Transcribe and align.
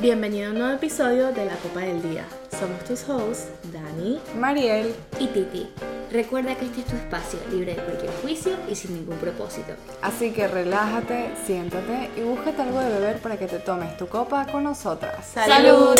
Bienvenido 0.00 0.46
a 0.46 0.52
un 0.52 0.58
nuevo 0.60 0.74
episodio 0.74 1.32
de 1.32 1.44
La 1.44 1.56
Copa 1.56 1.80
del 1.80 2.00
Día. 2.00 2.24
Somos 2.56 2.84
tus 2.84 3.08
hosts, 3.08 3.48
Dani 3.72 4.20
Mariel. 4.36 4.94
y 5.18 5.26
Titi. 5.26 5.68
Recuerda 6.12 6.54
que 6.54 6.66
este 6.66 6.82
es 6.82 6.86
tu 6.86 6.94
espacio, 6.94 7.40
libre 7.50 7.74
de 7.74 7.82
cualquier 7.82 8.12
juicio 8.22 8.56
y 8.70 8.76
sin 8.76 8.94
ningún 8.94 9.16
propósito. 9.16 9.72
Así 10.00 10.30
que 10.30 10.46
relájate, 10.46 11.34
siéntate 11.44 12.10
y 12.16 12.20
búscate 12.20 12.62
algo 12.62 12.78
de 12.78 12.90
beber 12.90 13.20
para 13.20 13.38
que 13.38 13.48
te 13.48 13.58
tomes 13.58 13.96
tu 13.96 14.06
copa 14.06 14.46
con 14.46 14.62
nosotras. 14.62 15.26
¡Salud! 15.26 15.98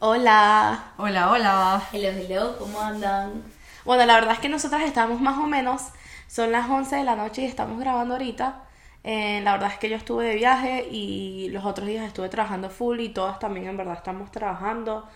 Hola. 0.00 0.92
Hola, 0.98 1.30
hola. 1.30 1.82
Hello, 1.92 2.08
hello, 2.08 2.58
¿cómo 2.58 2.80
andan? 2.80 3.44
Bueno, 3.84 4.04
la 4.06 4.14
verdad 4.14 4.32
es 4.32 4.40
que 4.40 4.48
nosotras 4.48 4.82
estamos 4.82 5.20
más 5.20 5.38
o 5.38 5.46
menos, 5.46 5.82
son 6.26 6.50
las 6.50 6.68
11 6.68 6.96
de 6.96 7.04
la 7.04 7.14
noche 7.14 7.42
y 7.42 7.44
estamos 7.44 7.78
grabando 7.78 8.14
ahorita. 8.14 8.64
Eh, 9.04 9.40
la 9.42 9.52
verdad 9.52 9.72
es 9.72 9.78
que 9.78 9.88
yo 9.88 9.96
estuve 9.96 10.26
de 10.26 10.34
viaje 10.36 10.86
y 10.90 11.48
los 11.50 11.64
otros 11.64 11.88
días 11.88 12.06
estuve 12.06 12.28
trabajando 12.28 12.70
full 12.70 13.00
y 13.00 13.08
todas 13.08 13.38
también 13.38 13.66
en 13.66 13.76
verdad 13.76 13.94
estamos 13.96 14.30
trabajando. 14.30 15.08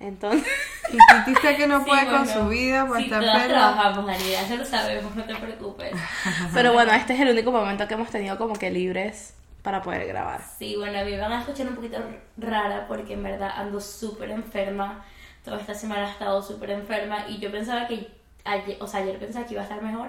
Entonces, 0.00 0.46
Y 0.92 1.24
Titi 1.24 1.40
sé 1.40 1.56
que 1.56 1.66
no 1.66 1.84
puede 1.84 2.06
con 2.06 2.26
su 2.26 2.48
vida, 2.48 2.86
pues 2.86 3.04
sí, 3.04 3.10
todas 3.10 3.46
trabajamos, 3.46 4.06
Dani, 4.06 4.30
ya 4.30 4.56
lo 4.56 4.64
sabemos, 4.64 5.14
no 5.14 5.24
te 5.24 5.34
preocupes. 5.34 5.92
pero 6.54 6.72
bueno, 6.72 6.92
este 6.92 7.14
es 7.14 7.20
el 7.20 7.30
único 7.30 7.52
momento 7.52 7.86
que 7.86 7.94
hemos 7.94 8.10
tenido 8.10 8.38
como 8.38 8.54
que 8.54 8.70
libres 8.70 9.34
para 9.62 9.82
poder 9.82 10.06
grabar. 10.06 10.40
Sí, 10.58 10.76
bueno, 10.76 11.04
me 11.04 11.18
van 11.18 11.32
a 11.32 11.40
escuchar 11.40 11.66
un 11.66 11.74
poquito 11.74 11.98
rara 12.38 12.86
porque 12.88 13.14
en 13.14 13.22
verdad 13.22 13.50
ando 13.54 13.80
súper 13.80 14.30
enferma. 14.30 15.04
Toda 15.44 15.60
esta 15.60 15.74
semana 15.74 16.08
he 16.08 16.10
estado 16.10 16.42
súper 16.42 16.70
enferma 16.70 17.28
y 17.28 17.38
yo 17.38 17.50
pensaba 17.50 17.86
que 17.86 18.08
ayer, 18.44 18.78
o 18.80 18.86
sea, 18.86 19.00
ayer 19.00 19.18
pensaba 19.18 19.46
que 19.46 19.54
iba 19.54 19.62
a 19.62 19.64
estar 19.64 19.82
mejor, 19.82 20.08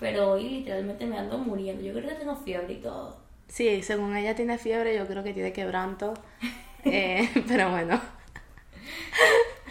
pero 0.00 0.32
hoy 0.32 0.48
literalmente 0.48 1.06
me 1.06 1.18
ando 1.18 1.38
muriendo. 1.38 1.82
Yo 1.82 1.92
creo 1.92 2.08
que 2.08 2.14
tengo 2.16 2.36
fiebre 2.36 2.74
y 2.74 2.80
todo. 2.80 3.16
Sí, 3.48 3.82
según 3.82 4.16
ella 4.16 4.34
tiene 4.34 4.58
fiebre, 4.58 4.96
yo 4.96 5.06
creo 5.06 5.22
que 5.22 5.32
tiene 5.34 5.52
quebranto. 5.52 6.14
Eh, 6.86 7.30
pero 7.48 7.70
bueno, 7.70 7.98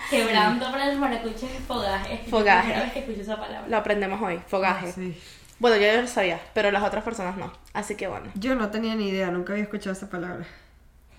Quebrando 0.10 0.72
para 0.72 0.90
el 0.92 0.98
maracucho 1.00 1.46
es 1.46 1.64
fogaje. 1.68 2.16
Es 2.24 2.30
Fogaje. 2.30 2.56
la 2.56 2.62
primera 2.64 2.84
vez 2.86 2.94
que 2.94 3.00
escucho 3.00 3.22
esa 3.22 3.38
palabra. 3.40 3.68
lo 3.68 3.78
aprendemos 3.78 4.22
hoy, 4.22 4.40
fogaje. 4.48 4.92
Sí. 4.92 5.22
Bueno, 5.60 5.78
yo 5.78 5.84
ya 5.84 6.02
lo 6.02 6.08
sabía, 6.08 6.40
pero 6.54 6.72
las 6.72 6.84
otras 6.84 7.04
personas 7.04 7.38
no. 7.38 7.52
Así 7.74 7.96
que 7.96 8.08
bueno. 8.08 8.32
Yo 8.36 8.56
no 8.56 8.70
tenía 8.70 8.96
ni 8.96 9.10
idea, 9.10 9.30
nunca 9.32 9.54
había 9.54 9.64
escuchado 9.64 9.92
esa 9.94 10.10
palabra. 10.10 10.46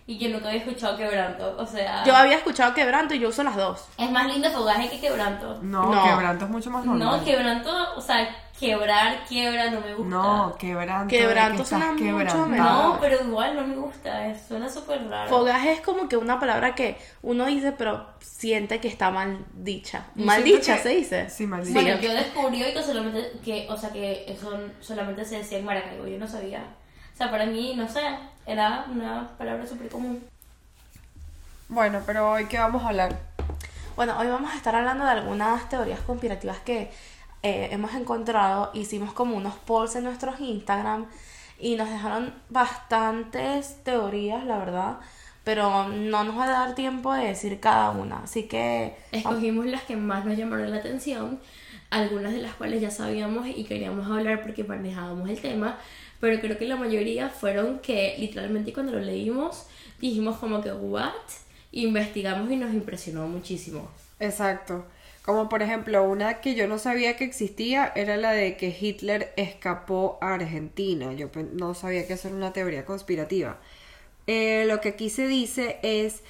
Y 0.07 0.19
yo 0.19 0.29
nunca 0.31 0.49
había 0.49 0.61
escuchado 0.61 0.97
quebranto. 0.97 1.57
O 1.59 1.67
sea, 1.67 2.05
Yo 2.05 2.15
había 2.15 2.37
escuchado 2.37 2.75
quebranto 2.75 3.15
y 3.15 3.21
yo 3.21 3.29
uso 3.31 3.43
las 3.43 3.57
dos. 3.57 3.89
es 3.97 4.11
más 4.11 4.27
lindo 4.27 4.51
fogaje 4.51 4.91
que 4.91 5.01
quebranto. 5.01 5.61
No, 5.63 5.95
No. 5.95 6.05
quebranto 6.05 6.45
es 6.45 6.51
mucho 6.51 6.71
más 6.71 6.85
normal. 6.85 7.19
No, 7.21 7.25
quebranto, 7.25 7.71
o 7.97 8.01
sea, 8.01 8.29
quebrar, 8.59 9.25
quiebra, 9.27 9.71
no 9.71 9.81
me 9.81 9.95
gusta. 9.95 10.11
No, 10.17 10.55
quebranto. 10.59 11.09
Quebranto 11.09 11.63
que 11.63 11.69
suena 11.69 11.93
mucho. 11.93 12.47
No, 12.47 12.99
pero 13.01 13.23
igual 13.25 13.57
no 13.57 13.67
me 13.67 13.75
gusta, 13.77 14.27
es- 14.29 14.43
suena 14.47 14.69
súper 14.69 15.09
raro. 15.09 15.29
Fogaje 15.29 15.73
es 15.73 15.81
como 15.81 16.09
que 16.09 16.17
una 16.17 16.39
palabra 16.39 16.75
que 16.75 16.97
uno 17.23 17.47
dice, 17.47 17.73
pero 17.73 18.07
siente 18.21 18.81
que 18.81 18.89
está 18.89 19.11
mal 19.11 19.45
dicha. 19.55 20.05
Mal 20.15 20.45
dicha 20.45 20.77
que- 20.77 20.83
se 20.83 20.89
dice. 20.91 21.31
Sí, 21.31 21.47
mal 21.47 21.65
dicha. 21.65 21.81
Bueno, 21.81 22.01
yo 22.01 22.13
descubrí 22.13 22.63
hoy 22.63 22.73
que 22.73 22.83
solamente, 22.83 23.33
que, 23.45 23.67
o 23.69 23.77
sea, 23.77 23.91
que 23.91 24.25
eso 24.29 24.57
solamente 24.81 25.25
se 25.25 25.39
decía 25.39 25.59
en 25.59 25.65
Maracaibo, 25.65 26.07
yo 26.07 26.19
no 26.19 26.29
sabía. 26.29 26.61
O 27.13 27.17
sea, 27.17 27.31
para 27.31 27.47
mí, 27.47 27.75
no 27.77 27.89
sé, 27.89 28.03
era 28.47 28.85
una 28.91 29.29
palabra 29.37 29.67
súper 29.67 29.89
común. 29.89 30.23
Bueno, 31.69 32.01
pero 32.07 32.31
hoy 32.33 32.47
qué 32.47 32.59
vamos 32.59 32.83
a 32.85 32.89
hablar. 32.89 33.17
Bueno, 33.97 34.17
hoy 34.19 34.27
vamos 34.27 34.53
a 34.53 34.57
estar 34.57 34.75
hablando 34.75 35.05
de 35.05 35.11
algunas 35.13 35.69
teorías 35.69 36.01
conspirativas 36.01 36.59
que 36.59 36.91
eh, 37.45 37.69
hemos 37.73 37.95
encontrado. 37.95 38.71
Hicimos 38.73 39.13
como 39.13 39.37
unos 39.37 39.55
polls 39.55 39.95
en 39.97 40.05
nuestros 40.05 40.41
Instagram 40.41 41.07
y 41.59 41.77
nos 41.77 41.91
dejaron 41.91 42.33
bastantes 42.49 43.85
teorías, 43.85 44.45
la 44.45 44.57
verdad. 44.57 44.97
Pero 45.45 45.89
no 45.89 46.25
nos 46.25 46.39
va 46.39 46.45
a 46.45 46.51
dar 46.51 46.75
tiempo 46.75 47.13
de 47.13 47.27
decir 47.27 47.61
cada 47.61 47.91
una. 47.91 48.21
Así 48.21 48.45
que 48.45 48.97
Escogimos 49.13 49.67
las 49.67 49.83
que 49.83 49.95
más 49.95 50.25
nos 50.25 50.39
llamaron 50.39 50.71
la 50.71 50.79
atención, 50.79 51.39
algunas 51.91 52.33
de 52.33 52.41
las 52.41 52.55
cuales 52.55 52.81
ya 52.81 52.91
sabíamos 52.91 53.47
y 53.47 53.65
queríamos 53.65 54.11
hablar 54.11 54.41
porque 54.41 54.65
manejábamos 54.65 55.29
el 55.29 55.39
tema, 55.39 55.79
pero 56.21 56.41
creo 56.41 56.57
que 56.57 56.67
la 56.67 56.77
mayoría 56.77 57.29
fueron 57.29 57.81
que 57.81 58.17
literalmente 58.19 58.73
cuando 58.73 58.93
lo 58.93 59.01
leímos 59.01 59.67
dijimos 60.01 60.39
como 60.39 60.63
que, 60.63 60.73
¿what? 60.73 61.13
Investigamos 61.73 62.51
y 62.51 62.57
nos 62.57 62.73
impresionó 62.73 63.29
muchísimo. 63.29 63.91
Exacto. 64.19 64.87
Como 65.25 65.49
por 65.49 65.63
ejemplo, 65.63 66.05
una 66.05 66.41
que 66.41 66.55
yo 66.55 66.69
no 66.69 66.79
sabía 66.79 67.17
que 67.17 67.25
existía 67.25 67.93
era 67.97 68.17
la 68.17 68.33
de 68.33 68.57
que 68.57 68.77
Hitler 68.79 69.33
escapó 69.37 70.19
a 70.21 70.35
Argentina. 70.35 71.13
Yo 71.15 71.31
no 71.53 71.75
sabía 71.75 72.07
que 72.07 72.13
eso 72.15 72.29
era 72.29 72.37
una 72.37 72.53
teoría 72.53 72.85
conspirativa. 72.85 73.59
Eh, 74.27 74.65
lo 74.67 74.81
que 74.81 74.91
aquí 74.91 75.11
se 75.11 75.27
dice 75.27 75.79
es 75.83 76.23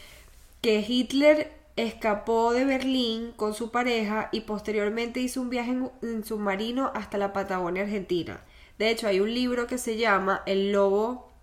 que 0.62 0.84
Hitler 0.86 1.52
escapó 1.76 2.52
de 2.52 2.64
Berlín 2.64 3.32
con 3.36 3.54
su 3.54 3.70
pareja 3.72 4.28
y 4.32 4.42
posteriormente 4.42 5.20
hizo 5.20 5.40
un 5.40 5.50
viaje 5.50 5.72
en, 5.72 5.90
en 6.02 6.24
submarino 6.24 6.92
hasta 6.94 7.18
la 7.18 7.32
Patagonia 7.32 7.82
Argentina. 7.82 8.40
De 8.78 8.90
hecho, 8.90 9.08
hay 9.08 9.20
un 9.20 9.34
libro 9.34 9.66
que 9.66 9.78
se 9.78 9.96
llama 9.96 10.42
El 10.46 10.72
Lobo 10.72 11.34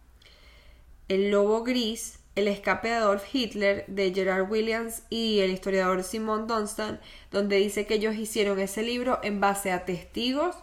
el 1.11 1.29
Lobo 1.29 1.63
Gris, 1.63 2.19
El 2.33 2.47
escape 2.47 2.87
de 2.87 2.93
Adolf 2.93 3.23
Hitler 3.35 3.83
de 3.87 4.13
Gerard 4.13 4.49
Williams 4.49 5.03
y 5.09 5.39
el 5.41 5.51
historiador 5.51 6.01
Simon 6.01 6.47
Dunstan, 6.47 7.01
donde 7.29 7.57
dice 7.57 7.85
que 7.85 7.95
ellos 7.95 8.15
hicieron 8.15 8.57
ese 8.59 8.83
libro 8.83 9.19
en 9.21 9.41
base 9.41 9.71
a 9.71 9.83
testigos. 9.83 10.55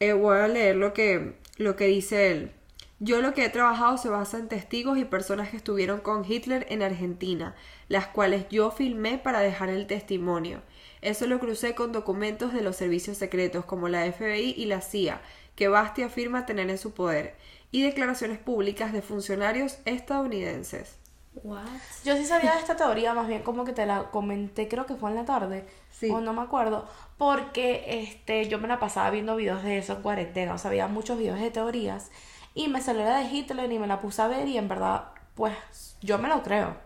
Eh, 0.00 0.14
voy 0.14 0.38
a 0.38 0.48
leer 0.48 0.76
lo 0.76 0.94
que, 0.94 1.34
lo 1.58 1.76
que 1.76 1.86
dice 1.86 2.30
él. 2.30 2.52
Yo 2.98 3.20
lo 3.20 3.34
que 3.34 3.44
he 3.44 3.48
trabajado 3.50 3.98
se 3.98 4.08
basa 4.08 4.38
en 4.38 4.48
testigos 4.48 4.96
y 4.96 5.04
personas 5.04 5.50
que 5.50 5.58
estuvieron 5.58 6.00
con 6.00 6.24
Hitler 6.24 6.66
en 6.70 6.82
Argentina, 6.82 7.56
las 7.88 8.06
cuales 8.06 8.48
yo 8.48 8.70
filmé 8.70 9.18
para 9.18 9.40
dejar 9.40 9.68
el 9.68 9.86
testimonio. 9.86 10.62
Eso 11.02 11.26
lo 11.26 11.40
crucé 11.40 11.74
con 11.74 11.92
documentos 11.92 12.54
de 12.54 12.62
los 12.62 12.76
servicios 12.76 13.18
secretos 13.18 13.64
como 13.66 13.88
la 13.88 14.10
FBI 14.10 14.54
y 14.56 14.64
la 14.64 14.80
CIA, 14.80 15.20
que 15.56 15.68
Basti 15.68 16.02
afirma 16.04 16.46
tener 16.46 16.70
en 16.70 16.78
su 16.78 16.94
poder, 16.94 17.34
y 17.70 17.82
declaraciones 17.82 18.38
públicas 18.38 18.92
de 18.92 19.02
funcionarios 19.02 19.78
estadounidenses. 19.84 21.01
¿What? 21.34 21.64
yo 22.04 22.16
sí 22.16 22.26
sabía 22.26 22.52
de 22.52 22.58
esta 22.58 22.76
teoría, 22.76 23.14
más 23.14 23.26
bien 23.26 23.42
como 23.42 23.64
que 23.64 23.72
te 23.72 23.86
la 23.86 24.10
comenté, 24.10 24.68
creo 24.68 24.84
que 24.84 24.94
fue 24.94 25.10
en 25.10 25.16
la 25.16 25.24
tarde. 25.24 25.64
Sí. 25.90 26.10
O 26.10 26.20
no 26.20 26.32
me 26.32 26.42
acuerdo. 26.42 26.86
Porque 27.16 27.84
este, 27.86 28.48
yo 28.48 28.58
me 28.58 28.68
la 28.68 28.78
pasaba 28.78 29.10
viendo 29.10 29.36
videos 29.36 29.62
de 29.62 29.78
eso 29.78 29.94
en 29.94 30.02
cuarentena. 30.02 30.54
O 30.54 30.58
sea, 30.58 30.70
había 30.70 30.88
muchos 30.88 31.18
videos 31.18 31.40
de 31.40 31.50
teorías. 31.50 32.10
Y 32.54 32.68
me 32.68 32.82
salió 32.82 33.04
la 33.04 33.18
de 33.18 33.30
Hitler 33.30 33.70
y 33.72 33.78
me 33.78 33.86
la 33.86 34.00
puse 34.00 34.20
a 34.20 34.28
ver 34.28 34.46
y 34.46 34.58
en 34.58 34.68
verdad, 34.68 35.04
pues, 35.34 35.54
yo 36.02 36.18
me 36.18 36.28
lo 36.28 36.42
creo. 36.42 36.76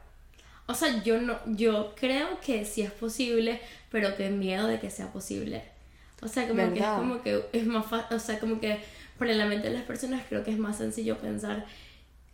O 0.66 0.74
sea, 0.74 1.02
yo 1.02 1.20
no, 1.20 1.38
yo 1.46 1.94
creo 1.96 2.40
que 2.40 2.64
sí 2.64 2.82
es 2.82 2.90
posible, 2.90 3.60
pero 3.90 4.16
que 4.16 4.30
miedo 4.30 4.66
de 4.66 4.78
que 4.78 4.90
sea 4.90 5.12
posible. 5.12 5.64
O 6.22 6.28
sea, 6.28 6.48
como 6.48 6.56
que 6.56 6.64
es 6.64 6.72
¿Verdad? 6.72 6.96
como 6.98 7.22
que 7.22 7.44
es 7.52 7.66
más 7.66 7.86
fácil, 7.86 8.16
o 8.16 8.20
sea, 8.20 8.38
como 8.38 8.60
que 8.60 8.80
para 9.18 9.32
la 9.34 9.46
mente 9.46 9.68
de 9.68 9.74
las 9.74 9.84
personas 9.84 10.22
creo 10.28 10.42
que 10.44 10.50
es 10.50 10.58
más 10.58 10.76
sencillo 10.76 11.18
pensar 11.18 11.66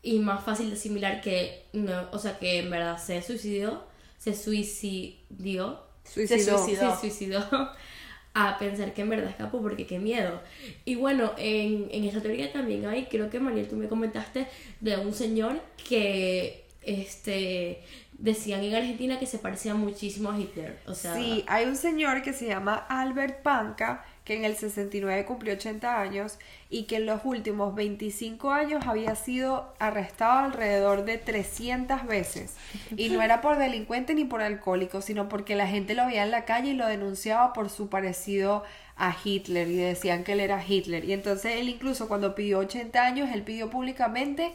y 0.03 0.19
más 0.19 0.45
fácil 0.45 0.69
de 0.71 0.77
asimilar 0.77 1.21
que 1.21 1.65
no, 1.73 2.09
o 2.13 2.19
sea, 2.19 2.39
que 2.39 2.59
en 2.59 2.71
verdad 2.71 2.99
se 2.99 3.23
suicidó, 3.23 3.87
se 4.19 4.35
suicidió, 4.35 5.81
Suicidó. 6.05 6.59
suicidó. 6.59 6.95
se 6.95 7.01
suicidó 7.01 7.71
a 8.35 8.59
pensar 8.59 8.93
que 8.95 9.03
en 9.03 9.11
verdad 9.11 9.31
escapó 9.31 9.61
porque 9.63 9.87
qué 9.87 9.99
miedo. 9.99 10.41
Y 10.85 10.97
bueno, 10.97 11.33
en, 11.37 11.89
en 11.93 12.05
esta 12.05 12.21
teoría 12.21 12.53
también 12.53 12.87
hay, 12.87 13.05
creo 13.07 13.31
que 13.31 13.39
Mariel 13.41 13.69
tú 13.69 13.77
me 13.77 13.89
comentaste 13.89 14.49
de 14.81 14.97
un 14.97 15.13
señor 15.15 15.61
que 15.89 16.65
este 16.83 17.83
decían 18.19 18.63
en 18.63 18.75
Argentina 18.75 19.19
que 19.19 19.27
se 19.27 19.39
parecía 19.39 19.75
muchísimo 19.75 20.31
a 20.31 20.39
Hitler. 20.39 20.79
O 20.87 20.95
sea, 20.95 21.15
Sí, 21.15 21.45
hay 21.47 21.67
un 21.67 21.77
señor 21.77 22.23
que 22.23 22.33
se 22.33 22.47
llama 22.47 22.75
Albert 22.89 23.43
Panca, 23.43 24.05
que 24.32 24.38
en 24.38 24.44
el 24.44 24.56
69 24.56 25.25
cumplió 25.25 25.54
80 25.54 26.00
años 26.00 26.38
y 26.70 26.84
que 26.84 26.97
en 26.97 27.06
los 27.06 27.20
últimos 27.25 27.75
25 27.75 28.50
años 28.50 28.87
había 28.87 29.15
sido 29.15 29.75
arrestado 29.78 30.39
alrededor 30.39 31.04
de 31.04 31.18
300 31.18 32.07
veces. 32.07 32.54
Y 32.97 33.10
no 33.10 33.21
era 33.21 33.41
por 33.41 33.59
delincuente 33.59 34.15
ni 34.15 34.24
por 34.24 34.41
alcohólico, 34.41 35.03
sino 35.03 35.28
porque 35.28 35.54
la 35.54 35.66
gente 35.66 35.95
lo 35.95 36.07
veía 36.07 36.22
en 36.22 36.30
la 36.30 36.45
calle 36.45 36.71
y 36.71 36.74
lo 36.74 36.86
denunciaba 36.86 37.53
por 37.53 37.68
su 37.68 37.89
parecido 37.89 38.65
a 38.97 39.15
Hitler 39.22 39.68
y 39.68 39.77
decían 39.77 40.24
que 40.24 40.33
él 40.33 40.41
era 40.41 40.65
Hitler. 40.66 41.04
Y 41.04 41.12
entonces 41.12 41.57
él 41.57 41.68
incluso 41.68 42.09
cuando 42.09 42.34
pidió 42.34 42.60
80 42.60 43.04
años, 43.04 43.30
él 43.33 43.42
pidió 43.42 43.68
públicamente 43.68 44.53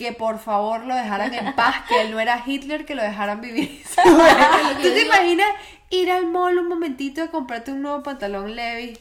que 0.00 0.12
por 0.14 0.38
favor 0.38 0.86
lo 0.86 0.94
dejaran 0.94 1.34
en 1.34 1.54
paz, 1.54 1.84
que 1.86 2.00
él 2.00 2.10
no 2.10 2.18
era 2.18 2.42
Hitler, 2.46 2.86
que 2.86 2.94
lo 2.94 3.02
dejaran 3.02 3.42
vivir. 3.42 3.82
¿Tú 4.82 4.88
te 4.88 5.02
imaginas 5.02 5.48
ir 5.90 6.10
al 6.10 6.26
mall 6.26 6.56
un 6.56 6.68
momentito 6.68 7.22
a 7.22 7.30
comprarte 7.30 7.70
un 7.70 7.82
nuevo 7.82 8.02
pantalón 8.02 8.56
Levi? 8.56 8.96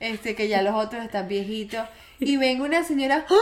Este, 0.00 0.34
que 0.34 0.48
ya 0.48 0.62
los 0.62 0.74
otros 0.74 1.04
están 1.04 1.28
viejitos. 1.28 1.86
Y 2.18 2.36
venga 2.38 2.64
una 2.64 2.84
señora. 2.84 3.26
¡Ah! 3.28 3.34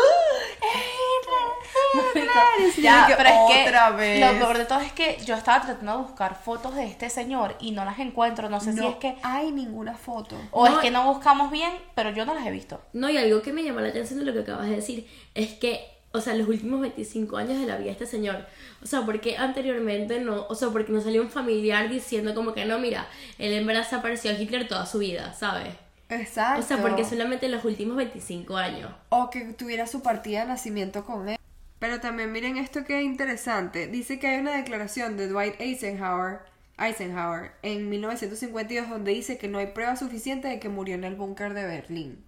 Ya, 2.77 3.15
pero 3.17 3.29
es 3.29 3.53
que 3.53 3.63
otra 3.69 3.91
vez. 3.91 4.21
lo 4.21 4.39
peor 4.39 4.59
de 4.59 4.65
todo 4.65 4.81
es 4.81 4.93
que 4.93 5.19
yo 5.25 5.35
estaba 5.35 5.65
tratando 5.65 5.93
de 5.93 5.99
buscar 5.99 6.35
fotos 6.35 6.75
de 6.75 6.85
este 6.85 7.09
señor 7.09 7.57
y 7.61 7.73
no 7.73 7.85
las 7.85 7.99
encuentro. 7.99 8.49
No 8.49 8.61
sé 8.61 8.73
si 8.73 8.85
es 8.85 8.97
que 8.97 9.17
hay 9.23 9.53
ninguna 9.53 9.95
foto. 9.97 10.37
o 10.51 10.69
No. 10.69 10.77
es 10.77 10.79
que 10.83 10.91
no 10.91 11.13
buscamos 11.13 11.51
bien, 11.51 11.73
pero 11.95 12.11
yo 12.11 12.25
no 12.25 12.35
las 12.35 12.47
he 12.47 12.51
visto. 12.51 12.81
No, 12.93 13.09
y 13.09 13.17
algo 13.17 13.43
que 13.43 13.53
me 13.53 13.63
llamó 13.63 13.81
la 13.81 13.89
atención 13.89 14.19
de 14.19 14.25
lo 14.25 14.33
que 14.33 14.41
acabas 14.41 14.69
de 14.69 14.77
decir 14.77 15.09
es 15.35 15.55
que 15.55 15.95
o 16.13 16.21
sea, 16.21 16.33
los 16.35 16.47
últimos 16.47 16.81
25 16.81 17.37
años 17.37 17.59
de 17.59 17.67
la 17.67 17.77
vida 17.77 17.87
de 17.87 17.91
este 17.93 18.07
señor. 18.07 18.47
O 18.81 18.87
sea, 18.87 19.03
porque 19.03 19.37
anteriormente 19.37 20.21
no, 20.21 20.47
o 20.49 20.55
sea, 20.55 20.69
porque 20.69 20.93
no 20.93 21.01
salió 21.01 21.21
un 21.21 21.29
familiar 21.29 21.89
diciendo 21.89 22.37
como 22.37 22.55
que 22.55 22.65
no, 22.67 22.79
mira, 22.79 23.09
él 23.37 23.53
en 23.53 23.67
verdad 23.67 23.89
se 23.89 23.97
apareció 23.97 24.31
a 24.31 24.35
Hitler 24.35 24.69
toda 24.69 24.87
su 24.87 24.99
vida, 24.99 25.33
¿sabes? 25.33 25.75
Exacto. 26.15 26.61
O 26.61 26.63
sea, 26.63 26.79
porque 26.79 27.05
solamente 27.05 27.49
los 27.49 27.65
últimos 27.65 27.97
25 27.97 28.57
años. 28.57 28.91
O 29.09 29.31
que 29.31 29.41
tuviera 29.53 29.87
su 29.87 30.03
partida 30.03 30.41
de 30.41 30.47
nacimiento 30.47 31.05
con 31.05 31.29
él. 31.29 31.39
Pero 31.79 32.01
también 32.01 32.33
miren 32.33 32.57
esto 32.57 32.85
que 32.85 32.99
es 32.99 33.05
interesante. 33.05 33.89
Dice 33.89 34.19
que 34.19 34.29
hay 34.29 34.41
una 34.41 34.57
declaración 34.57 35.17
de 35.17 35.29
Dwight 35.29 35.61
Eisenhower, 35.61 36.41
Eisenhower 36.79 37.53
en 37.63 37.89
1952 37.91 38.89
donde 38.89 39.13
dice 39.13 39.39
que 39.39 39.49
no 39.49 39.59
hay 39.59 39.67
prueba 39.69 39.97
suficiente 39.97 40.49
de 40.49 40.59
que 40.59 40.69
murió 40.69 40.95
en 40.95 41.05
el 41.05 41.15
búnker 41.15 41.55
de 41.55 41.67
Berlín. 41.67 42.25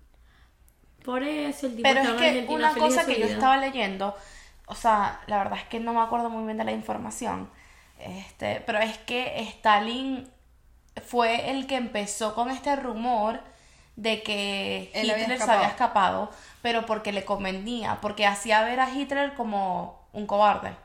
Por 1.04 1.22
eso 1.22 1.68
el 1.68 1.76
tipo 1.76 1.88
Pero 1.88 2.00
es 2.02 2.22
en 2.22 2.46
que 2.46 2.52
una 2.52 2.74
cosa 2.74 3.06
que 3.06 3.18
yo 3.18 3.26
estaba 3.26 3.56
leyendo, 3.58 4.14
o 4.66 4.74
sea, 4.74 5.20
la 5.26 5.38
verdad 5.38 5.58
es 5.58 5.64
que 5.64 5.78
no 5.78 5.94
me 5.94 6.00
acuerdo 6.00 6.28
muy 6.28 6.44
bien 6.44 6.58
de 6.58 6.64
la 6.64 6.72
información, 6.72 7.48
este, 7.98 8.62
pero 8.66 8.78
es 8.78 8.98
que 8.98 9.40
Stalin 9.40 10.28
fue 11.04 11.50
el 11.50 11.66
que 11.66 11.76
empezó 11.76 12.34
con 12.34 12.50
este 12.50 12.74
rumor 12.76 13.40
de 13.96 14.22
que 14.22 14.90
Él 14.94 15.10
había 15.10 15.24
Hitler 15.24 15.38
se 15.38 15.50
había 15.50 15.68
escapado, 15.68 16.30
pero 16.62 16.86
porque 16.86 17.12
le 17.12 17.24
convenía, 17.24 17.98
porque 18.00 18.26
hacía 18.26 18.62
ver 18.62 18.80
a 18.80 18.90
Hitler 18.90 19.34
como 19.34 20.06
un 20.12 20.26
cobarde, 20.26 20.76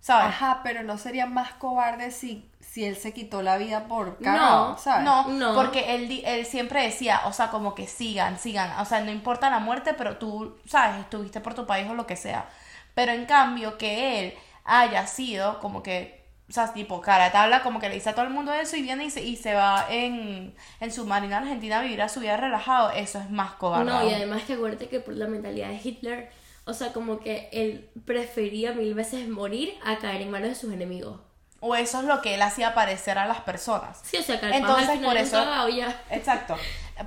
¿sabes? 0.00 0.28
Ajá, 0.28 0.60
pero 0.62 0.82
no 0.82 0.98
sería 0.98 1.26
más 1.26 1.52
cobarde 1.54 2.10
si, 2.10 2.50
si 2.60 2.84
él 2.84 2.96
se 2.96 3.12
quitó 3.12 3.42
la 3.42 3.56
vida 3.58 3.86
por 3.88 4.18
cagado, 4.18 4.70
No, 4.70 4.78
¿sabes? 4.78 5.04
No, 5.04 5.28
No. 5.28 5.54
porque 5.54 5.94
él, 5.94 6.08
di- 6.08 6.22
él 6.26 6.46
siempre 6.46 6.82
decía, 6.82 7.22
o 7.26 7.32
sea, 7.32 7.50
como 7.50 7.74
que 7.74 7.86
sigan, 7.86 8.38
sigan, 8.38 8.78
o 8.80 8.84
sea, 8.84 9.00
no 9.00 9.10
importa 9.10 9.50
la 9.50 9.58
muerte, 9.58 9.94
pero 9.94 10.16
tú, 10.18 10.58
sabes, 10.66 11.00
estuviste 11.00 11.40
por 11.40 11.54
tu 11.54 11.66
país 11.66 11.88
o 11.90 11.94
lo 11.94 12.06
que 12.06 12.16
sea. 12.16 12.46
Pero 12.94 13.12
en 13.12 13.24
cambio, 13.26 13.78
que 13.78 14.20
él 14.20 14.34
haya 14.64 15.06
sido 15.06 15.58
como 15.60 15.82
que, 15.82 16.19
o 16.50 16.52
sea, 16.52 16.72
tipo 16.72 17.00
cara 17.00 17.26
de 17.26 17.30
tabla, 17.30 17.62
como 17.62 17.78
que 17.78 17.88
le 17.88 17.94
dice 17.94 18.10
a 18.10 18.14
todo 18.14 18.24
el 18.26 18.32
mundo 18.32 18.52
eso 18.52 18.76
y 18.76 18.82
viene 18.82 19.04
y 19.04 19.10
se, 19.10 19.22
y 19.22 19.36
se 19.36 19.54
va 19.54 19.86
en, 19.88 20.52
en 20.80 20.92
su 20.92 21.06
marina 21.06 21.38
argentina 21.38 21.78
a 21.78 21.82
vivir 21.82 22.02
a 22.02 22.08
su 22.08 22.18
vida 22.20 22.36
relajado, 22.36 22.90
eso 22.90 23.20
es 23.20 23.30
más 23.30 23.52
cobarde. 23.52 23.84
No, 23.90 24.08
y 24.10 24.12
además 24.12 24.42
que 24.42 24.54
acuérdate 24.54 24.88
que 24.88 24.98
por 25.00 25.14
la 25.14 25.28
mentalidad 25.28 25.68
de 25.68 25.80
Hitler, 25.82 26.30
o 26.64 26.74
sea, 26.74 26.92
como 26.92 27.20
que 27.20 27.48
él 27.52 27.88
prefería 28.04 28.72
mil 28.72 28.94
veces 28.94 29.28
morir 29.28 29.72
a 29.84 29.98
caer 29.98 30.22
en 30.22 30.30
manos 30.30 30.48
de 30.48 30.54
sus 30.56 30.72
enemigos. 30.72 31.20
O 31.60 31.76
eso 31.76 32.00
es 32.00 32.04
lo 32.06 32.20
que 32.22 32.34
él 32.34 32.42
hacía 32.42 32.74
parecer 32.74 33.18
a 33.18 33.26
las 33.26 33.40
personas. 33.42 34.00
Sí, 34.02 34.16
o 34.16 34.22
sea, 34.22 34.40
que 34.40 34.48
Entonces, 34.50 34.88
al 34.88 34.96
final 34.96 35.10
por 35.10 35.16
eso- 35.18 35.36
cagao 35.36 35.68
ya. 35.68 36.02
Exacto. 36.10 36.56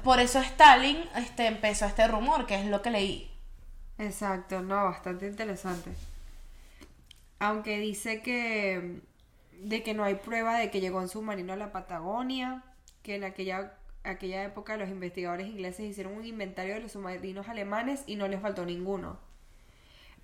Por 0.04 0.20
eso 0.20 0.40
Stalin 0.40 1.04
este, 1.18 1.48
empezó 1.48 1.86
este 1.86 2.08
rumor, 2.08 2.46
que 2.46 2.56
es 2.56 2.66
lo 2.68 2.82
que 2.82 2.92
leí. 2.92 3.32
Exacto, 3.98 4.62
no, 4.62 4.86
bastante 4.86 5.28
interesante. 5.28 5.92
Aunque 7.40 7.78
dice 7.80 8.22
que 8.22 9.02
de 9.62 9.84
que 9.84 9.94
no 9.94 10.04
hay 10.04 10.16
prueba 10.16 10.58
de 10.58 10.70
que 10.72 10.82
llegó 10.82 11.02
en 11.02 11.10
submarino 11.10 11.54
a 11.54 11.58
la 11.58 11.72
Patagonia, 11.72 12.64
que 13.02 13.16
en 13.16 13.24
aquella 13.24 13.74
aquella 14.04 14.44
época 14.44 14.78
los 14.78 14.90
investigadores 14.90 15.48
ingleses 15.48 15.86
hicieron 15.86 16.14
un 16.14 16.26
inventario 16.26 16.74
de 16.74 16.82
los 16.82 16.92
submarinos 16.92 17.48
alemanes 17.48 18.04
y 18.06 18.16
no 18.16 18.28
les 18.28 18.42
faltó 18.42 18.66
ninguno. 18.66 19.18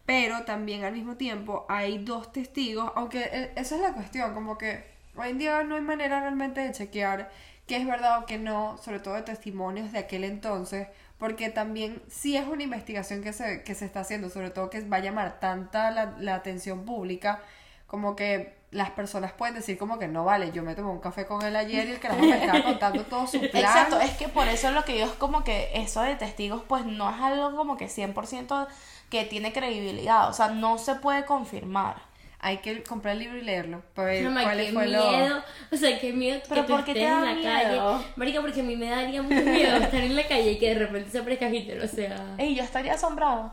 Pero 0.06 0.44
también 0.44 0.84
al 0.84 0.94
mismo 0.94 1.16
tiempo 1.16 1.66
hay 1.70 2.00
dos 2.00 2.32
testigos, 2.32 2.92
aunque 2.96 3.30
eh, 3.32 3.54
esa 3.56 3.76
es 3.76 3.82
la 3.82 3.94
cuestión, 3.94 4.34
como 4.34 4.58
que 4.58 4.84
hoy 5.16 5.30
en 5.30 5.38
día 5.38 5.64
no 5.64 5.76
hay 5.76 5.82
manera 5.82 6.20
realmente 6.22 6.62
de 6.62 6.72
chequear 6.72 7.32
qué 7.68 7.78
es 7.78 7.86
verdad 7.86 8.20
o 8.20 8.26
qué 8.26 8.38
no, 8.38 8.78
sobre 8.78 9.00
todo 9.00 9.14
de 9.14 9.22
testimonios 9.22 9.92
de 9.92 10.00
aquel 10.00 10.24
entonces, 10.24 10.88
porque 11.20 11.50
también 11.50 12.02
sí 12.08 12.36
es 12.36 12.48
una 12.48 12.64
investigación 12.64 13.22
que 13.22 13.34
se, 13.34 13.64
que 13.64 13.76
se 13.76 13.86
está 13.86 14.00
haciendo, 14.02 14.30
sobre 14.30 14.50
todo 14.50 14.70
que 14.70 14.82
va 14.82 14.98
a 14.98 15.02
llamar 15.02 15.40
tanta 15.40 15.92
la, 15.92 16.16
la 16.20 16.36
atención 16.36 16.86
pública, 16.86 17.42
como 17.86 18.16
que 18.16 18.59
las 18.72 18.92
personas 18.92 19.32
pueden 19.34 19.56
decir 19.56 19.78
como 19.78 19.98
que 19.98 20.08
no 20.08 20.26
vale, 20.26 20.52
yo 20.52 20.62
me 20.64 20.76
tomé 20.76 20.90
un 20.90 21.00
café 21.00 21.26
con 21.26 21.44
él 21.44 21.56
ayer 21.56 21.88
y 21.88 21.92
el 21.94 22.00
carajo 22.00 22.22
me 22.26 22.38
estaba 22.38 22.64
contando 22.64 23.04
todo 23.04 23.26
su 23.28 23.40
plan. 23.40 23.64
Exacto, 23.64 24.00
es 24.00 24.12
que 24.12 24.28
por 24.28 24.48
eso 24.48 24.72
lo 24.72 24.86
que 24.86 24.94
digo 24.94 25.06
es 25.08 25.14
como 25.14 25.44
que 25.44 25.70
eso 25.74 26.02
de 26.02 26.16
testigos 26.16 26.62
pues 26.68 26.86
no 26.86 27.10
es 27.10 27.20
algo 27.20 27.56
como 27.56 27.78
que 27.78 27.88
100% 27.88 28.68
que 29.10 29.26
tiene 29.26 29.52
credibilidad, 29.54 30.30
o 30.30 30.34
sea, 30.34 30.50
no 30.50 30.78
se 30.78 30.96
puede 30.96 31.26
confirmar. 31.26 32.08
Hay 32.42 32.60
que 32.60 32.84
comprar 32.84 33.16
el 33.16 33.20
libro 33.20 33.38
y 33.38 33.42
leerlo 33.42 33.82
para 33.94 34.08
ver 34.10 34.24
Chama, 34.24 34.44
cuál 34.44 34.58
qué 34.60 34.72
fue 34.72 34.88
lo... 34.88 35.10
miedo. 35.12 35.44
O 35.74 35.76
sea, 35.76 36.00
qué 36.00 36.14
miedo 36.14 36.40
Pero 36.48 36.62
que 36.62 36.68
tú 36.68 36.74
¿por 36.74 36.86
qué 36.86 36.94
te 36.94 37.04
estés 37.04 37.14
en 37.14 37.22
da 37.22 37.26
la 37.26 37.34
miedo? 37.36 37.92
calle. 37.98 38.06
Marica, 38.16 38.40
porque 38.42 38.62
a 38.62 38.64
mí 38.64 38.76
me 38.78 38.90
daría 38.90 39.22
mucho 39.22 39.42
miedo 39.42 39.76
estar 39.76 39.96
en 40.02 40.16
la 40.16 40.24
calle 40.26 40.52
y 40.52 40.58
que 40.58 40.70
de 40.74 40.86
repente 40.86 41.10
se 41.10 41.18
aparezca 41.20 41.50
Hitler. 41.50 41.82
O 41.84 41.88
sea, 41.88 42.36
Ey, 42.38 42.56
yo 42.56 42.64
estaría 42.64 42.94
asombrado. 42.94 43.52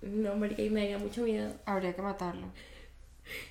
no, 0.00 0.34
marica, 0.36 0.62
y 0.62 0.70
me 0.70 0.80
daría 0.80 0.98
mucho 0.98 1.22
miedo. 1.22 1.52
Habría 1.66 1.94
que 1.94 2.00
matarlo. 2.00 2.46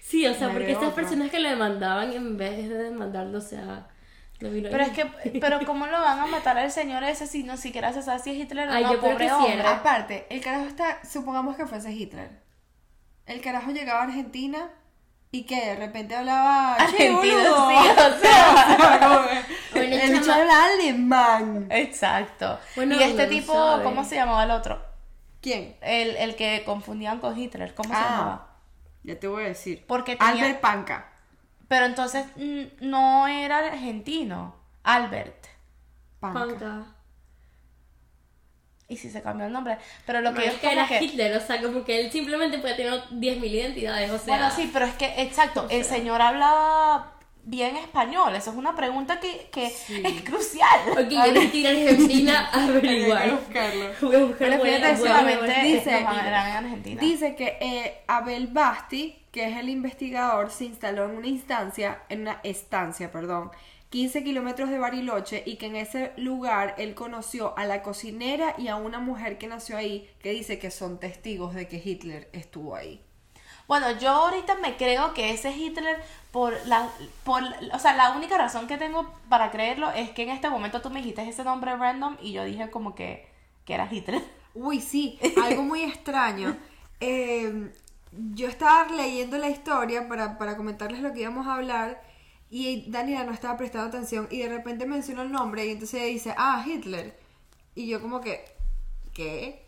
Sí, 0.02 0.26
o 0.28 0.34
sea, 0.34 0.50
porque 0.50 0.72
estas 0.72 0.90
otra. 0.90 0.96
personas 1.04 1.32
que 1.32 1.40
lo 1.40 1.50
demandaban 1.50 2.12
en 2.14 2.38
vez 2.38 2.70
de 2.70 2.76
demandarlo, 2.78 3.38
o 3.40 3.42
sea, 3.42 3.88
no 4.40 4.50
vino 4.50 4.70
Pero 4.72 4.84
ahí. 4.84 4.90
es 4.92 4.96
que, 4.96 5.40
pero 5.40 5.60
¿cómo 5.66 5.86
lo 5.88 6.00
van 6.00 6.20
a 6.20 6.26
matar 6.28 6.58
al 6.58 6.72
señor 6.72 7.04
ese 7.04 7.28
si 7.28 7.44
no 7.44 7.58
siquiera 7.58 7.92
se 7.94 8.02
sabe 8.02 8.20
si 8.20 8.32
es 8.32 8.38
Hitler 8.38 8.70
o 8.70 8.72
Ay, 8.72 8.84
no, 8.84 8.94
yo 8.94 9.00
creo 9.00 9.12
pobre 9.14 9.26
que 9.26 9.30
sí 9.32 9.36
hombre? 9.36 9.54
era. 9.60 9.76
Aparte, 9.78 10.26
el 10.30 10.42
carajo 10.42 10.66
está, 10.66 11.00
supongamos 11.06 11.56
que 11.58 11.66
fuese 11.66 11.92
Hitler. 11.92 12.30
El 13.26 13.42
carajo 13.42 13.72
llegaba 13.72 14.02
a 14.02 14.04
Argentina 14.04 14.70
y 15.32 15.44
que 15.44 15.56
de 15.66 15.76
repente 15.76 16.16
hablaba 16.16 16.78
"Che, 16.78 16.84
Argentino, 16.84 17.36
boludo". 17.38 17.70
sí, 17.70 17.76
o 17.98 18.20
sea. 18.20 19.46
Que 19.74 19.80
Bueno, 19.80 19.96
el 19.96 20.22
chama- 20.22 20.36
habla 20.42 20.66
alemán. 20.66 21.68
Exacto. 21.72 22.60
Bueno, 22.76 22.96
y 22.96 23.04
este 23.04 23.28
tipo, 23.28 23.54
sabe. 23.54 23.84
¿cómo 23.84 24.04
se 24.06 24.16
llamaba 24.16 24.44
el 24.46 24.52
otro? 24.52 24.82
¿Quién? 25.42 25.76
El, 25.82 26.16
el 26.18 26.36
que 26.36 26.64
confundían 26.66 27.20
con 27.20 27.38
Hitler, 27.38 27.74
¿cómo 27.76 27.90
se 27.90 27.96
Ah. 27.96 28.08
llamaba? 28.10 28.55
Ya 29.06 29.20
te 29.20 29.28
voy 29.28 29.44
a 29.44 29.48
decir. 29.50 29.86
Porque 29.88 30.16
tenía- 30.16 30.32
Albert 30.34 30.62
Panca. 30.62 31.12
Pero 31.68 31.86
entonces 31.86 32.26
no 32.82 33.28
era 33.28 33.60
argentino, 33.60 34.56
Albert. 34.84 35.48
Panca. 36.20 36.40
Panca. 36.40 36.86
Y 38.88 38.98
si 38.98 39.10
se 39.10 39.22
cambió 39.22 39.48
el 39.48 39.54
nombre. 39.54 39.78
Pero 40.06 40.22
lo 40.22 40.34
que 40.34 40.46
yo 40.46 40.52
es 40.52 40.58
como 40.60 40.72
era 40.72 40.88
que... 40.88 41.04
Hitler, 41.04 41.36
o 41.38 41.40
sea, 41.40 41.60
como 41.62 41.84
que 41.84 42.02
él 42.06 42.12
simplemente 42.12 42.60
puede 42.60 42.76
tener 42.76 42.94
10.000 43.10 43.44
identidades, 43.52 44.12
o 44.12 44.20
sea. 44.20 44.38
Bueno, 44.38 44.52
sí, 44.56 44.70
pero 44.72 44.86
es 44.86 44.94
que, 44.94 45.22
exacto, 45.24 45.64
o 45.66 45.70
el 45.70 45.84
señor 45.84 46.22
hablaba 46.22 47.15
bien 47.46 47.78
español. 47.78 48.36
Eso 48.36 48.52
es 48.52 48.58
una 48.58 48.76
pregunta 48.76 49.20
que, 49.20 49.48
que 49.52 49.68
es 49.68 50.22
crucial. 50.24 50.82
Ok, 50.92 51.08
yo 51.10 51.24
tengo 51.34 51.52
que 51.52 51.58
ir 51.58 51.68
a 51.68 51.70
Argentina 51.72 52.50
a 52.52 52.64
averiguar. 52.66 53.32
buscarlo. 53.32 53.86
Voy 54.02 54.16
a 54.16 54.20
buscar 54.20 54.38
Pero 54.50 54.58
voy 54.60 54.70
a- 54.70 54.80
voy 54.80 54.88
a- 54.90 54.98
Solamente 54.98 55.62
dice- 55.64 55.92
a 55.94 56.58
Argentina. 56.58 57.00
Dice 57.02 57.36
que 57.36 57.58
eh, 57.62 58.02
Abel 58.08 58.48
Basti, 58.48 59.24
que 59.32 59.48
es 59.50 59.58
el 59.58 59.70
investigador, 59.70 60.52
se 60.52 60.66
instaló 60.66 61.06
en 61.06 61.12
una 61.18 61.28
instancia, 61.28 62.02
en 62.10 62.22
una 62.22 62.40
estancia, 62.44 63.12
perdón, 63.12 63.52
15 63.92 64.24
kilómetros 64.24 64.70
de 64.72 64.80
Bariloche 64.80 65.44
y 65.46 65.56
que 65.56 65.68
en 65.68 65.76
ese 65.78 66.12
lugar 66.18 66.76
él 66.78 66.96
conoció 66.96 67.58
a 67.58 67.66
la 67.66 67.82
cocinera 67.82 68.56
y 68.58 68.68
a 68.68 68.76
una 68.76 69.00
mujer 69.00 69.38
que 69.38 69.48
nació 69.48 69.78
ahí 69.78 70.10
que 70.22 70.32
dice 70.32 70.60
que 70.60 70.70
son 70.72 71.00
testigos 71.00 71.54
de 71.54 71.68
que 71.68 71.82
Hitler 71.84 72.28
estuvo 72.34 72.76
ahí. 72.76 73.02
Bueno, 73.68 73.92
yo 74.00 74.10
ahorita 74.10 74.56
me 74.56 74.78
creo 74.78 75.14
que 75.14 75.32
ese 75.32 75.52
Hitler, 75.52 76.02
por 76.32 76.54
la, 76.68 76.90
por, 77.24 77.44
o 77.74 77.80
sea, 77.80 77.96
la 77.96 78.12
única 78.12 78.38
razón 78.38 78.68
que 78.68 78.78
tengo 78.78 79.12
para 79.30 79.52
creerlo 79.52 79.92
es 79.92 80.12
que 80.12 80.24
en 80.24 80.30
este 80.30 80.50
momento 80.50 80.82
tú 80.82 80.90
me 80.90 81.00
dijiste 81.00 81.28
ese 81.28 81.44
nombre 81.44 81.76
random 81.76 82.18
y 82.22 82.32
yo 82.32 82.44
dije 82.44 82.70
como 82.70 82.94
que, 82.96 83.28
que 83.66 83.74
era 83.74 83.88
Hitler. 83.92 84.22
Uy, 84.54 84.82
sí, 84.82 85.20
algo 85.44 85.64
muy 85.64 85.82
extraño. 85.82 86.56
Eh, 87.00 87.72
yo 88.34 88.48
estaba 88.48 88.88
leyendo 88.92 89.38
la 89.38 89.50
historia 89.50 90.08
para, 90.08 90.38
para 90.38 90.56
comentarles 90.56 91.02
lo 91.02 91.14
que 91.14 91.22
íbamos 91.22 91.48
a 91.48 91.56
hablar 91.56 92.02
y 92.50 92.90
Daniela 92.90 93.24
no 93.24 93.34
estaba 93.34 93.58
prestando 93.58 93.88
atención 93.88 94.28
y 94.32 94.40
de 94.40 94.50
repente 94.50 94.86
mencionó 94.86 95.24
el 95.24 95.32
nombre 95.32 95.66
y 95.66 95.72
entonces 95.72 96.02
ella 96.02 96.12
dice, 96.12 96.36
ah, 96.38 96.64
Hitler. 96.66 97.18
Y 97.74 97.88
yo 97.88 98.02
como 98.02 98.22
que, 98.22 98.46
¿qué? 99.16 99.64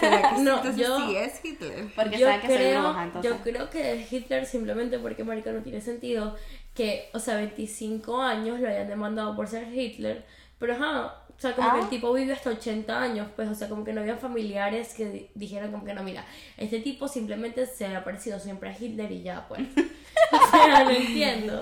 ¿Será 0.00 0.30
que 0.36 0.38
No, 0.42 0.56
entonces 0.56 0.76
yo- 0.76 0.96
sí 1.06 1.16
es 1.16 1.44
Hitler? 1.44 1.88
Porque 1.94 2.16
yo 2.18 2.26
saben 2.26 2.40
que 2.40 2.46
soy 2.46 2.56
creo, 2.56 2.82
bruja, 2.84 3.02
entonces. 3.04 3.30
yo 3.32 3.38
creo 3.42 3.68
que 3.70 3.92
es 4.00 4.12
Hitler 4.12 4.46
simplemente 4.46 4.98
porque 4.98 5.24
marica 5.24 5.52
no 5.52 5.60
tiene 5.60 5.80
sentido 5.82 6.36
que, 6.74 7.10
o 7.12 7.18
sea, 7.18 7.36
25 7.36 8.22
años 8.22 8.60
lo 8.60 8.68
hayan 8.68 8.88
demandado 8.88 9.36
por 9.36 9.46
ser 9.48 9.70
Hitler, 9.74 10.24
pero 10.58 10.74
ajá, 10.74 11.18
o 11.36 11.40
sea, 11.42 11.54
como 11.56 11.70
que 11.72 11.78
Ah. 11.78 11.82
el 11.82 11.88
tipo 11.88 12.12
vivió 12.12 12.32
hasta 12.34 12.50
80 12.50 13.02
años, 13.02 13.28
pues, 13.36 13.48
o 13.48 13.54
sea, 13.54 13.68
como 13.68 13.82
que 13.84 13.92
no 13.92 14.00
había 14.00 14.16
familiares 14.16 14.94
que 14.94 15.06
di- 15.06 15.30
dijeran 15.34 15.72
como 15.72 15.84
que 15.84 15.92
no, 15.92 16.02
mira, 16.04 16.24
este 16.56 16.78
tipo 16.80 17.08
simplemente 17.08 17.66
se 17.66 17.86
ha 17.94 18.04
parecido 18.04 18.38
siempre 18.38 18.70
a 18.70 18.78
Hitler 18.78 19.10
y 19.10 19.22
ya, 19.22 19.46
pues. 19.48 19.60
o 20.32 20.50
sea, 20.50 20.84
no 20.84 20.90
entiendo. 20.90 21.60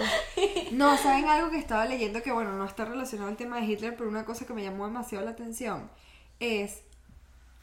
No, 0.73 0.97
¿saben 0.99 1.25
algo 1.27 1.51
que 1.51 1.59
estaba 1.59 1.87
leyendo 1.87 2.23
que, 2.23 2.31
bueno, 2.31 2.53
no 2.53 2.67
está 2.67 2.85
relacionado 2.85 3.31
al 3.31 3.37
tema 3.39 3.59
de 3.59 3.67
Hitler, 3.67 3.97
pero 3.97 4.09
una 4.11 4.25
cosa 4.27 4.47
que 4.47 4.53
me 4.53 4.63
llamó 4.63 4.87
demasiado 4.87 5.25
la 5.25 5.31
atención 5.33 5.91
es, 6.39 6.83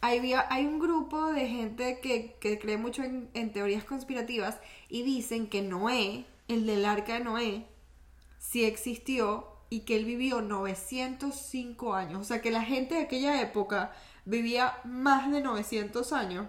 hay 0.01 0.65
un 0.65 0.79
grupo 0.79 1.27
de 1.33 1.47
gente 1.47 1.99
que, 2.01 2.35
que 2.39 2.59
cree 2.59 2.77
mucho 2.77 3.03
en, 3.03 3.29
en 3.33 3.51
teorías 3.51 3.83
conspirativas 3.83 4.57
y 4.89 5.03
dicen 5.03 5.47
que 5.47 5.61
Noé, 5.61 6.25
el 6.47 6.65
del 6.65 6.85
arca 6.85 7.15
de 7.15 7.19
Noé, 7.21 7.65
sí 8.39 8.63
existió 8.65 9.47
y 9.69 9.81
que 9.81 9.95
él 9.97 10.05
vivió 10.05 10.41
905 10.41 11.93
años. 11.93 12.21
O 12.21 12.23
sea, 12.23 12.41
que 12.41 12.51
la 12.51 12.61
gente 12.63 12.95
de 12.95 13.01
aquella 13.01 13.41
época 13.41 13.91
vivía 14.25 14.77
más 14.85 15.29
de 15.31 15.41
900 15.41 16.13
años. 16.13 16.47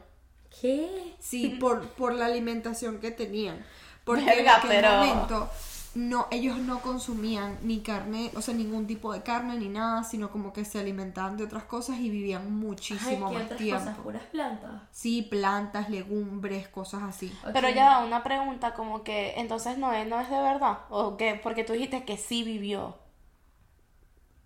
¿Qué? 0.60 1.14
Sí, 1.18 1.56
por, 1.60 1.88
por 1.90 2.14
la 2.14 2.26
alimentación 2.26 2.98
que 3.00 3.10
tenían. 3.10 3.64
Porque 4.04 4.22
en 4.22 4.26
Verga, 4.38 4.56
aquel 4.56 4.70
pero- 4.70 4.90
momento 4.92 5.50
no, 5.98 6.26
ellos 6.30 6.58
no 6.58 6.80
consumían 6.82 7.58
ni 7.62 7.80
carne, 7.82 8.30
o 8.36 8.42
sea, 8.42 8.54
ningún 8.54 8.86
tipo 8.86 9.12
de 9.12 9.22
carne 9.22 9.56
ni 9.58 9.68
nada, 9.68 10.04
sino 10.04 10.30
como 10.30 10.52
que 10.52 10.64
se 10.64 10.78
alimentaban 10.80 11.36
de 11.36 11.44
otras 11.44 11.64
cosas 11.64 11.98
y 12.00 12.10
vivían 12.10 12.52
Ay, 12.98 13.24
muchísimo 13.24 13.26
¿qué 13.26 13.36
más 13.36 13.44
otras 13.44 13.58
tiempo. 13.58 13.90
cosas? 13.90 13.98
Puras 13.98 14.24
plantas. 14.26 14.82
Sí, 14.92 15.22
plantas, 15.22 15.90
legumbres, 15.90 16.68
cosas 16.68 17.02
así. 17.04 17.38
Pero 17.52 17.68
ya 17.68 17.98
una 18.04 18.22
pregunta 18.22 18.74
como 18.74 19.02
que 19.04 19.34
entonces 19.40 19.76
Noé 19.78 20.04
no 20.06 20.20
es 20.20 20.30
de 20.30 20.40
verdad. 20.40 20.80
¿O 20.90 21.16
qué? 21.16 21.38
Porque 21.42 21.64
tú 21.64 21.72
dijiste 21.72 22.04
que 22.04 22.16
sí 22.16 22.42
vivió. 22.44 22.96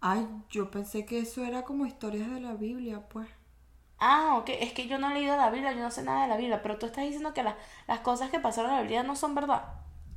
Ay, 0.03 0.29
yo 0.51 0.71
pensé 0.71 1.07
que 1.07 1.19
eso 1.21 1.43
era 1.45 1.63
como 1.65 1.87
historias 1.87 2.31
de 2.31 2.41
la 2.41 2.53
Biblia, 2.53 3.09
pues. 3.09 3.29
Ah, 3.99 4.37
ok. 4.39 4.51
Es 4.61 4.73
que 4.75 4.87
yo 4.89 4.99
no 4.99 5.11
he 5.11 5.15
leído 5.15 5.37
la 5.37 5.49
Biblia, 5.51 5.73
yo 5.73 5.81
no 5.81 5.91
sé 5.91 6.03
nada 6.03 6.23
de 6.23 6.29
la 6.29 6.37
Biblia. 6.37 6.61
Pero 6.63 6.79
tú 6.79 6.87
estás 6.87 7.05
diciendo 7.05 7.33
que 7.35 7.43
la- 7.43 7.57
las 7.87 8.01
cosas 8.01 8.31
que 8.31 8.41
pasaron 8.41 8.71
en 8.73 8.77
la 8.77 8.83
Biblia 8.83 9.03
no 9.03 9.17
son 9.17 9.35
verdad. 9.35 9.65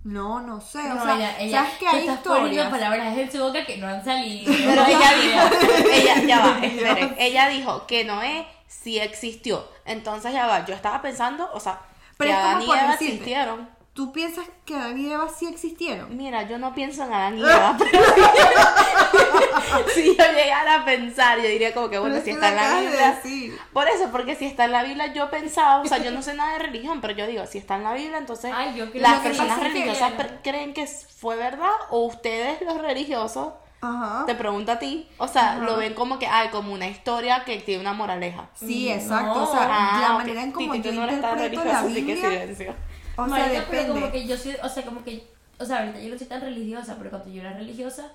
No, 0.06 0.40
no 0.40 0.62
sé, 0.62 0.80
o 0.80 0.94
No, 0.96 1.04
sea, 1.04 1.16
ella, 1.16 1.36
ella, 1.40 1.58
¿sabes 1.64 1.78
que 1.80 1.88
hay 1.88 2.00
estás 2.02 2.20
poniendo 2.20 2.52
historias? 2.52 2.70
palabras 2.70 3.18
en 3.18 3.32
su 3.32 3.40
boca 3.40 3.66
que 3.66 3.78
no 3.78 3.88
han 3.88 4.06
salido. 4.06 4.54
Pero 4.66 4.86
ella 4.86 5.12
dijo, 5.16 5.90
ella, 5.92 6.24
ya 6.24 6.40
va, 6.46 6.60
esperen. 6.66 7.16
Ella 7.18 7.50
dijo 7.50 7.88
que 7.88 8.06
Noé 8.06 8.48
sí 8.68 9.00
existió. 9.00 9.68
Entonces 9.84 10.32
ya 10.32 10.46
va, 10.46 10.64
yo 10.66 10.76
estaba 10.76 11.02
pensando, 11.02 11.50
o 11.54 11.60
sea, 11.60 11.80
Pero 12.18 12.30
que 12.30 12.36
Adán 12.36 12.62
y 12.62 12.66
Eva 12.66 12.92
decirte. 12.92 13.06
existieron. 13.14 13.75
¿Tú 13.96 14.12
piensas 14.12 14.46
que 14.66 14.76
Adán 14.76 15.00
y 15.00 15.10
Eva 15.10 15.28
sí 15.30 15.48
existieron? 15.48 16.16
Mira, 16.18 16.44
yo 16.44 16.58
no 16.60 16.76
pienso 16.76 17.04
en 17.06 17.14
Adán 17.14 17.38
y 17.40 17.42
Eva, 17.42 17.78
pero 17.80 18.04
si 19.96 20.16
yo 20.18 20.24
llegara 20.34 20.82
a 20.82 20.86
pensar, 20.86 21.38
yo 21.40 21.48
diría 21.48 21.74
como 21.74 21.90
que 21.90 21.98
bueno, 22.00 22.16
Pero 22.16 22.26
si 22.26 22.32
es 22.32 22.36
está 22.36 22.50
en 22.50 22.56
la 22.58 22.76
de 22.76 22.82
Biblia. 22.82 23.58
Por 23.72 23.88
eso, 23.88 24.10
porque 24.12 24.36
si 24.36 24.46
está 24.46 24.66
en 24.66 24.74
la 24.74 24.84
Biblia, 24.84 25.14
yo 25.14 25.30
pensaba, 25.30 25.82
o 25.82 25.86
sea, 25.86 26.00
yo 26.00 26.12
no 26.12 26.22
sé 26.22 26.34
nada 26.34 26.54
de 26.54 26.60
religión, 26.60 27.00
pero 27.00 27.14
yo 27.14 27.26
digo, 27.26 27.46
si 27.46 27.58
está 27.58 27.76
en 27.78 27.84
la 27.84 27.94
Biblia, 27.94 28.18
entonces 28.18 28.52
Ay, 28.54 28.76
yo 28.76 28.90
creo 28.92 29.02
las 29.02 29.20
que 29.22 29.30
personas 29.30 29.58
que- 29.60 29.64
religiosas 29.64 30.12
creen 30.44 30.74
que 30.74 30.88
fue 30.88 31.38
verdad 31.38 31.72
o 31.90 32.06
ustedes 32.06 32.62
los 32.64 32.78
religiosos 32.82 33.54
Ajá. 33.82 34.26
te 34.26 34.36
pregunto 34.36 34.74
a 34.74 34.80
ti, 34.80 35.08
o 35.18 35.28
sea, 35.30 35.56
lo 35.60 35.78
ven 35.78 35.94
como 35.94 36.20
que 36.20 36.28
hay 36.28 36.50
como 36.50 36.74
una 36.74 36.88
historia 36.88 37.46
que 37.46 37.60
tiene 37.60 37.80
una 37.82 37.94
moraleja. 37.94 38.50
Sí, 38.56 38.90
No. 38.90 38.96
exacto. 38.96 39.44
O 39.44 39.52
sea, 39.52 39.68
Ah, 39.72 40.00
la 40.02 40.14
manera 40.18 40.42
en 40.44 40.52
como 40.52 40.76
yo 40.76 40.82
tú 40.92 40.92
no 41.00 41.10
interpreto 41.10 41.64
la 41.64 41.80
así 41.80 41.94
que 41.94 42.02
Biblia. 42.02 42.30
silencio. 42.30 42.76
O 43.18 43.30
sea, 43.30 43.46
Marica, 43.46 43.66
pero 43.70 43.88
como 43.94 44.06
depende. 44.08 44.12
que 44.12 44.28
yo 44.28 44.38
soy, 44.38 44.56
o 44.64 44.70
sea, 44.70 44.84
como 44.86 45.04
que, 45.04 45.28
o 45.60 45.66
sea, 45.66 45.80
ahorita 45.80 46.00
yo 46.02 46.10
no 46.10 46.18
soy 46.18 46.28
tan 46.28 46.42
religiosa, 46.42 46.96
pero 46.98 47.10
cuando 47.10 47.30
yo 47.30 47.42
era 47.42 47.54
religiosa, 47.54 48.12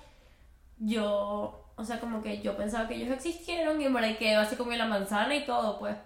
yo, 0.79 1.65
o 1.77 1.85
sea, 1.85 2.01
como 2.01 2.23
que 2.23 2.41
yo 2.43 2.57
pensaba 2.57 2.89
que 2.89 2.97
ellos 2.97 3.11
existieron 3.15 3.81
y 3.81 3.87
en 3.87 4.17
que 4.19 4.33
Eva 4.33 4.45
se 4.47 4.57
comió 4.57 4.77
la 4.79 4.87
manzana 4.87 5.35
y 5.35 5.47
todo, 5.47 5.79
pues. 5.79 5.97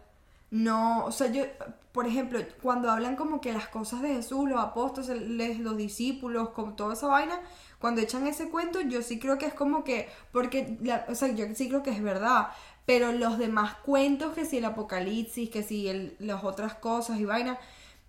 No, 0.51 1.05
o 1.07 1.13
sea, 1.13 1.29
yo, 1.33 1.45
por 1.93 2.07
ejemplo, 2.07 2.39
cuando 2.63 2.91
hablan 2.91 3.17
como 3.17 3.41
que 3.41 3.53
las 3.53 3.67
cosas 3.69 4.03
de 4.03 4.09
Jesús, 4.15 4.49
los 4.49 4.61
apóstoles, 4.61 5.21
les- 5.23 5.59
los 5.59 5.77
discípulos, 5.77 6.51
con 6.51 6.77
toda 6.77 6.95
esa 6.95 7.09
vaina, 7.09 7.41
cuando 7.81 8.01
echan 8.01 8.27
ese 8.27 8.51
cuento, 8.51 8.81
yo 8.81 9.03
sí 9.03 9.19
creo 9.19 9.37
que 9.39 9.47
es 9.47 9.55
como 9.55 9.83
que, 9.85 10.09
porque, 10.33 10.79
la- 10.83 11.07
o 11.09 11.15
sea, 11.15 11.29
yo 11.35 11.45
sí 11.55 11.69
creo 11.69 11.83
que 11.83 11.91
es 11.91 12.03
verdad, 12.03 12.49
pero 12.87 13.11
los 13.13 13.39
demás 13.39 13.75
cuentos, 13.77 14.35
que 14.35 14.45
si 14.45 14.59
el 14.59 14.65
apocalipsis, 14.67 15.51
que 15.51 15.63
si 15.65 15.89
el- 15.89 16.17
las 16.21 16.45
otras 16.45 16.75
cosas 16.75 17.19
y 17.19 17.25
vaina, 17.25 17.59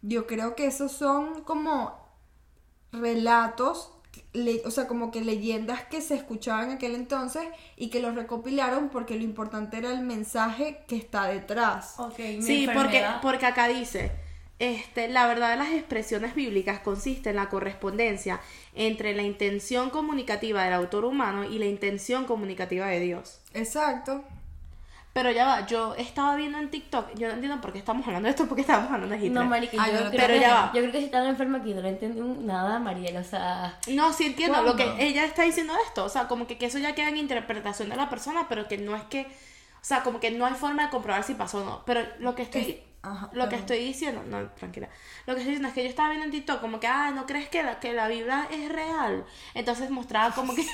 yo 0.07 0.27
creo 0.27 0.55
que 0.55 0.67
esos 0.67 0.91
son 0.91 1.43
como 1.43 1.97
relatos, 2.91 3.91
le- 4.33 4.61
o 4.65 4.71
sea, 4.71 4.87
como 4.87 5.11
que 5.11 5.21
leyendas 5.21 5.83
que 5.83 6.01
se 6.01 6.15
escuchaban 6.15 6.69
en 6.69 6.75
aquel 6.77 6.95
entonces 6.95 7.43
y 7.75 7.89
que 7.89 7.99
los 7.99 8.15
recopilaron 8.15 8.89
porque 8.89 9.15
lo 9.15 9.23
importante 9.23 9.77
era 9.77 9.91
el 9.91 10.01
mensaje 10.01 10.83
que 10.87 10.95
está 10.95 11.27
detrás. 11.27 11.95
Sí, 12.41 12.65
porque, 12.73 12.99
porque 13.21 13.45
acá 13.45 13.67
dice, 13.67 14.11
este, 14.59 15.09
la 15.09 15.27
verdad 15.27 15.49
de 15.51 15.57
las 15.57 15.71
expresiones 15.73 16.33
bíblicas 16.35 16.79
consiste 16.79 17.31
en 17.31 17.35
la 17.35 17.49
correspondencia 17.49 18.39
entre 18.73 19.13
la 19.13 19.23
intención 19.23 19.89
comunicativa 19.89 20.63
del 20.63 20.73
autor 20.73 21.03
humano 21.05 21.43
y 21.43 21.59
la 21.59 21.65
intención 21.65 22.25
comunicativa 22.25 22.87
de 22.87 23.01
Dios. 23.01 23.41
Exacto. 23.53 24.23
Pero 25.15 25.31
ya 25.31 25.45
va, 25.45 25.65
yo 25.65 25.95
estaba 25.95 26.35
viendo 26.35 26.57
en 26.59 26.69
TikTok, 26.69 27.15
yo 27.15 27.29
no 27.29 27.35
entiendo 27.35 27.61
por 27.61 27.71
qué 27.71 27.79
estamos 27.79 28.05
hablando 28.05 28.25
de 28.25 28.31
esto, 28.31 28.47
porque 28.47 28.63
estamos 28.63 28.91
hablando 28.91 29.15
de 29.15 29.25
Hitler. 29.25 29.31
No, 29.31 29.45
marica, 29.49 29.77
Ah, 29.79 29.87
yo, 29.87 29.93
yo 29.93 29.99
creo 30.09 30.11
pero 30.11 30.33
que, 30.33 30.39
ya 30.41 30.53
va. 30.53 30.71
yo 30.73 30.81
creo 30.81 30.91
que 30.91 30.97
si 30.99 31.05
están 31.05 31.25
enferma 31.25 31.59
aquí 31.59 31.73
no 31.73 31.81
le 31.81 31.87
entendí 31.87 32.19
nada, 32.43 32.79
Mariela, 32.79 33.21
o 33.21 33.23
sea... 33.23 33.79
No, 33.87 34.11
sí 34.11 34.25
entiendo 34.25 34.61
lo 34.61 34.75
que 34.75 34.83
ella 34.99 35.23
está 35.23 35.43
diciendo 35.43 35.71
esto, 35.87 36.03
o 36.03 36.09
sea, 36.09 36.27
como 36.27 36.47
que, 36.47 36.57
que 36.57 36.65
eso 36.65 36.79
ya 36.79 36.95
queda 36.95 37.07
en 37.07 37.15
interpretación 37.15 37.87
de 37.87 37.95
la 37.95 38.09
persona, 38.09 38.47
pero 38.49 38.67
que 38.67 38.77
no 38.77 38.93
es 38.93 39.03
que, 39.03 39.21
o 39.21 39.83
sea, 39.83 40.03
como 40.03 40.19
que 40.19 40.31
no 40.31 40.45
hay 40.47 40.53
forma 40.53 40.83
de 40.83 40.89
comprobar 40.89 41.23
si 41.23 41.33
pasó 41.33 41.59
o 41.61 41.63
no, 41.63 41.83
pero 41.85 42.01
lo 42.19 42.35
que 42.35 42.41
estoy, 42.41 42.61
Es- 42.63 42.75
ajá, 43.11 43.29
lo 43.33 43.47
que 43.49 43.55
estoy 43.55 43.79
diciendo, 43.79 44.23
no, 44.27 44.49
tranquila, 44.51 44.89
lo 45.25 45.33
que 45.35 45.41
estoy 45.41 45.53
diciendo 45.55 45.67
es 45.69 45.73
que 45.73 45.83
yo 45.83 45.89
estaba 45.89 46.09
viendo 46.09 46.25
en 46.25 46.31
TikTok 46.31 46.59
como 46.61 46.79
que, 46.79 46.87
ah, 46.87 47.11
¿no 47.13 47.25
crees 47.25 47.49
que 47.49 47.63
la, 47.63 47.79
que 47.79 47.93
la 47.93 48.07
Biblia 48.07 48.47
es 48.51 48.69
real? 48.69 49.25
Entonces 49.53 49.89
mostraba 49.89 50.33
como 50.33 50.53
que, 50.55 50.63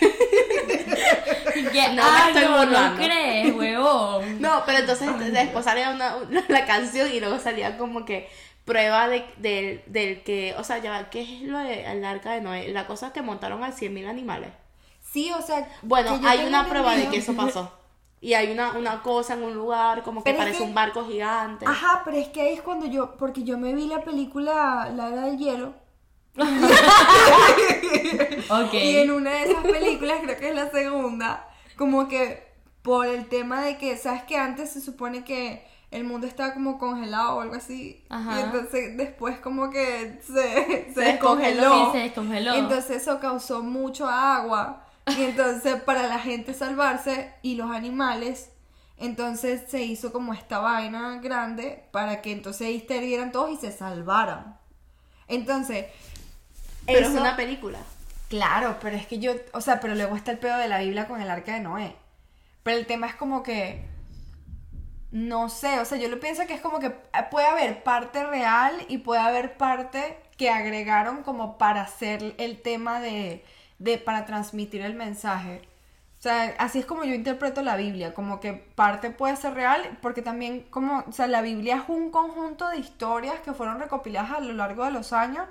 No 1.96 2.04
me 2.12 2.28
estoy 2.28 2.44
no, 2.46 2.58
burlando. 2.58 2.90
no 2.90 2.96
crees, 3.06 3.54
huevón. 3.56 4.42
no, 4.42 4.64
pero 4.66 4.80
entonces 4.80 5.34
después 5.34 5.66
salía 5.66 5.92
una, 5.92 6.16
una- 6.18 6.44
la 6.48 6.66
canción 6.66 7.10
y 7.12 7.20
luego 7.20 7.40
salía 7.40 7.78
como 7.78 8.06
que 8.06 8.30
prueba 8.66 9.08
de, 9.08 9.26
del- 9.38 9.82
del 9.88 10.22
que, 10.24 10.54
o 10.58 10.64
sea, 10.64 10.78
ya, 10.80 11.10
¿qué 11.10 11.22
es 11.22 11.42
lo 11.44 11.58
del 11.60 12.04
arca 12.06 12.32
de 12.34 12.42
Noé? 12.42 12.70
La 12.70 12.88
cosa 12.88 13.12
que 13.14 13.22
montaron 13.22 13.64
a 13.64 13.72
100.000 13.72 14.08
animales. 14.08 14.50
Sí, 15.12 15.32
o 15.32 15.42
sea. 15.42 15.68
Bueno, 15.82 16.20
hay 16.26 16.46
una 16.46 16.68
prueba 16.68 16.96
de 16.96 17.10
que 17.10 17.18
eso 17.18 17.36
pasó. 17.36 17.72
Y 18.24 18.36
hay 18.36 18.52
una, 18.52 18.74
una 18.74 19.02
cosa 19.02 19.34
en 19.34 19.42
un 19.44 19.56
lugar 19.56 20.04
como 20.04 20.24
que 20.24 20.30
Pero 20.32 20.38
es 20.38 20.44
parece 20.44 20.58
que- 20.60 20.64
un 20.64 20.76
barco 20.76 21.04
gigante. 21.08 21.66
Ajá, 21.68 22.04
pero 22.06 22.18
es 22.18 22.28
que 22.28 22.42
ahí 22.42 22.54
es 22.54 22.62
cuando 22.62 22.86
yo, 22.86 23.18
porque 23.18 23.44
yo 23.44 23.58
me 23.58 23.74
vi 23.74 23.88
la 23.88 24.02
película 24.04 24.92
La 24.96 25.10
Era 25.10 25.22
del 25.24 25.38
Hielo. 25.38 25.74
Ok. 28.50 28.74
Y 28.74 28.98
en 28.98 29.12
una 29.12 29.32
de 29.32 29.44
esas 29.52 29.64
películas, 29.64 30.18
creo 30.24 30.38
que 30.38 30.50
es 30.50 30.56
la 30.56 30.70
segunda, 30.70 31.48
como 31.78 32.08
que 32.08 32.52
por 32.82 33.06
el 33.08 33.28
tema 33.28 33.62
de 33.62 33.78
que, 33.78 33.98
¿sabes 33.98 34.24
que 34.24 34.38
Antes 34.38 34.72
se 34.72 34.82
supone 34.82 35.24
que 35.24 35.66
el 35.92 36.04
mundo 36.04 36.26
estaba 36.28 36.54
como 36.54 36.78
congelado 36.78 37.38
o 37.38 37.42
algo 37.42 37.56
así. 37.56 38.04
Ajá. 38.10 38.40
Y 38.40 38.44
entonces 38.44 38.98
después 38.98 39.40
como 39.40 39.70
que 39.70 40.20
se, 40.26 40.34
se, 40.34 40.94
Se 40.94 41.02
descongeló. 41.02 41.62
descongeló. 41.62 41.86
Sí, 41.86 41.92
se 41.92 41.98
descongeló. 42.00 42.56
Y 42.56 42.60
entonces 42.60 43.02
eso 43.02 43.20
causó 43.20 43.62
mucho 43.64 44.08
agua. 44.10 44.86
Y 45.18 45.24
entonces 45.24 45.82
para 45.82 46.08
la 46.08 46.20
gente 46.20 46.54
salvarse 46.54 47.34
y 47.42 47.56
los 47.56 47.72
animales, 47.72 48.52
entonces 48.98 49.64
se 49.68 49.82
hizo 49.82 50.12
como 50.14 50.34
esta 50.34 50.60
vaina 50.60 51.20
grande 51.22 51.86
para 51.92 52.22
que 52.22 52.32
entonces 52.32 52.68
ahí 52.68 52.86
todos 53.32 53.52
y 53.52 53.58
se 53.58 53.72
salvaran. 53.72 54.60
Entonces, 55.28 55.86
Pero 56.86 57.00
es 57.00 57.10
eso- 57.10 57.20
una 57.22 57.36
película. 57.36 57.80
Claro, 58.30 58.78
pero 58.82 58.96
es 58.96 59.08
que 59.08 59.20
yo, 59.20 59.34
o 59.54 59.60
sea, 59.60 59.80
pero 59.82 59.94
luego 59.96 60.16
está 60.16 60.32
el 60.32 60.38
pedo 60.38 60.58
de 60.58 60.70
la 60.70 60.80
Biblia 60.80 61.08
con 61.08 61.22
el 61.22 61.30
arca 61.30 61.54
de 61.54 61.60
Noé. 61.60 61.96
Pero 62.64 62.78
el 62.78 62.86
tema 62.86 63.08
es 63.08 63.16
como 63.16 63.44
que, 63.44 63.86
no 65.12 65.50
sé, 65.50 65.80
o 65.80 65.86
sea, 65.86 65.98
yo 65.98 66.08
lo 66.08 66.20
pienso 66.20 66.48
que 66.48 66.54
es 66.54 66.62
como 66.62 66.80
que 66.80 66.88
eh, 66.88 66.94
puede 67.30 67.48
haber 67.48 67.84
parte 67.84 68.24
real 68.24 68.74
y 68.88 69.00
puede 69.00 69.20
haber 69.20 69.58
parte 69.58 70.18
que 70.38 70.50
agregaron 70.50 71.24
como 71.24 71.58
para 71.58 71.82
hacer 71.82 72.36
el 72.38 72.62
tema 72.62 73.02
de, 73.02 73.44
de 73.82 73.98
para 73.98 74.26
transmitir 74.26 74.82
el 74.82 74.94
mensaje. 74.94 75.62
O 76.20 76.22
sea, 76.22 76.54
así 76.60 76.80
es 76.80 76.86
como 76.86 77.04
yo 77.04 77.16
interpreto 77.16 77.64
la 77.64 77.76
Biblia, 77.76 78.14
como 78.14 78.40
que 78.40 78.54
parte 78.54 79.10
puede 79.10 79.36
ser 79.36 79.56
real, 79.56 79.98
porque 80.04 80.22
también 80.22 80.62
como, 80.70 81.04
o 81.08 81.12
sea, 81.12 81.28
la 81.28 81.42
Biblia 81.42 81.78
es 81.78 81.90
un 81.90 82.12
conjunto 82.12 82.70
de 82.70 82.78
historias 82.78 83.40
que 83.42 83.54
fueron 83.54 83.80
recopiladas 83.80 84.32
a 84.32 84.40
lo 84.40 84.54
largo 84.54 84.86
de 84.86 84.92
los 84.92 85.14
años 85.14 85.48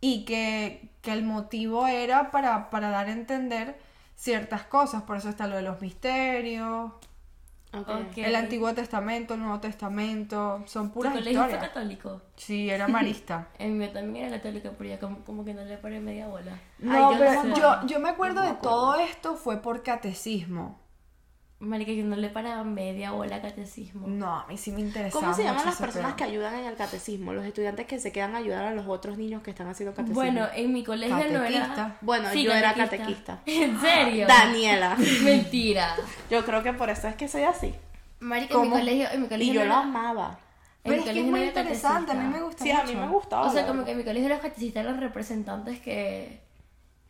y 0.00 0.26
que, 0.26 0.90
que 1.00 1.12
el 1.12 1.24
motivo 1.24 1.86
era 1.86 2.30
para, 2.30 2.68
para 2.68 2.90
dar 2.90 3.06
a 3.06 3.12
entender 3.12 3.78
ciertas 4.16 4.64
cosas, 4.64 5.02
por 5.02 5.16
eso 5.16 5.30
está 5.30 5.46
lo 5.46 5.56
de 5.56 5.62
los 5.62 5.80
misterios, 5.80 6.92
El 8.16 8.34
Antiguo 8.36 8.72
Testamento, 8.72 9.34
el 9.34 9.40
Nuevo 9.40 9.60
Testamento, 9.60 10.62
son 10.66 10.88
¿Tu 10.88 10.94
puras 10.94 11.12
colegio 11.12 11.40
fue 11.40 11.48
historias. 11.48 11.68
católico? 11.68 12.22
Sí, 12.36 12.70
era 12.70 12.88
marista. 12.88 13.48
El 13.58 13.72
mío 13.72 13.90
también 13.92 14.26
era 14.26 14.36
católico, 14.38 14.70
pero 14.78 14.90
ya 14.90 14.98
como, 14.98 15.18
como 15.24 15.44
que 15.44 15.52
no 15.52 15.62
le 15.64 15.76
paré 15.76 16.00
media 16.00 16.26
bola. 16.28 16.58
No, 16.78 17.12
yo 17.12 17.12
no 17.12 17.18
pero 17.18 17.42
me 17.42 17.48
yo, 17.56 17.70
acuerdo. 17.70 17.86
yo 17.88 18.00
me 18.00 18.08
acuerdo 18.08 18.34
No 18.36 18.40
me 18.42 18.46
de 18.46 18.52
acuerdo. 18.54 18.76
todo 18.76 18.94
esto 18.96 19.36
fue 19.36 19.60
por 19.60 19.82
catecismo. 19.82 20.78
Marica, 21.58 21.90
yo 21.92 22.04
no 22.04 22.16
le 22.16 22.28
paraba 22.28 22.64
media 22.64 23.12
bola 23.12 23.36
a 23.36 23.40
catecismo. 23.42 24.06
No, 24.06 24.40
a 24.40 24.46
mí 24.46 24.58
sí 24.58 24.72
me 24.72 24.80
interesaba 24.80 25.20
¿Cómo 25.24 25.34
se 25.34 25.42
llaman 25.42 25.56
mucho 25.56 25.70
las 25.70 25.78
personas 25.80 26.14
que 26.14 26.24
ayudan 26.24 26.54
en 26.54 26.66
el 26.66 26.76
catecismo? 26.76 27.32
Los 27.32 27.46
estudiantes 27.46 27.86
que 27.86 27.98
se 27.98 28.12
quedan 28.12 28.34
a 28.34 28.38
ayudar 28.38 28.64
a 28.66 28.74
los 28.74 28.86
otros 28.86 29.16
niños 29.16 29.42
que 29.42 29.50
están 29.52 29.66
haciendo 29.68 29.94
catecismo. 29.94 30.20
Bueno, 30.20 30.46
en 30.54 30.72
mi 30.74 30.84
colegio 30.84 31.16
no 31.16 31.22
era... 31.22 31.40
Catequista. 31.40 31.96
Bueno, 32.02 32.28
Sí, 32.30 32.42
yo 32.42 32.52
era 32.52 32.74
catequista. 32.74 33.40
¿En 33.46 33.80
serio? 33.80 34.26
Daniela. 34.26 34.96
Mentira. 35.24 35.96
Yo 36.30 36.44
creo 36.44 36.62
que 36.62 36.74
por 36.74 36.90
eso 36.90 37.08
es 37.08 37.14
que 37.16 37.26
soy 37.26 37.44
así. 37.44 37.74
Marica, 38.20 38.54
en 38.54 38.60
mi 38.62 38.68
colegio, 38.70 39.08
en 39.10 39.22
mi 39.22 39.28
colegio 39.28 39.52
Y 39.52 39.56
yo 39.56 39.62
no 39.64 39.68
lo 39.68 39.74
amaba. 39.76 40.38
Pero 40.82 40.96
es 40.96 41.04
que 41.04 41.10
es 41.10 41.16
no 41.24 41.30
muy 41.30 41.42
interesante, 41.42 42.12
a 42.12 42.14
mí 42.16 42.28
me 42.32 42.42
gusta 42.42 42.64
Sí, 42.64 42.70
a 42.70 42.82
mucho. 42.82 42.92
mí 42.92 43.00
me 43.00 43.08
gustaba. 43.08 43.46
O 43.46 43.50
sea, 43.50 43.66
como 43.66 43.84
que 43.84 43.92
en 43.92 43.96
mi 43.96 44.04
colegio 44.04 44.28
los 44.28 44.40
catecistas 44.40 44.84
eran 44.84 45.00
representantes 45.00 45.80
que, 45.80 46.40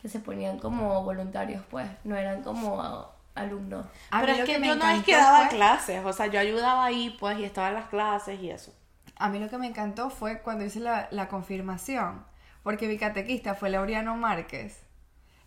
que 0.00 0.08
se 0.08 0.20
ponían 0.20 0.58
como 0.60 1.02
voluntarios, 1.02 1.62
pues, 1.68 1.86
no 2.04 2.16
eran 2.16 2.42
como 2.42 2.80
a- 2.80 3.15
alumnos. 3.36 3.86
A 4.10 4.20
Pero 4.20 4.32
mí 4.32 4.38
es 4.38 4.38
lo 4.40 4.46
que, 4.46 4.58
me 4.58 4.66
yo 4.68 4.76
no 4.76 4.88
es 4.88 5.04
que 5.04 5.12
encantó 5.12 5.32
daba 5.32 5.46
fue- 5.48 5.56
clases, 5.56 6.04
o 6.04 6.12
sea, 6.12 6.26
yo 6.26 6.40
ayudaba 6.40 6.84
ahí, 6.84 7.16
pues, 7.20 7.38
y 7.38 7.44
estaba 7.44 7.68
en 7.68 7.74
las 7.74 7.86
clases 7.86 8.40
y 8.40 8.50
eso. 8.50 8.74
a 9.18 9.28
mí 9.28 9.38
lo 9.38 9.48
que 9.48 9.58
me 9.58 9.66
encantó 9.66 10.10
fue 10.10 10.40
cuando 10.42 10.64
hice 10.64 10.80
la, 10.80 11.08
la 11.10 11.28
confirmación, 11.28 12.24
porque 12.62 12.88
mi 12.88 12.98
catequista 12.98 13.54
fue 13.54 13.70
Laureano 13.70 14.16
Márquez. 14.16 14.82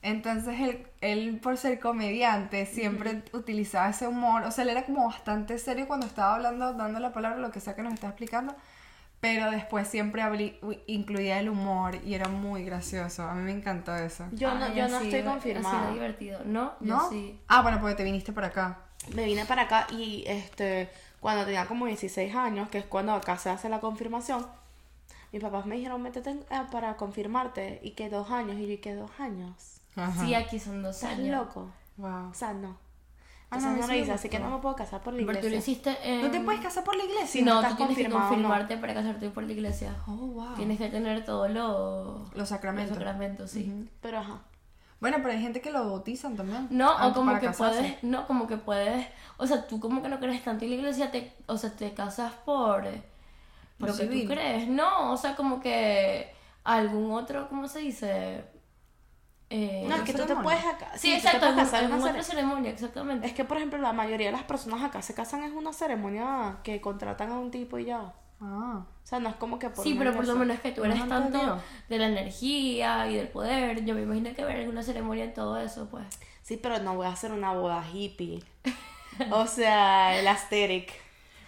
Entonces 0.02 0.60
él, 0.62 0.88
él, 1.02 1.40
por 1.44 1.58
ser 1.58 1.78
comediante, 1.80 2.66
siempre 2.66 3.22
utilizaba 3.34 3.90
ese 3.90 4.08
humor. 4.08 4.44
O 4.44 4.52
sea, 4.52 4.64
él 4.64 4.70
era 4.70 4.86
como 4.86 5.06
bastante 5.08 5.58
serio 5.60 5.88
cuando 5.88 6.06
estaba 6.06 6.36
hablando, 6.36 6.74
dando 6.74 7.00
la 7.00 7.12
palabra, 7.12 7.38
lo 7.40 7.52
que 7.52 7.60
sea 7.60 7.76
que 7.76 7.82
nos 7.84 7.94
está 7.96 8.08
explicando. 8.08 8.56
Pero 9.22 9.52
después 9.52 9.88
siempre 9.88 10.24
incluía 10.88 11.40
el 11.40 11.50
humor 11.50 11.96
y 12.06 12.14
era 12.14 12.30
muy 12.30 12.64
gracioso. 12.64 13.24
A 13.24 13.34
mí 13.34 13.42
me 13.44 13.52
encantó 13.52 13.94
eso. 13.96 14.26
Yo 14.32 14.54
no, 14.56 14.66
Ay, 14.66 14.76
yo 14.76 14.88
no 14.88 14.98
ha 14.98 15.04
estoy 15.04 15.24
confirmada. 15.24 15.82
sido 15.82 15.94
divertido, 15.94 16.40
¿no? 16.46 16.74
Yo 16.80 16.96
¿No? 16.96 17.10
sí. 17.10 17.38
Ah, 17.50 17.62
bueno, 17.62 17.80
porque 17.82 17.96
te 17.96 18.04
viniste 18.06 18.32
para 18.32 18.48
acá. 18.48 18.80
Me 19.14 19.26
vine 19.26 19.46
para 19.46 19.64
acá 19.64 19.88
y 19.92 20.24
este 20.28 20.90
cuando 21.20 21.44
tenía 21.44 21.66
como 21.66 21.86
16 21.86 22.34
años, 22.34 22.70
que 22.70 22.78
es 22.78 22.86
cuando 22.86 23.12
acá 23.14 23.38
se 23.38 23.50
hace 23.50 23.68
la 23.68 23.82
confirmación, 23.82 24.46
mis 25.34 25.42
papás 25.42 25.66
me 25.66 25.76
dijeron, 25.76 26.02
métete 26.02 26.30
en- 26.30 26.46
eh, 26.50 26.62
para 26.72 26.96
confirmarte. 26.96 27.82
Y 27.84 27.92
que 27.92 28.10
dos 28.10 28.32
años. 28.32 28.58
Y 28.58 28.68
yo, 28.68 28.74
¿y 28.74 28.78
que 28.78 28.94
dos 28.96 29.12
años? 29.20 29.82
Ajá. 29.98 30.24
Sí, 30.26 30.34
aquí 30.34 30.60
son 30.60 30.82
dos 30.82 30.96
¿Estás 30.96 31.18
años. 31.20 31.38
loco? 31.38 31.70
Wow. 31.98 32.30
O 32.30 32.34
sea, 32.34 32.54
no. 32.54 32.78
Ah, 33.52 33.58
Entonces 33.58 33.80
no, 33.82 33.88
lo 33.88 33.94
hice, 33.96 34.12
así 34.12 34.30
que 34.30 34.40
no 34.40 34.50
me 34.52 34.60
puedo 34.60 34.76
casar 34.76 35.02
por 35.02 35.14
la 35.14 35.26
Pero 35.26 35.40
tú 35.40 35.50
lo 35.50 35.56
iglesia. 35.56 35.58
hiciste 35.58 35.98
en... 36.04 36.22
¿No 36.22 36.30
te 36.32 36.40
puedes 36.42 36.62
casar 36.62 36.84
por 36.84 36.96
la 36.96 37.04
iglesia? 37.04 37.28
Si 37.28 37.42
no 37.42 37.56
no, 37.56 37.62
estás 37.62 37.72
tú 37.72 37.78
tienes 37.78 37.98
que 37.98 38.08
no. 38.08 38.16
confirmarte 38.20 38.78
para 38.78 38.94
casarte 38.94 39.30
por 39.30 39.44
la 39.44 39.52
iglesia. 39.54 39.96
Oh, 40.08 40.12
wow. 40.12 40.56
Tienes 40.56 40.78
que 40.78 40.90
tener 40.90 41.26
todos 41.26 41.50
los 41.50 42.36
Los 42.36 42.50
sacramentos. 42.50 42.98
los 42.98 42.98
sacramentos, 43.06 43.52
sí. 43.52 43.90
Pero 44.02 44.20
ajá. 44.20 44.42
Bueno, 45.00 45.18
pero 45.22 45.32
hay 45.32 45.42
gente 45.42 45.62
que 45.62 45.72
lo 45.72 45.80
bautizan 45.90 46.36
también. 46.36 46.68
No, 46.70 46.92
o 47.08 47.14
como 47.14 47.34
que 47.40 47.48
casarse. 47.48 47.80
puedes, 47.80 48.04
no, 48.04 48.28
como 48.28 48.48
que 48.48 48.58
puedes, 48.58 49.08
o 49.38 49.48
sea, 49.48 49.66
tú 49.66 49.80
como 49.80 50.02
que 50.02 50.10
no 50.10 50.20
crees 50.20 50.44
tanto 50.44 50.66
en 50.66 50.72
la 50.72 50.76
iglesia, 50.78 51.10
te, 51.10 51.34
o 51.48 51.58
sea, 51.58 51.72
te 51.72 51.94
casas 51.94 52.34
por, 52.46 52.84
Por 53.78 53.90
lo 53.90 53.98
que 53.98 54.06
tú 54.08 54.28
crees, 54.28 54.68
no, 54.68 55.12
o 55.14 55.18
sea, 55.18 55.36
como 55.38 55.62
que 55.62 56.34
algún 56.66 57.14
otro, 57.14 57.48
¿cómo 57.48 57.68
se 57.70 57.80
dice? 57.80 58.44
Eh, 59.52 59.86
No, 59.88 59.96
es 59.96 60.02
¿una 60.02 60.04
que 60.04 60.14
tú 60.14 60.26
te 60.26 60.36
puedes 60.36 60.64
acá. 60.64 60.92
sí, 60.96 61.14
exacto, 61.14 61.40
puedes 61.40 61.54
en, 61.58 61.64
casar 61.66 61.84
en 61.86 61.94
una 61.94 62.24
ceremonia, 62.24 62.72
exactamente. 62.72 63.26
Es 63.28 63.34
que, 63.34 63.46
por 63.46 63.58
ejemplo, 63.58 63.80
la 63.80 63.94
mayoría 63.94 64.28
de 64.28 64.34
las 64.34 64.44
personas 64.44 64.84
acá 64.84 65.02
se 65.02 65.14
casan 65.16 65.44
es 65.44 65.52
una 65.54 65.74
ceremonia 65.74 66.58
que 66.64 66.80
contratan 66.82 67.32
a 67.32 67.40
un 67.40 67.50
tipo 67.52 67.80
y 67.80 67.86
ya. 67.86 68.14
Ah. 68.42 68.86
O 69.04 69.08
sea, 69.08 69.20
no 69.20 69.30
es 69.30 69.36
como 69.36 69.58
que 69.60 69.70
por 69.70 69.84
Sí, 69.84 69.96
pero 69.98 70.14
por 70.14 70.26
lo 70.28 70.36
menos 70.36 70.60
que 70.60 70.72
tú 70.72 70.84
eres 70.86 71.06
tanto 71.08 71.62
de 71.90 71.98
la 71.98 72.08
energía 72.08 73.08
y 73.10 73.16
del 73.16 73.28
poder, 73.28 73.84
yo 73.84 73.96
me 73.96 74.04
imagino 74.04 74.34
que 74.36 74.46
ver 74.46 74.58
alguna 74.58 74.84
ceremonia 74.84 75.26
en 75.26 75.34
todo 75.34 75.58
eso, 75.58 75.90
pues. 75.90 76.06
Sí, 76.44 76.58
pero 76.58 76.80
no 76.80 76.96
voy 76.96 77.08
a 77.08 77.12
hacer 77.12 77.32
una 77.32 77.52
boda 77.54 77.84
hippie. 77.92 78.44
o 79.32 79.48
sea, 79.48 80.18
el 80.20 80.28
aesthetic. 80.28 80.92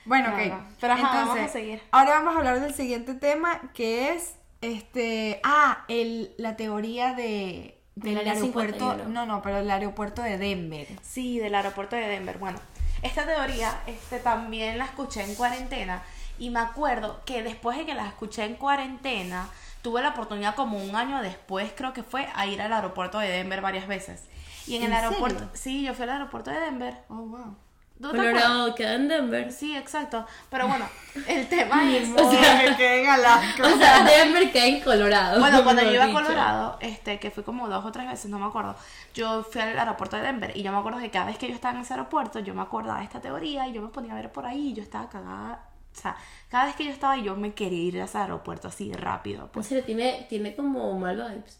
Bueno, 0.06 0.30
No, 0.30 0.36
ok. 0.36 0.42
no. 0.48 0.68
Pero 0.82 0.94
ajá, 0.94 1.26
vamos 1.26 1.38
a 1.40 1.48
seguir. 1.48 1.82
Ahora 1.92 2.16
vamos 2.16 2.36
a 2.36 2.40
hablar 2.40 2.60
del 2.60 2.74
siguiente 2.74 3.14
tema 3.14 3.62
que 3.74 4.14
es 4.14 4.36
este. 4.62 5.40
Ah, 5.44 5.86
el, 5.88 6.34
la 6.38 6.56
teoría 6.58 7.14
de. 7.14 7.78
Del 7.96 8.16
Del 8.16 8.28
aeropuerto. 8.30 8.74
51. 8.74 9.10
No, 9.10 9.26
no, 9.26 9.42
pero 9.42 9.58
el 9.60 9.70
aeropuerto 9.70 10.22
de 10.22 10.38
Denver. 10.38 10.88
Sí, 11.02 11.40
del 11.40 11.56
aeropuerto 11.56 11.96
de 11.96 12.08
Denver. 12.08 12.38
Bueno, 12.38 12.60
esta 13.02 13.26
teoría 13.26 13.82
este, 13.88 14.20
también 14.20 14.78
la 14.78 14.86
escuché 14.86 15.24
en 15.24 15.36
cuarentena 15.36 16.02
y 16.40 16.50
me 16.50 16.60
acuerdo 16.60 17.22
que 17.26 17.44
después 17.44 17.78
de 17.78 17.86
que 17.86 17.94
la 17.94 18.08
escuché 18.08 18.46
en 18.46 18.56
cuarentena, 18.56 19.50
tuve 19.82 20.02
la 20.02 20.10
oportunidad 20.10 20.56
como 20.56 20.78
un 20.78 20.96
año 20.96 21.22
después, 21.22 21.72
creo 21.76 21.94
que 21.94 22.04
fue, 22.04 22.28
a 22.34 22.48
ir 22.48 22.62
al 22.62 22.74
aeropuerto 22.74 23.20
de 23.20 23.28
Denver 23.28 23.62
varias 23.62 23.88
veces. 23.88 24.24
Y 24.68 24.76
en, 24.76 24.84
¿En 24.84 24.92
el 24.92 24.98
aeropuerto, 24.98 25.40
serio? 25.40 25.52
sí, 25.54 25.84
yo 25.84 25.94
fui 25.94 26.04
al 26.04 26.12
aeropuerto 26.12 26.52
de 26.52 26.60
Denver. 26.60 26.98
Oh, 27.10 27.16
wow. 27.16 27.56
¿Tú 28.02 28.12
te 28.12 28.18
acuerdas? 28.18 28.44
Colorado 28.44 28.76
queda 28.76 28.94
en 28.96 29.08
Denver. 29.08 29.52
Sí, 29.52 29.76
exacto. 29.76 30.26
Pero 30.50 30.68
bueno, 30.68 30.86
el 31.28 31.48
tema 31.48 31.84
es... 31.96 32.10
O 32.10 32.32
sea, 32.32 32.56
me 32.56 32.76
quedé 32.76 33.04
en 33.04 33.10
Alaska. 33.10 33.64
O 33.68 33.78
sea, 33.78 34.04
Denver 34.04 34.52
queda 34.52 34.66
en 34.66 34.82
Colorado. 34.82 35.40
Bueno, 35.40 35.64
cuando 35.64 35.84
yo 35.84 35.92
iba 35.92 36.06
a. 36.06 36.12
Colorado, 36.12 36.78
este, 36.82 37.20
que 37.20 37.32
fui 37.32 37.44
como 37.44 37.68
dos 37.68 37.86
o 37.86 37.92
tres 37.92 38.08
veces, 38.08 38.30
no 38.32 38.40
me 38.40 38.46
acuerdo, 38.48 38.76
yo 39.14 39.44
fui 39.44 39.62
al 39.62 39.78
aeropuerto 39.78 40.18
de 40.18 40.24
Denver 40.24 40.52
y 40.56 40.64
yo 40.64 40.72
me 40.72 40.78
acuerdo 40.80 41.00
que 41.00 41.12
cada 41.12 41.26
vez 41.26 41.38
que 41.38 41.48
yo 41.48 41.54
estaba 41.54 41.76
en 41.76 41.82
ese 41.82 41.94
aeropuerto, 41.94 42.40
yo 42.40 42.54
me 42.54 42.62
acordaba 42.62 43.00
de 43.00 43.06
esta 43.06 43.22
teoría 43.22 43.68
y 43.68 43.74
yo 43.74 43.82
me 43.82 43.90
ponía 43.90 44.14
a 44.14 44.16
ver 44.16 44.32
por 44.32 44.46
ahí 44.46 44.70
y 44.70 44.74
yo 44.74 44.84
estaba 44.84 45.08
cagada. 45.10 45.66
O 45.96 46.00
sea, 46.00 46.16
cada 46.50 46.66
vez 46.66 46.76
que 46.76 46.86
yo 46.86 46.92
estaba 46.92 47.18
yo 47.18 47.36
me 47.36 47.54
quería 47.54 47.84
ir 47.84 48.02
a 48.02 48.06
ese 48.06 48.18
aeropuerto 48.18 48.70
así 48.70 48.94
rápido. 48.94 49.46
O 49.46 49.48
Pues. 49.50 49.68
sea, 49.68 49.84
tiene, 49.86 50.26
tiene 50.30 50.56
como 50.56 50.98
mal 50.98 51.18
vibes. 51.18 51.60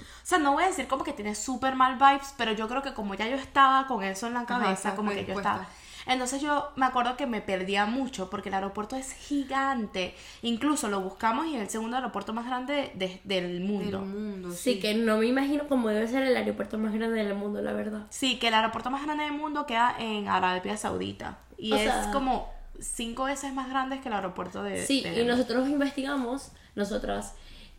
O 0.00 0.26
sea, 0.30 0.38
no 0.38 0.52
voy 0.52 0.64
a 0.64 0.66
decir 0.68 0.86
como 0.86 1.02
que 1.02 1.12
tiene 1.12 1.34
súper 1.34 1.74
mal 1.74 1.96
vibes, 1.96 2.34
pero 2.36 2.52
yo 2.52 2.68
creo 2.68 2.82
que 2.82 2.94
como 2.94 3.14
ya 3.14 3.26
yo 3.26 3.36
estaba 3.36 3.86
con 3.86 4.02
eso 4.04 4.26
en 4.26 4.34
la 4.34 4.44
cabeza, 4.44 4.94
como 4.94 5.10
que 5.10 5.24
yo 5.24 5.34
estaba... 5.34 5.66
Entonces 6.06 6.40
yo 6.42 6.70
me 6.76 6.86
acuerdo 6.86 7.16
que 7.16 7.26
me 7.26 7.40
perdía 7.40 7.86
mucho 7.86 8.30
porque 8.30 8.48
el 8.48 8.54
aeropuerto 8.54 8.96
es 8.96 9.12
gigante. 9.12 10.14
Incluso 10.42 10.88
lo 10.88 11.00
buscamos 11.00 11.46
y 11.46 11.56
es 11.56 11.62
el 11.62 11.68
segundo 11.70 11.96
aeropuerto 11.96 12.32
más 12.32 12.46
grande 12.46 12.90
de- 12.94 13.20
del 13.24 13.60
mundo. 13.60 13.98
Del 14.00 14.08
mundo, 14.08 14.50
Sí, 14.52 14.74
sí. 14.74 14.80
que 14.80 14.94
no 14.94 15.18
me 15.18 15.26
imagino 15.26 15.66
cómo 15.68 15.88
debe 15.88 16.06
ser 16.08 16.22
el 16.22 16.36
aeropuerto 16.36 16.78
más 16.78 16.92
grande 16.94 17.22
del 17.24 17.34
mundo, 17.34 17.60
la 17.62 17.72
verdad. 17.72 18.06
Sí, 18.10 18.38
que 18.38 18.48
el 18.48 18.54
aeropuerto 18.54 18.90
más 18.90 19.02
grande 19.04 19.24
del 19.24 19.32
mundo 19.34 19.66
queda 19.66 19.94
en 19.98 20.28
Arabia 20.28 20.76
Saudita. 20.76 21.38
Y 21.58 21.72
O 21.72 21.76
es 21.76 21.82
sea- 21.82 22.10
como 22.12 22.48
cinco 22.80 23.24
veces 23.24 23.52
más 23.52 23.68
grande 23.68 24.00
que 24.00 24.08
el 24.08 24.14
aeropuerto 24.14 24.62
de. 24.62 24.84
Sí, 24.86 25.02
de 25.02 25.20
y 25.20 25.24
nosotros 25.26 25.68
investigamos, 25.68 26.52
nosotras, 26.74 27.34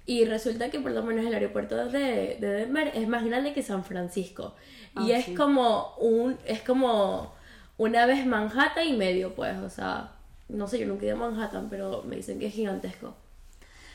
y 0.05 0.25
resulta 0.25 0.69
que 0.69 0.79
por 0.79 0.91
lo 0.91 1.01
menos 1.03 1.25
el 1.25 1.33
aeropuerto 1.33 1.75
de, 1.87 2.37
de 2.39 2.47
Denver 2.47 2.91
es 2.93 3.07
más 3.07 3.23
grande 3.23 3.53
que 3.53 3.63
San 3.63 3.83
Francisco. 3.83 4.53
Y 4.99 5.11
Ah, 5.11 5.17
es 5.17 5.25
sí. 5.25 5.33
como 5.35 5.95
un, 5.99 6.37
es 6.45 6.61
como 6.61 7.33
una 7.77 8.05
vez 8.05 8.25
Manhattan 8.25 8.87
y 8.87 8.93
medio, 8.93 9.33
pues, 9.35 9.57
o 9.59 9.69
sea, 9.69 10.11
no 10.49 10.67
sé, 10.67 10.79
yo 10.79 10.87
nunca 10.87 11.03
he 11.03 11.07
ido 11.07 11.15
a 11.15 11.29
Manhattan, 11.29 11.67
pero 11.69 12.03
me 12.05 12.15
dicen 12.15 12.39
que 12.39 12.47
es 12.47 12.53
gigantesco. 12.53 13.15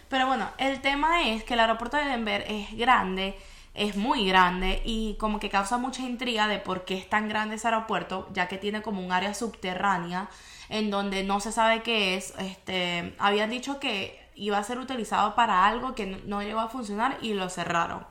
Pero 0.08 0.26
bueno, 0.26 0.48
el 0.58 0.80
tema 0.80 1.28
es 1.28 1.44
que 1.44 1.54
el 1.54 1.60
aeropuerto 1.60 1.96
de 1.96 2.04
Denver 2.04 2.44
es 2.48 2.76
grande, 2.76 3.36
es 3.74 3.96
muy 3.96 4.26
grande 4.26 4.80
y 4.84 5.16
como 5.18 5.38
que 5.40 5.50
causa 5.50 5.78
mucha 5.78 6.02
intriga 6.02 6.48
de 6.48 6.58
por 6.58 6.84
qué 6.84 6.96
es 6.96 7.08
tan 7.10 7.28
grande 7.28 7.56
ese 7.56 7.68
aeropuerto, 7.68 8.28
ya 8.32 8.48
que 8.48 8.56
tiene 8.56 8.82
como 8.82 9.04
un 9.04 9.12
área 9.12 9.34
subterránea 9.34 10.28
en 10.68 10.90
donde 10.90 11.24
no 11.24 11.40
se 11.40 11.52
sabe 11.52 11.82
qué 11.82 12.16
es. 12.16 12.32
Este, 12.38 13.14
habían 13.18 13.50
dicho 13.50 13.78
que 13.80 14.18
iba 14.34 14.58
a 14.58 14.64
ser 14.64 14.78
utilizado 14.78 15.34
para 15.34 15.66
algo 15.66 15.94
que 15.94 16.06
no- 16.24 16.42
llegó 16.42 16.60
a 16.60 16.68
funcionar 16.68 17.18
y 17.20 17.34
lo 17.34 17.48
cerraron. 17.50 18.06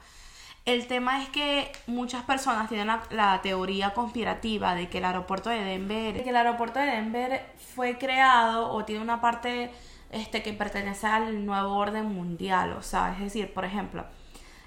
El 0.65 0.87
tema 0.87 1.21
es 1.21 1.29
que 1.29 1.71
muchas 1.85 2.23
personas 2.23 2.67
tienen 2.69 2.87
la, 3.11 3.41
teoría 3.43 3.93
conspirativa 3.93 4.73
de 4.73 4.89
que 4.89 4.97
el 4.97 5.05
aeropuerto 5.05 5.51
de 5.51 5.63
Denver, 5.63 6.15
de 6.15 6.23
que 6.23 6.31
el 6.31 6.35
aeropuerto 6.35 6.79
de 6.79 6.87
Denver 6.87 7.45
fue 7.75 7.99
creado 7.99 8.71
o 8.71 8.83
tiene 8.83 9.03
una 9.03 9.21
parte 9.21 9.69
este 10.11 10.41
que 10.41 10.53
pertenece 10.53 11.05
al 11.05 11.45
nuevo 11.45 11.75
orden 11.75 12.07
mundial, 12.07 12.73
o 12.73 12.81
sea, 12.81 13.13
es 13.13 13.19
decir, 13.19 13.53
por 13.53 13.63
ejemplo, 13.63 14.05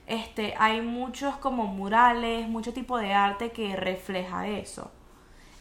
este 0.07 0.55
hay 0.59 0.83
muchos 0.83 1.37
como 1.39 1.67
murales, 1.67 2.49
mucho 2.49 2.73
tipo 2.73 2.97
de 2.99 3.13
arte 3.15 3.51
que 3.51 3.75
refleja 3.75 4.47
eso. 4.47 4.93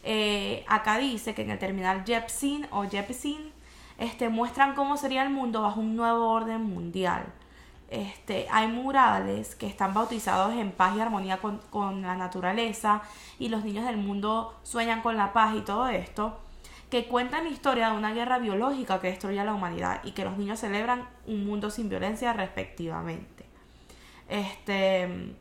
Eh, 0.04 0.64
acá 0.68 0.98
dice 0.98 1.34
que 1.34 1.42
en 1.42 1.50
el 1.50 1.58
terminal 1.58 2.04
Jepsin 2.06 2.66
o 2.70 2.84
Jepsin 2.84 3.52
este, 3.98 4.28
muestran 4.28 4.74
cómo 4.76 4.96
sería 4.96 5.24
el 5.24 5.30
mundo 5.30 5.62
bajo 5.62 5.80
un 5.80 5.96
nuevo 5.96 6.30
orden 6.30 6.62
mundial. 6.62 7.26
Este, 7.90 8.46
hay 8.50 8.68
murales 8.68 9.54
que 9.54 9.66
están 9.66 9.94
bautizados 9.94 10.52
en 10.54 10.72
paz 10.72 10.94
y 10.94 11.00
armonía 11.00 11.38
con, 11.38 12.02
la 12.02 12.16
naturaleza 12.16 13.00
y 13.38 13.48
los 13.48 13.64
niños 13.64 13.86
del 13.86 13.96
mundo 13.96 14.58
sueñan 14.62 15.00
con 15.00 15.16
la 15.16 15.32
paz 15.32 15.56
y 15.56 15.62
todo 15.62 15.88
esto, 15.88 16.38
que 16.90 17.06
cuentan 17.06 17.44
la 17.44 17.50
historia 17.50 17.90
de 17.90 17.96
una 17.96 18.12
guerra 18.12 18.38
biológica 18.38 19.00
que 19.00 19.08
destruye 19.08 19.40
a 19.40 19.44
la 19.44 19.54
humanidad 19.54 20.00
y 20.04 20.12
que 20.12 20.24
los 20.24 20.36
niños 20.36 20.60
celebran 20.60 21.08
un 21.26 21.46
mundo 21.46 21.70
sin 21.70 21.88
violencia 21.88 22.34
respectivamente. 22.34 23.46
Este, 24.28 25.34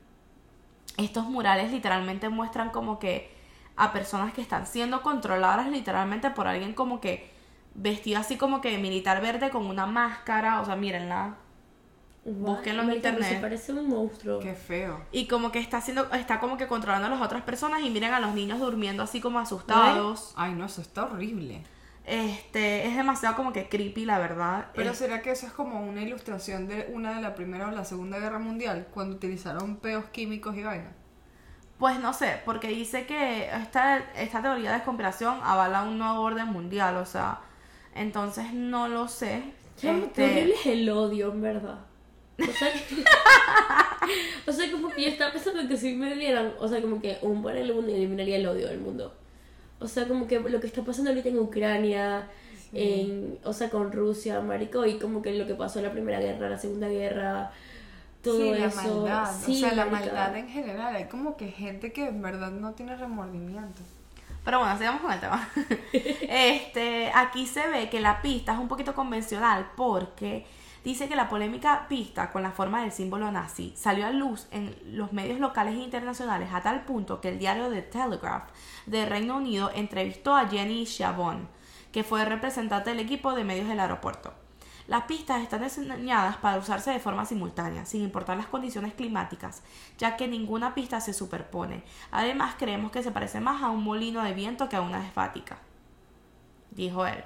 estos 0.98 1.26
murales 1.26 1.72
literalmente 1.72 2.30
muestran 2.30 2.70
como 2.70 2.98
que 2.98 3.36
a 3.76 3.92
personas 3.92 4.34
que 4.34 4.42
están 4.42 4.66
siendo 4.66 5.02
controladas 5.02 5.68
literalmente 5.70 6.32
por 6.32 6.48
alguien 6.48 6.74
como 6.74 7.02
que 7.02 7.30
vestido 7.76 8.20
así 8.20 8.38
como 8.38 8.62
que 8.62 8.78
militar 8.78 9.22
verde 9.22 9.50
con 9.50 9.66
una 9.66 9.86
máscara, 9.86 10.62
o 10.62 10.66
sea, 10.66 10.76
mírenla. 10.76 11.36
Búsquenlo 12.30 12.84
en 12.84 12.92
internet. 12.94 13.30
Se 13.30 13.36
parece 13.38 13.72
un 13.74 13.88
monstruo. 13.88 14.40
Qué 14.40 14.54
feo. 14.54 15.02
Y 15.12 15.28
como 15.28 15.52
que 15.52 15.60
está 15.60 15.78
haciendo, 15.78 16.12
está 16.14 16.40
como 16.40 16.58
que 16.58 16.68
controlando 16.68 17.08
a 17.08 17.10
las 17.10 17.22
otras 17.22 17.44
personas 17.44 17.82
y 17.82 17.90
miren 17.90 18.14
a 18.14 18.20
los 18.20 18.34
niños 18.36 18.60
durmiendo 18.60 19.02
así 19.04 19.22
como 19.22 19.40
asustados. 19.40 20.34
Ay, 20.36 20.54
no, 20.54 20.66
eso 20.66 20.82
está 20.82 21.06
horrible. 21.06 21.64
Este, 22.06 22.88
es 22.88 22.96
demasiado 22.96 23.36
como 23.36 23.52
que 23.54 23.68
creepy, 23.70 24.06
la 24.06 24.18
verdad. 24.20 24.68
Pero 24.74 24.92
Es- 24.92 24.98
¿será 24.98 25.22
que 25.22 25.32
eso 25.32 25.46
es 25.46 25.52
como 25.54 25.82
una 25.86 26.02
ilustración 26.02 26.68
de 26.68 26.90
una 26.94 27.16
de 27.16 27.22
la 27.22 27.36
Primera 27.36 27.68
o 27.68 27.72
la 27.72 27.86
Segunda 27.86 28.20
Guerra 28.20 28.40
Mundial? 28.40 28.88
Cuando 28.94 29.16
utilizaron 29.16 29.78
peos 29.78 30.06
químicos 30.06 30.56
y 30.56 30.64
vaina. 30.64 30.92
Pues 31.78 32.00
no 32.00 32.12
sé, 32.14 32.42
porque 32.44 32.70
dice 32.70 33.06
que 33.06 33.50
esta, 33.54 33.98
esta 34.16 34.42
teoría 34.42 34.72
de 34.74 34.84
conspiración 34.84 35.40
avala 35.44 35.84
un 35.84 35.98
nuevo 36.00 36.22
orden 36.22 36.48
mundial, 36.48 36.98
o 36.98 37.06
sea, 37.06 37.40
entonces 37.94 38.52
no 38.54 38.88
lo 38.88 39.08
sé. 39.08 39.44
Chamo, 39.78 40.06
Este, 40.06 40.14
qué 40.26 40.32
horrible 40.32 40.54
es 40.56 40.66
el 40.66 40.90
odio, 40.90 41.32
en 41.32 41.42
verdad. 41.42 41.80
O 42.40 42.52
sea, 42.52 42.72
o 44.48 44.52
sea, 44.52 44.72
como 44.72 44.90
que 44.90 45.04
yo 45.04 45.08
estaba 45.10 45.32
pensando 45.32 45.68
que 45.68 45.78
si 45.78 45.94
me 45.94 46.16
dieran, 46.16 46.54
o 46.60 46.68
sea, 46.68 46.82
como 46.82 47.02
que 47.02 47.18
un 47.22 47.42
buen 47.42 47.58
el 47.58 47.74
mundo 47.74 47.92
eliminaría 47.92 48.38
el 48.38 48.48
odio 48.48 48.68
del 48.68 48.80
mundo. 48.80 49.14
O 49.80 49.88
sea, 49.88 50.08
como 50.08 50.28
que 50.28 50.40
lo 50.40 50.60
que 50.60 50.68
está 50.68 50.84
pasando 50.84 51.10
ahorita 51.12 51.30
en 51.30 51.40
Ucrania 51.40 52.28
en, 52.74 53.40
o 53.44 53.54
sea, 53.54 53.70
con 53.70 53.92
Rusia, 53.92 54.40
marico, 54.42 54.86
y 54.86 55.00
como 55.00 55.22
que 55.22 55.34
lo 55.34 55.48
que 55.48 55.56
pasó 55.56 55.80
en 55.80 55.86
la 55.86 55.92
Primera 55.92 56.20
Guerra, 56.20 56.50
la 56.50 56.58
Segunda 56.58 56.88
Guerra, 56.88 57.52
todo 58.22 58.38
sí, 58.38 58.60
la 58.60 58.66
eso. 58.66 58.76
maldad. 58.76 59.36
Sí, 59.46 59.56
o 59.56 59.68
sea, 59.68 59.76
la 59.76 59.86
marica. 59.86 60.14
maldad 60.14 60.38
en 60.38 60.50
general. 60.50 60.96
Hay 60.96 61.06
como 61.06 61.38
que 61.38 61.48
gente 61.48 61.94
que 61.94 62.08
en 62.08 62.22
verdad 62.22 62.52
no 62.52 62.74
tiene 62.74 62.96
remordimiento. 62.96 63.82
Pero 64.44 64.60
bueno, 64.60 64.78
sigamos 64.78 65.02
con 65.02 65.12
el 65.12 65.20
tema. 65.20 65.50
este, 65.94 67.12
aquí 67.14 67.46
se 67.46 67.68
ve 67.68 67.90
que 67.90 68.00
la 68.00 68.22
pista 68.22 68.54
es 68.54 68.60
un 68.60 68.68
poquito 68.68 68.94
convencional 68.94 69.72
porque 69.76 70.46
dice 70.84 71.08
que 71.08 71.16
la 71.16 71.30
polémica 71.30 71.88
pista 71.88 72.32
con 72.32 72.44
la 72.44 72.52
forma 72.52 72.82
del 72.82 72.92
símbolo 72.92 73.32
nazi 73.32 73.74
salió 73.76 74.08
a 74.08 74.12
luz 74.12 74.48
en 74.52 74.76
los 74.86 75.14
medios 75.14 75.40
locales 75.40 75.76
e 75.76 75.84
internacionales 75.84 76.50
a 76.54 76.62
tal 76.62 76.86
punto 76.86 77.22
que 77.22 77.30
el 77.30 77.40
diario 77.40 77.70
The 77.70 77.82
Telegraph 77.82 78.50
de 78.86 79.06
Reino 79.06 79.38
Unido 79.38 79.72
entrevistó 79.74 80.36
a 80.36 80.48
Jenny 80.48 80.86
Chabon, 80.86 81.48
que 81.92 82.04
fue 82.04 82.26
representante 82.26 82.90
del 82.90 83.00
equipo 83.00 83.34
de 83.34 83.44
medios 83.44 83.68
del 83.68 83.80
aeropuerto. 83.80 84.34
Las 84.88 85.04
pistas 85.04 85.42
están 85.42 85.64
diseñadas 85.64 86.38
para 86.38 86.58
usarse 86.58 86.92
de 86.92 87.00
forma 87.00 87.26
simultánea, 87.26 87.86
sin 87.86 88.04
importar 88.04 88.38
las 88.38 88.48
condiciones 88.48 88.94
climáticas, 88.94 89.62
ya 89.98 90.16
que 90.16 90.30
ninguna 90.30 90.74
pista 90.74 91.02
se 91.02 91.12
superpone. 91.12 91.84
Además, 92.10 92.56
creemos 92.58 92.92
que 92.92 93.04
se 93.04 93.12
parece 93.12 93.42
más 93.42 93.62
a 93.62 93.70
un 93.70 93.84
molino 93.84 94.24
de 94.24 94.34
viento 94.34 94.70
que 94.70 94.78
a 94.78 94.82
una 94.82 95.06
esfática, 95.06 95.58
dijo 96.72 97.06
él. 97.06 97.22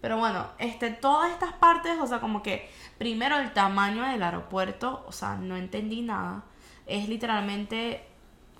Pero 0.00 0.16
bueno, 0.18 0.46
este, 0.58 0.90
todas 0.90 1.30
estas 1.32 1.52
partes, 1.54 1.98
o 2.00 2.06
sea, 2.06 2.20
como 2.20 2.42
que 2.42 2.70
primero 2.98 3.36
el 3.38 3.52
tamaño 3.52 4.02
del 4.04 4.22
aeropuerto, 4.22 5.04
o 5.08 5.12
sea, 5.12 5.34
no 5.36 5.56
entendí 5.56 6.02
nada. 6.02 6.42
Es 6.86 7.08
literalmente, 7.08 8.06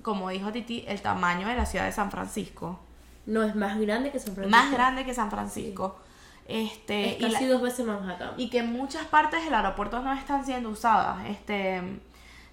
como 0.03 0.31
dijo 0.31 0.51
Titi, 0.53 0.85
el 0.89 1.01
tamaño 1.01 1.47
de 1.47 1.55
la 1.55 1.65
ciudad 1.67 1.85
de 1.85 1.93
San 1.93 2.11
Francisco. 2.11 2.81
No, 3.27 3.43
es 3.45 3.55
más 3.55 3.79
grande 3.79 4.11
que 4.11 4.19
San 4.19 4.35
Francisco. 4.35 4.51
Más 4.59 4.73
grande 4.73 5.05
que 5.05 5.15
San 5.15 5.31
Francisco. 5.31 5.99
Este, 6.47 7.11
Es 7.17 7.21
y 7.21 7.23
la- 7.25 7.33
casi 7.33 7.47
dos 7.47 7.61
veces 7.63 7.87
más 7.87 8.09
acá. 8.09 8.33
y 8.39 8.49
que 8.51 8.63
muchas 8.63 9.05
partes 9.07 9.45
del 9.45 9.55
aeropuerto 9.55 10.01
no 10.01 10.13
están 10.15 10.45
siendo 10.45 10.71
usadas. 10.71 11.27
Este, 11.27 12.01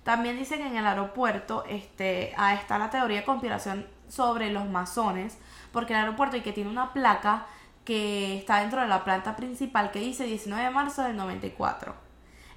también 0.03 0.37
dice 0.37 0.57
que 0.57 0.67
en 0.67 0.75
el 0.75 0.85
aeropuerto 0.85 1.63
este, 1.67 2.33
ah, 2.37 2.53
está 2.53 2.77
la 2.77 2.89
teoría 2.89 3.19
de 3.21 3.25
conspiración 3.25 3.87
sobre 4.09 4.51
los 4.51 4.69
masones, 4.69 5.37
porque 5.71 5.93
el 5.93 5.99
aeropuerto 6.01 6.37
y 6.37 6.41
que 6.41 6.51
tiene 6.53 6.69
una 6.69 6.91
placa 6.93 7.47
que 7.85 8.37
está 8.37 8.59
dentro 8.59 8.81
de 8.81 8.87
la 8.87 9.03
planta 9.03 9.35
principal 9.35 9.91
que 9.91 9.99
dice 9.99 10.25
19 10.25 10.63
de 10.63 10.69
marzo 10.71 11.03
del 11.03 11.15
94. 11.15 11.95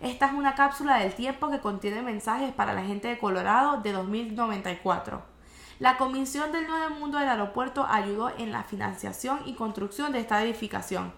Esta 0.01 0.27
es 0.27 0.33
una 0.33 0.55
cápsula 0.55 0.97
del 0.99 1.15
tiempo 1.15 1.51
que 1.51 1.61
contiene 1.61 2.03
mensajes 2.03 2.53
para 2.53 2.73
la 2.73 2.83
gente 2.83 3.09
de 3.09 3.19
Colorado 3.19 3.81
de 3.81 3.93
2094. 3.93 5.23
La 5.81 5.97
Comisión 5.97 6.51
del 6.51 6.67
Nuevo 6.67 6.95
Mundo 6.97 7.19
del 7.19 7.29
Aeropuerto 7.29 7.87
ayudó 7.89 8.31
en 8.37 8.51
la 8.51 8.65
financiación 8.65 9.41
y 9.45 9.55
construcción 9.55 10.13
de 10.13 10.21
esta 10.21 10.43
edificación. 10.43 11.13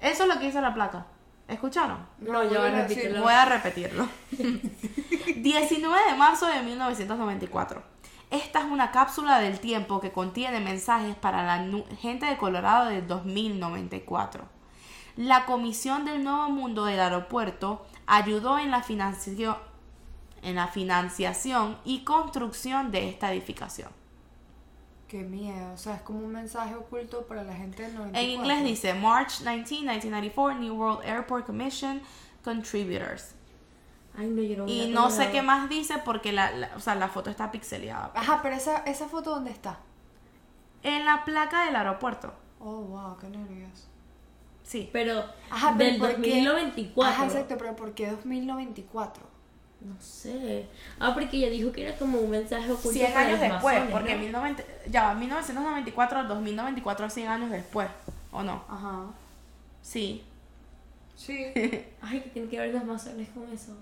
Eso 0.00 0.24
es 0.24 0.28
lo 0.28 0.38
que 0.38 0.46
dice 0.46 0.60
la 0.60 0.74
placa. 0.74 1.06
¿Escucharon? 1.48 2.06
No, 2.18 2.42
ya 2.42 2.58
van 2.58 2.74
a 2.74 2.82
repetirlo. 2.82 3.22
Voy 3.22 3.32
a 3.32 3.44
repetirlo. 3.44 4.08
19 5.36 6.10
de 6.10 6.16
marzo 6.16 6.46
de 6.46 6.62
1994. 6.62 7.82
Esta 8.30 8.60
es 8.60 8.64
una 8.66 8.90
cápsula 8.90 9.38
del 9.38 9.60
tiempo 9.60 10.00
que 10.00 10.10
contiene 10.10 10.60
mensajes 10.60 11.14
para 11.14 11.44
la 11.44 11.84
gente 12.00 12.26
de 12.26 12.36
Colorado 12.36 12.86
del 12.86 13.06
2094. 13.06 14.44
La 15.16 15.46
Comisión 15.46 16.04
del 16.04 16.24
Nuevo 16.24 16.50
Mundo 16.50 16.84
del 16.84 17.00
Aeropuerto 17.00 17.86
ayudó 18.06 18.58
en 18.58 18.70
la 18.70 18.82
financiación, 18.82 19.56
en 20.42 20.56
la 20.56 20.66
financiación 20.66 21.78
y 21.84 22.04
construcción 22.04 22.90
de 22.90 23.08
esta 23.08 23.32
edificación. 23.32 23.90
Qué 25.06 25.22
miedo. 25.22 25.72
O 25.72 25.78
sea, 25.78 25.94
es 25.94 26.02
como 26.02 26.18
un 26.18 26.32
mensaje 26.32 26.74
oculto 26.74 27.26
para 27.26 27.44
la 27.44 27.54
gente 27.54 27.84
del 27.84 27.94
94. 27.94 28.20
En 28.20 28.30
inglés 28.30 28.64
dice 28.64 28.92
March 28.94 29.38
19, 29.38 29.62
1994, 29.62 30.58
New 30.58 30.74
World 30.74 31.08
Airport 31.08 31.46
Commission 31.46 32.02
Contributors. 32.42 33.35
Ay, 34.18 34.28
no, 34.28 34.42
yo 34.42 34.56
no 34.56 34.66
Y 34.66 34.90
no 34.92 35.10
sé 35.10 35.30
qué 35.30 35.42
más 35.42 35.68
dice 35.68 35.94
porque 36.04 36.32
la, 36.32 36.50
la- 36.52 36.70
o 36.76 36.80
sea, 36.80 36.94
la 36.94 37.08
foto 37.08 37.30
está 37.30 37.50
pixeleada. 37.50 38.12
Ajá, 38.14 38.40
pero 38.42 38.54
esa, 38.56 38.78
esa 38.78 39.08
foto 39.08 39.30
¿dónde 39.30 39.50
está? 39.50 39.78
En 40.82 41.04
la 41.04 41.24
placa 41.24 41.64
del 41.66 41.76
aeropuerto. 41.76 42.32
Oh, 42.60 42.80
wow, 42.82 43.16
qué 43.18 43.28
nervios. 43.28 43.88
Sí. 44.62 44.88
Pero 44.92 45.24
Ajá, 45.50 45.74
pero 45.76 45.90
del 45.90 46.00
¿por 46.00 46.08
qué? 46.22 46.30
2094. 46.44 47.12
Ajá, 47.12 47.24
exacto, 47.26 47.56
pero 47.58 47.76
¿por 47.76 47.92
qué 47.94 48.10
2094? 48.10 49.22
No 49.80 50.00
sé. 50.00 50.68
Ah, 50.98 51.12
porque 51.14 51.36
ella 51.36 51.50
dijo 51.50 51.70
que 51.70 51.86
era 51.86 51.96
como 51.98 52.18
un 52.18 52.30
mensaje 52.30 52.64
oculto 52.72 52.90
100 52.92 53.12
para 53.12 53.26
años 53.26 53.40
los 53.40 53.50
después, 53.50 53.74
masones, 53.74 53.92
porque 53.92 54.14
¿no? 54.14 54.20
1990 54.20 54.90
ya 54.90 55.02
va, 55.08 55.14
1994 55.14 56.18
al 56.18 56.28
2094 56.28 57.10
100 57.10 57.28
años 57.28 57.50
después, 57.50 57.88
¿o 58.32 58.42
no? 58.42 58.64
Ajá. 58.68 59.04
Sí. 59.82 60.24
Sí. 61.14 61.44
Ay, 62.00 62.20
que 62.22 62.30
tienen 62.30 62.50
que 62.50 62.58
ver 62.58 62.74
los 62.74 62.84
masones 62.84 63.28
con 63.28 63.50
eso. 63.52 63.76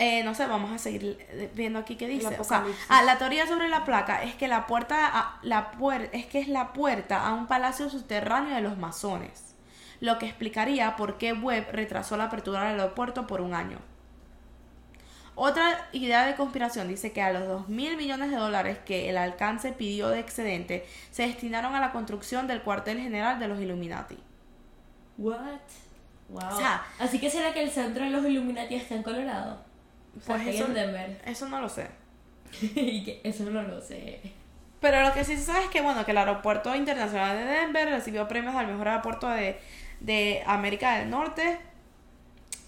Eh, 0.00 0.22
no 0.22 0.32
sé, 0.34 0.46
vamos 0.46 0.70
a 0.70 0.78
seguir 0.78 1.50
viendo 1.54 1.78
aquí 1.80 1.96
qué 1.96 2.06
dice. 2.06 2.26
O 2.38 2.44
sea, 2.44 2.58
apocalipsis. 2.58 2.86
ah, 2.88 3.02
la 3.02 3.18
teoría 3.18 3.46
sobre 3.48 3.68
la 3.68 3.84
placa 3.84 4.22
es 4.22 4.36
que 4.36 4.46
la 4.46 4.66
puerta, 4.68 5.06
a, 5.12 5.38
la 5.42 5.72
puer- 5.72 6.08
es 6.12 6.26
que 6.26 6.38
es 6.38 6.46
la 6.48 6.72
puerta 6.72 7.26
a 7.26 7.34
un 7.34 7.48
palacio 7.48 7.90
subterráneo 7.90 8.54
de 8.54 8.60
los 8.60 8.78
masones, 8.78 9.56
lo 10.00 10.18
que 10.20 10.26
explicaría 10.26 10.94
por 10.94 11.18
qué 11.18 11.32
Webb 11.32 11.72
retrasó 11.72 12.16
la 12.16 12.24
apertura 12.24 12.62
del 12.70 12.78
aeropuerto 12.80 13.26
por 13.26 13.40
un 13.40 13.54
año. 13.54 13.78
Otra 15.34 15.88
idea 15.92 16.26
de 16.26 16.34
conspiración 16.34 16.88
dice 16.88 17.12
que 17.12 17.22
a 17.22 17.32
los 17.32 17.46
2 17.46 17.68
mil 17.68 17.96
millones 17.96 18.30
de 18.30 18.36
dólares 18.36 18.78
que 18.84 19.08
el 19.08 19.16
alcance 19.16 19.72
pidió 19.72 20.08
de 20.08 20.18
excedente 20.18 20.84
se 21.12 21.22
destinaron 21.28 21.74
a 21.76 21.80
la 21.80 21.92
construcción 21.92 22.48
del 22.48 22.62
cuartel 22.62 22.98
general 23.00 23.38
de 23.38 23.46
los 23.48 23.60
Illuminati. 23.60 24.18
What? 25.16 25.38
Wow. 26.28 26.48
O 26.52 26.56
sea- 26.56 26.82
Así 26.98 27.20
que 27.20 27.30
será 27.30 27.52
que 27.52 27.62
el 27.62 27.70
centro 27.70 28.04
de 28.04 28.10
los 28.10 28.24
Illuminati 28.24 28.74
está 28.74 28.96
en 28.96 29.02
Colorado. 29.04 29.66
O 30.18 30.20
sea, 30.20 30.36
Pues 30.36 30.48
eso, 30.48 30.66
en 30.66 30.74
Denver. 30.74 31.22
eso 31.24 31.48
no 31.48 31.60
lo 31.60 31.68
sé. 31.68 31.88
y 32.74 33.04
que 33.04 33.20
eso 33.24 33.44
no 33.44 33.62
lo 33.62 33.80
sé. 33.80 34.20
Pero 34.80 35.02
lo 35.02 35.12
que 35.12 35.24
sí 35.24 35.36
se 35.36 35.42
sabe 35.44 35.64
es 35.64 35.70
que, 35.70 35.80
bueno, 35.80 36.04
que 36.04 36.12
el 36.12 36.18
aeropuerto 36.18 36.74
internacional 36.74 37.36
de 37.36 37.44
Denver 37.44 37.88
recibió 37.88 38.28
premios 38.28 38.54
al 38.54 38.68
mejor 38.68 38.88
aeropuerto 38.88 39.28
de, 39.28 39.58
de 40.00 40.42
América 40.46 40.98
del 40.98 41.10
Norte 41.10 41.58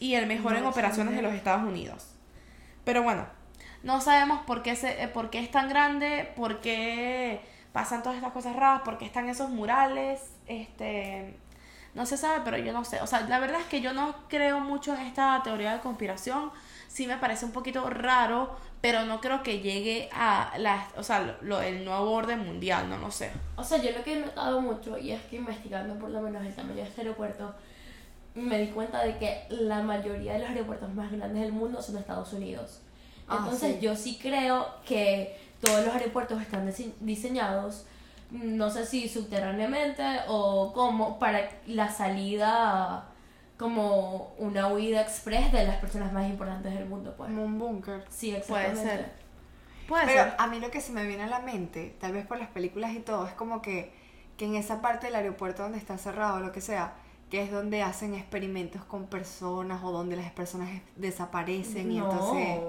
y 0.01 0.15
el 0.15 0.27
mejor 0.27 0.57
en 0.57 0.65
operaciones 0.65 1.15
de 1.15 1.23
los 1.23 1.33
Estados 1.35 1.63
Unidos. 1.63 2.09
Pero 2.85 3.03
bueno, 3.03 3.27
no 3.83 4.01
sabemos 4.01 4.41
por 4.43 4.63
qué, 4.63 4.75
se, 4.75 5.03
eh, 5.03 5.09
por 5.09 5.31
qué 5.31 5.39
es 5.39 5.51
tan 5.51 5.69
grande, 5.69 6.33
por 6.37 6.61
qué 6.61 7.41
pasan 7.73 8.03
todas 8.03 8.17
estas 8.17 8.33
cosas 8.33 8.57
raras, 8.57 8.83
por 8.83 8.99
qué 8.99 9.05
están 9.05 9.29
esos 9.29 9.51
murales, 9.51 10.21
este... 10.47 11.37
No 11.93 12.07
se 12.07 12.17
sabe, 12.17 12.43
pero 12.45 12.57
yo 12.57 12.73
no 12.73 12.85
sé. 12.85 13.01
O 13.01 13.07
sea, 13.09 13.23
la 13.23 13.41
verdad 13.41 13.61
es 13.61 13.67
que 13.67 13.81
yo 13.81 13.93
no 13.93 14.15
creo 14.29 14.61
mucho 14.61 14.95
en 14.95 15.01
esta 15.01 15.41
teoría 15.43 15.73
de 15.73 15.81
conspiración. 15.81 16.53
Sí 16.93 17.07
me 17.07 17.17
parece 17.19 17.45
un 17.45 17.53
poquito 17.53 17.89
raro, 17.89 18.51
pero 18.81 19.05
no 19.05 19.21
creo 19.21 19.45
que 19.45 19.61
llegue 19.61 20.09
a 20.13 20.53
la, 20.59 20.89
o 20.97 21.05
sea, 21.05 21.21
lo, 21.21 21.35
lo- 21.41 21.63
el 21.63 21.85
nuevo 21.85 22.11
orden 22.11 22.41
mundial, 22.45 22.89
no 22.91 22.99
lo 22.99 23.13
sé. 23.13 23.31
O 23.57 23.63
sea, 23.63 23.79
yo 23.79 23.93
lo 23.93 24.03
que 24.03 24.15
he 24.15 24.21
notado 24.21 24.61
mucho, 24.61 24.99
y 24.99 25.13
es 25.13 25.23
que 25.27 25.37
investigando 25.37 25.95
por 25.95 26.11
lo 26.11 26.21
menos 26.21 26.45
el 26.45 26.53
tamaño 26.53 26.75
de 26.77 26.83
este 26.83 27.03
aeropuerto, 27.03 27.55
me 28.35 28.59
di 28.59 28.69
cuenta 28.69 29.05
de 29.05 29.19
que 29.19 29.45
la 29.51 29.83
mayoría 29.83 30.33
de 30.33 30.41
los 30.41 30.49
aeropuertos 30.49 30.93
más 30.95 31.13
grandes 31.13 31.43
del 31.43 31.53
mundo 31.53 31.81
son 31.81 31.95
de 31.95 32.01
Estados 32.01 32.33
Unidos. 32.33 32.81
Ah, 33.29 33.37
Entonces 33.39 33.75
sí. 33.77 33.81
yo 33.81 33.95
sí 33.95 34.19
creo 34.21 34.67
que 34.85 35.39
todos 35.61 35.85
los 35.87 35.95
aeropuertos 35.95 36.43
están 36.43 36.67
dise- 36.67 36.93
diseñados, 36.99 37.85
no 38.33 38.69
sé 38.71 38.85
si 38.85 39.09
subterráneamente 39.09 40.03
o 40.27 40.73
como, 40.73 41.21
para 41.21 41.51
la 41.69 41.89
salida 41.89 43.05
como 43.61 44.33
una 44.39 44.69
huida 44.69 45.03
express 45.03 45.53
de 45.53 45.67
las 45.67 45.77
personas 45.77 46.15
más 46.15 46.27
importantes 46.31 46.73
del 46.73 46.87
mundo, 46.87 47.13
pues. 47.15 47.29
Como 47.29 47.45
un 47.45 47.59
búnker. 47.59 48.07
Sí, 48.09 48.29
Puede 48.49 48.69
exactamente. 48.69 48.91
ser. 48.91 49.13
Puede 49.87 50.07
Pero 50.07 50.23
ser. 50.23 50.35
a 50.39 50.47
mí 50.47 50.61
lo 50.61 50.71
que 50.71 50.81
se 50.81 50.93
me 50.93 51.05
viene 51.07 51.25
a 51.25 51.27
la 51.27 51.41
mente, 51.41 51.95
tal 52.01 52.13
vez 52.13 52.27
por 52.27 52.39
las 52.39 52.49
películas 52.49 52.95
y 52.95 53.01
todo, 53.01 53.27
es 53.27 53.35
como 53.35 53.61
que, 53.61 53.93
que 54.39 54.47
en 54.47 54.55
esa 54.55 54.81
parte 54.81 55.09
del 55.09 55.17
aeropuerto 55.17 55.63
donde 55.63 55.77
está 55.77 55.99
cerrado, 55.99 56.41
lo 56.41 56.53
que 56.53 56.63
sea, 56.63 56.95
que 57.31 57.43
es 57.43 57.53
donde 57.53 57.83
hacen 57.83 58.15
experimentos 58.15 58.83
con 58.87 59.09
personas 59.09 59.85
o 59.85 59.93
donde 59.93 60.17
las 60.17 60.33
personas 60.33 60.71
desaparecen 60.97 61.93
y 61.93 61.99
entonces... 61.99 62.61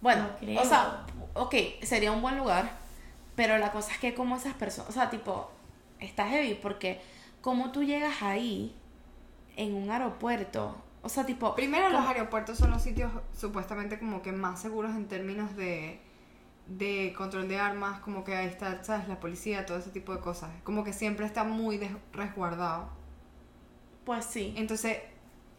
Bueno, 0.00 0.26
No 0.40 0.62
o 0.62 0.64
sea, 0.64 1.04
ok, 1.34 1.54
sería 1.82 2.12
un 2.12 2.22
buen 2.22 2.38
lugar, 2.38 2.70
pero 3.36 3.58
la 3.58 3.70
cosa 3.72 3.92
es 3.92 3.98
que 3.98 4.14
como 4.14 4.36
esas 4.36 4.54
personas, 4.54 4.88
o 4.88 4.92
sea, 4.94 5.10
tipo, 5.10 5.50
está 6.00 6.26
heavy 6.28 6.54
porque 6.54 7.02
como 7.42 7.72
tú 7.72 7.82
llegas 7.82 8.22
ahí 8.22 8.74
en 9.56 9.74
un 9.74 9.90
aeropuerto, 9.90 10.76
o 11.02 11.08
sea, 11.08 11.26
tipo... 11.26 11.54
Primero 11.54 11.90
los 11.90 12.06
aeropuertos 12.06 12.58
son 12.58 12.70
los 12.70 12.82
sitios 12.82 13.10
supuestamente 13.36 13.98
como 13.98 14.22
que 14.22 14.32
más 14.32 14.60
seguros 14.60 14.92
en 14.92 15.08
términos 15.08 15.56
de, 15.56 16.00
de 16.66 17.12
control 17.16 17.48
de 17.48 17.58
armas, 17.58 18.00
como 18.00 18.24
que 18.24 18.36
ahí 18.36 18.46
está, 18.46 18.82
¿sabes? 18.84 19.08
La 19.08 19.18
policía, 19.18 19.66
todo 19.66 19.78
ese 19.78 19.90
tipo 19.90 20.14
de 20.14 20.20
cosas. 20.20 20.50
Como 20.62 20.84
que 20.84 20.92
siempre 20.92 21.26
está 21.26 21.44
muy 21.44 21.80
resguardado. 22.12 22.88
Pues 24.04 24.24
sí. 24.24 24.54
Entonces, 24.56 24.98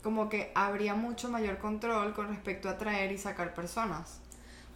como 0.02 0.30
que 0.30 0.52
habría 0.56 0.96
mucho 0.96 1.30
mayor 1.30 1.58
control 1.58 2.14
con 2.14 2.30
respecto 2.30 2.70
a 2.70 2.78
traer 2.78 3.12
y 3.12 3.18
sacar 3.18 3.54
personas. 3.54 4.22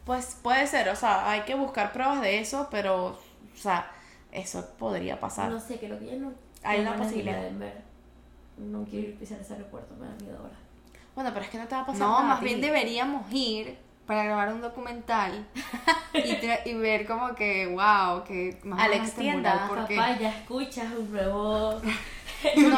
Pues 0.05 0.37
puede 0.41 0.67
ser, 0.67 0.89
o 0.89 0.95
sea, 0.95 1.29
hay 1.29 1.41
que 1.41 1.55
buscar 1.55 1.91
pruebas 1.91 2.21
de 2.21 2.39
eso, 2.39 2.67
pero, 2.71 3.07
o 3.07 3.57
sea, 3.57 3.91
eso 4.31 4.69
podría 4.77 5.19
pasar. 5.19 5.49
No 5.51 5.59
sé, 5.59 5.79
creo 5.79 5.99
que 5.99 6.05
ya 6.05 6.15
no 6.15 6.33
hay 6.63 6.81
una 6.81 6.91
ganas 6.91 6.99
de 6.99 7.03
posibilidad. 7.05 7.41
Denver. 7.41 7.81
No 8.57 8.83
quiero 8.85 9.09
ir 9.09 9.15
a 9.15 9.19
pisar 9.19 9.39
ese 9.39 9.53
aeropuerto, 9.53 9.95
me 9.99 10.07
da 10.07 10.13
miedo 10.21 10.37
ahora. 10.37 10.55
Bueno, 11.15 11.31
pero 11.33 11.45
es 11.45 11.51
que 11.51 11.57
no 11.57 11.67
te 11.67 11.75
va 11.75 11.81
a 11.81 11.85
pasar 11.85 12.01
No, 12.01 12.09
nada 12.09 12.19
a 12.19 12.27
más 12.27 12.39
ti. 12.39 12.45
bien 12.45 12.61
deberíamos 12.61 13.31
ir 13.31 13.77
para 14.05 14.23
grabar 14.23 14.53
un 14.53 14.61
documental 14.61 15.45
y, 16.65 16.73
ver 16.75 17.05
como 17.05 17.35
que, 17.35 17.67
wow, 17.67 18.23
que 18.23 18.57
más 18.63 18.79
Alex, 18.81 19.09
este 19.09 19.21
tienda, 19.21 19.65
porque 19.67 19.95
Papá, 19.97 20.17
ya 20.17 20.29
escuchas 20.29 20.87
un 20.97 21.11
nuevo... 21.11 21.81
No. 22.55 22.77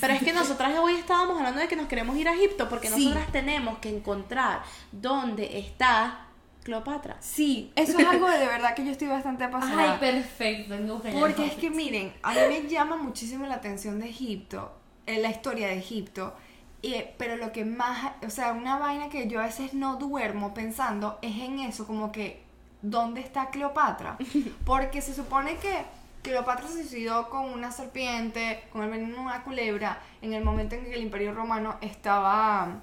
Pero 0.00 0.12
es 0.14 0.22
que 0.22 0.32
nosotras 0.32 0.72
hoy 0.80 0.94
estábamos 0.94 1.36
hablando 1.36 1.60
de 1.60 1.68
que 1.68 1.76
nos 1.76 1.86
queremos 1.86 2.16
ir 2.16 2.28
a 2.28 2.32
Egipto 2.34 2.66
porque 2.68 2.88
Sí. 2.88 3.04
nosotras 3.08 3.30
tenemos 3.30 3.76
que 3.78 3.94
encontrar 3.94 4.62
dónde 4.90 5.58
está 5.58 6.20
Cleopatra. 6.62 7.16
sí, 7.20 7.72
eso 7.74 7.98
es 7.98 8.06
algo 8.06 8.28
de, 8.28 8.38
de 8.38 8.46
verdad 8.46 8.74
que 8.74 8.84
yo 8.84 8.90
estoy 8.90 9.08
bastante 9.08 9.44
apasionada. 9.44 9.94
Ay, 9.94 9.98
perfecto. 9.98 10.76
Porque 11.18 11.46
es 11.46 11.54
que 11.54 11.70
miren, 11.70 12.12
a 12.22 12.32
mí 12.32 12.40
me 12.48 12.68
llama 12.68 12.96
muchísimo 12.96 13.46
la 13.46 13.54
atención 13.54 13.98
de 13.98 14.08
Egipto, 14.08 14.72
eh, 15.06 15.20
la 15.20 15.30
historia 15.30 15.68
de 15.68 15.78
Egipto, 15.78 16.34
eh, 16.82 17.14
pero 17.16 17.36
lo 17.36 17.52
que 17.52 17.64
más, 17.64 18.12
o 18.26 18.30
sea, 18.30 18.52
una 18.52 18.78
vaina 18.78 19.08
que 19.08 19.26
yo 19.26 19.40
a 19.40 19.44
veces 19.44 19.72
no 19.72 19.96
duermo 19.96 20.52
pensando 20.52 21.18
es 21.22 21.36
en 21.38 21.60
eso, 21.60 21.86
como 21.86 22.12
que, 22.12 22.42
¿dónde 22.82 23.22
está 23.22 23.48
Cleopatra? 23.48 24.18
Porque 24.66 25.00
se 25.00 25.14
supone 25.14 25.56
que 25.56 25.84
Cleopatra 26.22 26.68
se 26.68 26.74
suicidó 26.74 27.30
con 27.30 27.46
una 27.46 27.72
serpiente, 27.72 28.64
con 28.70 28.82
el 28.82 28.90
veneno 28.90 29.14
de 29.16 29.20
una 29.22 29.42
culebra, 29.44 30.02
en 30.20 30.34
el 30.34 30.44
momento 30.44 30.74
en 30.74 30.84
que 30.84 30.94
el 30.94 31.02
Imperio 31.02 31.32
Romano 31.32 31.78
estaba 31.80 32.80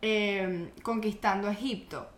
eh, 0.00 0.72
conquistando 0.82 1.48
Egipto 1.48 2.08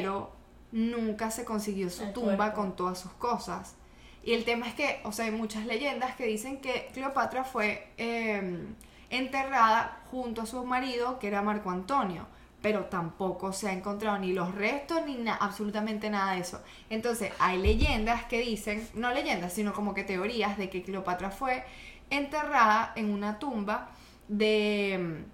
pero 0.00 0.32
nunca 0.72 1.30
se 1.30 1.44
consiguió 1.44 1.88
su 1.90 2.04
tumba 2.12 2.52
con 2.54 2.74
todas 2.76 2.98
sus 2.98 3.12
cosas. 3.12 3.76
Y 4.24 4.32
el 4.32 4.44
tema 4.44 4.66
es 4.68 4.74
que, 4.74 5.00
o 5.04 5.12
sea, 5.12 5.26
hay 5.26 5.30
muchas 5.30 5.66
leyendas 5.66 6.16
que 6.16 6.24
dicen 6.26 6.60
que 6.60 6.88
Cleopatra 6.94 7.44
fue 7.44 7.88
eh, 7.98 8.66
enterrada 9.10 10.00
junto 10.10 10.42
a 10.42 10.46
su 10.46 10.64
marido, 10.64 11.18
que 11.18 11.28
era 11.28 11.42
Marco 11.42 11.70
Antonio, 11.70 12.26
pero 12.62 12.86
tampoco 12.86 13.52
se 13.52 13.68
ha 13.68 13.72
encontrado 13.72 14.18
ni 14.18 14.32
los 14.32 14.54
restos 14.54 15.04
ni 15.06 15.16
na- 15.16 15.36
absolutamente 15.36 16.08
nada 16.08 16.32
de 16.32 16.40
eso. 16.40 16.62
Entonces, 16.88 17.30
hay 17.38 17.58
leyendas 17.58 18.24
que 18.24 18.40
dicen, 18.40 18.88
no 18.94 19.10
leyendas, 19.12 19.52
sino 19.52 19.74
como 19.74 19.92
que 19.92 20.02
teorías 20.04 20.56
de 20.56 20.70
que 20.70 20.82
Cleopatra 20.82 21.30
fue 21.30 21.62
enterrada 22.08 22.92
en 22.96 23.10
una 23.10 23.38
tumba 23.38 23.90
de 24.28 25.24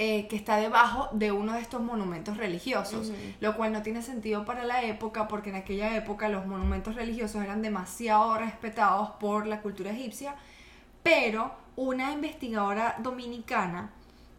eh, 0.00 0.28
que 0.28 0.36
está 0.36 0.58
debajo 0.58 1.08
de 1.10 1.32
uno 1.32 1.54
de 1.54 1.60
estos 1.60 1.82
monumentos 1.82 2.36
religiosos, 2.36 3.10
lo 3.40 3.56
cual 3.56 3.72
no 3.72 3.82
tiene 3.82 4.00
sentido 4.00 4.44
para 4.44 4.62
la 4.62 4.84
época 4.84 5.26
porque 5.26 5.50
en 5.50 5.56
aquella 5.56 5.96
época 5.96 6.28
los 6.28 6.46
monumentos 6.46 6.94
religiosos 6.94 7.42
eran 7.42 7.62
demasiado 7.62 8.38
respetados 8.38 9.10
por 9.18 9.48
la 9.48 9.60
cultura 9.60 9.90
egipcia, 9.90 10.36
pero 11.02 11.50
una 11.74 12.12
investigadora 12.12 12.94
dominicana 13.00 13.90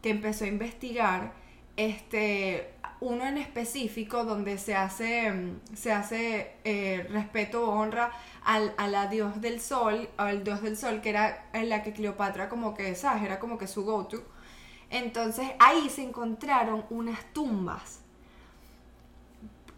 que 0.02 0.12
empezó 0.12 0.46
a 0.46 0.48
investigar 0.48 1.34
este 1.76 2.70
uno 3.02 3.26
en 3.26 3.38
específico 3.38 4.24
donde 4.24 4.58
se 4.58 4.76
hace 4.76 5.34
se 5.74 5.92
hace 5.92 6.54
eh, 6.64 7.06
respeto 7.10 7.68
o 7.68 7.72
honra 7.72 8.12
al, 8.46 8.74
a 8.78 8.88
la 8.88 9.08
dios 9.08 9.42
del 9.42 9.60
sol 9.60 10.10
al 10.16 10.44
dios 10.44 10.62
del 10.62 10.78
sol 10.78 11.02
que 11.02 11.10
era 11.10 11.50
en 11.52 11.68
la 11.68 11.84
que 11.84 11.92
Cleopatra 11.92 12.48
como 12.48 12.74
que 12.74 12.96
sabes 12.96 13.24
era 13.24 13.40
como 13.40 13.58
que 13.58 13.68
su 13.68 13.84
go 13.84 14.06
to 14.06 14.24
entonces 14.90 15.50
ahí 15.60 15.90
se 15.90 16.04
encontraron 16.04 16.86
unas 16.90 17.24
tumbas 17.34 18.02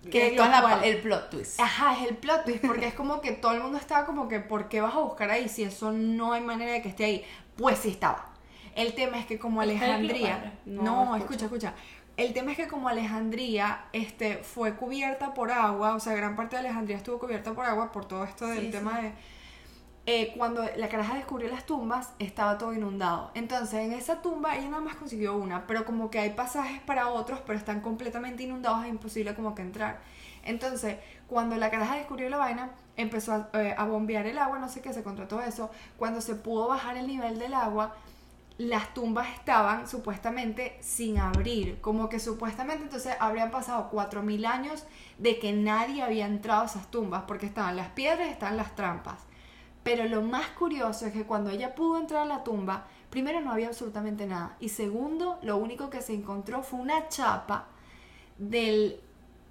Que 0.10 0.30
es 0.30 0.36
la- 0.38 0.82
el 0.84 0.97
plot 1.02 1.30
twist. 1.30 1.60
Ajá, 1.60 1.93
es 1.95 2.10
el 2.10 2.17
plot 2.17 2.43
twist, 2.45 2.65
porque 2.65 2.88
es 2.88 2.93
como 2.95 3.21
que 3.21 3.34
todo 3.34 3.52
el 3.52 3.62
mundo 3.62 3.78
estaba 3.78 4.06
como 4.06 4.28
que, 4.28 4.39
¿por 4.39 4.67
qué 4.67 4.82
vas 4.82 4.95
a 4.95 5.00
buscar 5.00 5.30
ahí 5.30 5.47
si 5.47 5.63
eso 5.63 5.91
no 5.91 6.34
hay 6.34 6.41
manera 6.41 6.71
de 6.71 6.82
que 6.82 6.89
esté 6.89 7.06
ahí? 7.06 7.24
Pues 7.56 7.78
sí 7.80 7.89
estaba. 7.89 8.30
El 8.76 8.95
tema 8.95 9.19
es 9.19 9.28
que 9.28 9.38
como 9.38 9.62
¿Está 9.62 9.74
en 9.76 9.82
Alejandría... 9.91 10.54
No, 10.65 10.82
No, 10.84 11.15
escucha, 11.17 11.45
escucha. 11.45 11.67
escucha. 11.69 11.74
El 12.17 12.34
tema 12.34 12.52
es 12.52 12.58
que 12.58 12.67
como 12.67 12.89
Alejandría 12.89 13.86
este, 13.93 14.38
fue 14.38 14.76
cubierta 14.76 15.34
por 15.36 15.52
agua, 15.52 15.93
o 15.95 16.00
sea, 16.00 16.13
gran 16.15 16.36
parte 16.36 16.56
de 16.56 16.62
Alejandría 16.62 16.97
estuvo 16.97 17.19
cubierta 17.19 17.54
por 17.54 17.65
agua 17.65 17.91
por 17.91 18.06
todo 18.06 18.24
esto 18.24 18.47
del 18.47 18.65
Sí, 18.65 18.71
tema 18.71 18.97
sí. 18.97 19.04
de... 19.04 19.13
eh, 20.07 20.33
cuando 20.35 20.65
la 20.77 20.89
caraja 20.89 21.13
descubrió 21.13 21.49
las 21.49 21.65
tumbas, 21.65 22.13
estaba 22.17 22.57
todo 22.57 22.73
inundado. 22.73 23.31
Entonces, 23.35 23.81
en 23.81 23.93
esa 23.93 24.21
tumba 24.21 24.55
ella 24.55 24.69
nada 24.69 24.81
más 24.81 24.95
consiguió 24.95 25.35
una, 25.35 25.67
pero 25.67 25.85
como 25.85 26.09
que 26.09 26.19
hay 26.19 26.31
pasajes 26.31 26.81
para 26.81 27.09
otros, 27.09 27.39
pero 27.45 27.57
están 27.57 27.81
completamente 27.81 28.43
inundados, 28.43 28.83
es 28.83 28.89
imposible 28.89 29.35
como 29.35 29.53
que 29.53 29.61
entrar. 29.61 30.01
Entonces, 30.43 30.97
cuando 31.27 31.55
la 31.55 31.69
caraja 31.69 31.97
descubrió 31.97 32.29
la 32.29 32.37
vaina, 32.37 32.71
empezó 32.97 33.33
a, 33.33 33.49
eh, 33.53 33.75
bombear 33.87 34.25
el 34.25 34.39
agua, 34.39 34.57
no 34.57 34.69
sé 34.69 34.81
qué, 34.81 34.91
se 34.91 35.03
contrató 35.03 35.39
eso. 35.39 35.69
Cuando 35.97 36.19
se 36.19 36.35
pudo 36.35 36.67
bajar 36.67 36.97
el 36.97 37.05
nivel 37.07 37.37
del 37.37 37.53
agua, 37.53 37.95
las 38.57 38.93
tumbas 38.93 39.27
estaban 39.33 39.87
supuestamente 39.87 40.77
sin 40.81 41.19
abrir, 41.19 41.79
como 41.81 42.09
que 42.09 42.19
supuestamente 42.19 42.83
entonces 42.83 43.15
habrían 43.19 43.49
pasado 43.49 43.89
4.000 43.91 44.45
años 44.45 44.85
de 45.17 45.39
que 45.39 45.53
nadie 45.53 46.03
había 46.03 46.25
entrado 46.25 46.63
a 46.63 46.65
esas 46.65 46.89
tumbas, 46.91 47.23
porque 47.27 47.45
estaban 47.45 47.75
las 47.75 47.89
piedras 47.89 48.29
estaban 48.29 48.57
las 48.57 48.75
trampas. 48.75 49.30
Pero 49.83 50.05
lo 50.05 50.21
más 50.21 50.47
curioso 50.49 51.07
es 51.07 51.13
que 51.13 51.23
cuando 51.25 51.49
ella 51.49 51.73
pudo 51.73 51.97
entrar 51.99 52.21
a 52.21 52.25
la 52.25 52.43
tumba, 52.43 52.85
primero 53.09 53.41
no 53.41 53.51
había 53.51 53.67
absolutamente 53.67 54.25
nada, 54.27 54.55
y 54.59 54.69
segundo, 54.69 55.39
lo 55.41 55.57
único 55.57 55.89
que 55.89 56.01
se 56.01 56.13
encontró 56.13 56.61
fue 56.63 56.79
una 56.79 57.07
chapa 57.09 57.65
del... 58.37 58.99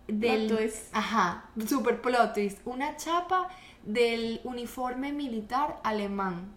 del 0.06 0.46
Plot 0.46 0.58
twist. 0.58 0.94
Ajá, 0.94 1.44
super 1.66 2.00
plot 2.00 2.34
twist, 2.34 2.58
una 2.64 2.96
chapa 2.96 3.48
del 3.84 4.40
uniforme 4.44 5.12
militar 5.12 5.80
alemán. 5.82 6.52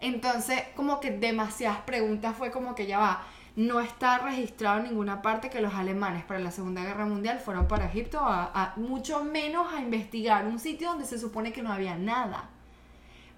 Entonces, 0.00 0.62
como 0.74 1.00
que 1.00 1.10
demasiadas 1.12 1.78
preguntas 1.82 2.36
fue 2.36 2.50
como 2.50 2.74
que 2.74 2.86
ya 2.86 2.98
va. 2.98 3.22
No 3.54 3.80
está 3.80 4.18
registrado 4.18 4.80
en 4.80 4.84
ninguna 4.88 5.22
parte 5.22 5.48
que 5.48 5.62
los 5.62 5.72
alemanes 5.72 6.24
para 6.24 6.40
la 6.40 6.50
Segunda 6.50 6.82
Guerra 6.82 7.06
Mundial 7.06 7.38
fueron 7.40 7.66
para 7.66 7.86
Egipto, 7.86 8.20
a, 8.20 8.50
a- 8.52 8.74
mucho 8.76 9.24
menos 9.24 9.72
a 9.72 9.80
investigar 9.80 10.46
un 10.46 10.58
sitio 10.58 10.90
donde 10.90 11.06
se 11.06 11.18
supone 11.18 11.52
que 11.54 11.62
no 11.62 11.72
había 11.72 11.96
nada. 11.96 12.50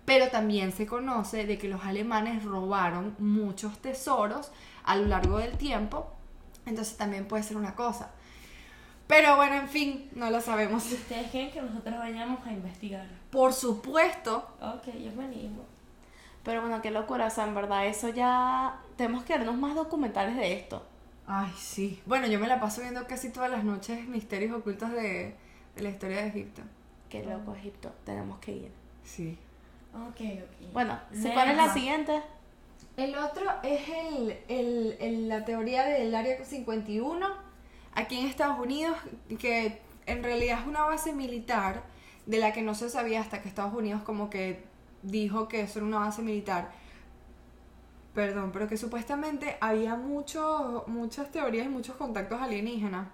Pero 0.09 0.29
también 0.31 0.73
se 0.73 0.87
conoce 0.87 1.44
de 1.44 1.59
que 1.59 1.68
los 1.68 1.85
alemanes 1.85 2.42
robaron 2.42 3.14
muchos 3.18 3.77
tesoros 3.79 4.51
a 4.85 4.97
lo 4.97 5.05
largo 5.05 5.37
del 5.37 5.59
tiempo. 5.59 6.11
Entonces 6.64 6.97
también 6.97 7.29
puede 7.29 7.42
ser 7.42 7.59
una 7.59 7.75
cosa. 7.75 8.11
Pero 9.07 9.37
bueno, 9.37 9.57
en 9.57 9.68
fin, 9.68 10.09
no 10.14 10.31
lo 10.31 10.40
sabemos. 10.40 10.90
¿Y 10.90 10.94
ustedes 10.94 11.31
quieren 11.31 11.51
que 11.51 11.61
nosotros 11.61 11.99
vayamos 11.99 12.47
a 12.47 12.53
investigar? 12.53 13.07
Por 13.31 13.53
supuesto, 13.53 14.49
Ok, 14.62 14.87
yo 14.94 15.12
me 15.12 15.27
animo. 15.27 15.64
Pero 16.42 16.62
bueno, 16.62 16.81
qué 16.81 16.90
locura, 16.90 17.27
o 17.27 17.31
sea, 17.31 17.47
en 17.47 17.55
verdad, 17.55 17.87
eso 17.87 18.09
ya. 18.09 18.81
Tenemos 18.97 19.25
que 19.25 19.35
vernos 19.37 19.59
más 19.59 19.75
documentales 19.75 20.37
de 20.37 20.55
esto. 20.55 20.87
Ay, 21.27 21.53
sí. 21.59 22.01
Bueno, 22.07 22.27
yo 22.29 22.40
me 22.40 22.49
la 22.49 22.59
paso 22.61 22.81
viendo 22.81 23.07
casi 23.07 23.29
todas 23.31 23.51
las 23.51 23.62
noches 23.62 24.09
misterios 24.09 24.57
ocultos 24.57 24.90
de, 24.90 25.35
de 25.77 25.83
la 25.83 25.90
historia 25.90 26.23
de 26.23 26.29
Egipto. 26.29 26.62
Qué 27.11 27.23
loco, 27.23 27.55
Egipto, 27.55 27.92
tenemos 28.07 28.38
que 28.38 28.53
ir. 28.53 28.73
Sí. 29.05 29.37
Ok, 29.94 30.20
ok. 30.20 30.72
Bueno, 30.72 30.98
Next. 31.11 31.33
¿cuál 31.35 31.51
es 31.51 31.57
la 31.57 31.72
siguiente? 31.72 32.22
El 32.96 33.16
otro 33.16 33.44
es 33.62 33.88
el, 33.88 34.37
el- 34.48 34.96
el- 35.01 35.29
la 35.29 35.44
teoría 35.44 35.85
del 35.85 36.14
Área 36.14 36.44
51, 36.44 37.27
aquí 37.94 38.18
en 38.18 38.27
Estados 38.27 38.59
Unidos, 38.59 38.96
que 39.38 39.81
en 40.07 40.22
realidad 40.22 40.61
es 40.61 40.66
una 40.66 40.85
base 40.85 41.12
militar 41.12 41.83
de 42.27 42.38
la 42.38 42.53
que 42.53 42.62
no 42.62 42.74
se 42.74 42.90
sabía 42.90 43.20
hasta 43.20 43.40
que 43.40 43.48
Estados 43.48 43.74
Unidos 43.74 44.03
como 44.03 44.29
que 44.31 44.62
dijo 45.03 45.48
que 45.48 45.62
eso 45.62 45.79
era 45.79 45.87
una 45.87 46.01
base 46.01 46.22
militar. 46.22 46.70
Perdón, 48.14 48.51
pero 48.53 48.66
que 48.68 48.77
supuestamente 48.77 49.57
había 49.61 49.94
mucho, 49.94 50.85
muchas 50.88 51.31
teorías 51.31 51.66
y 51.66 51.68
muchos 51.68 51.94
contactos 51.96 52.40
alienígenas. 52.40 53.07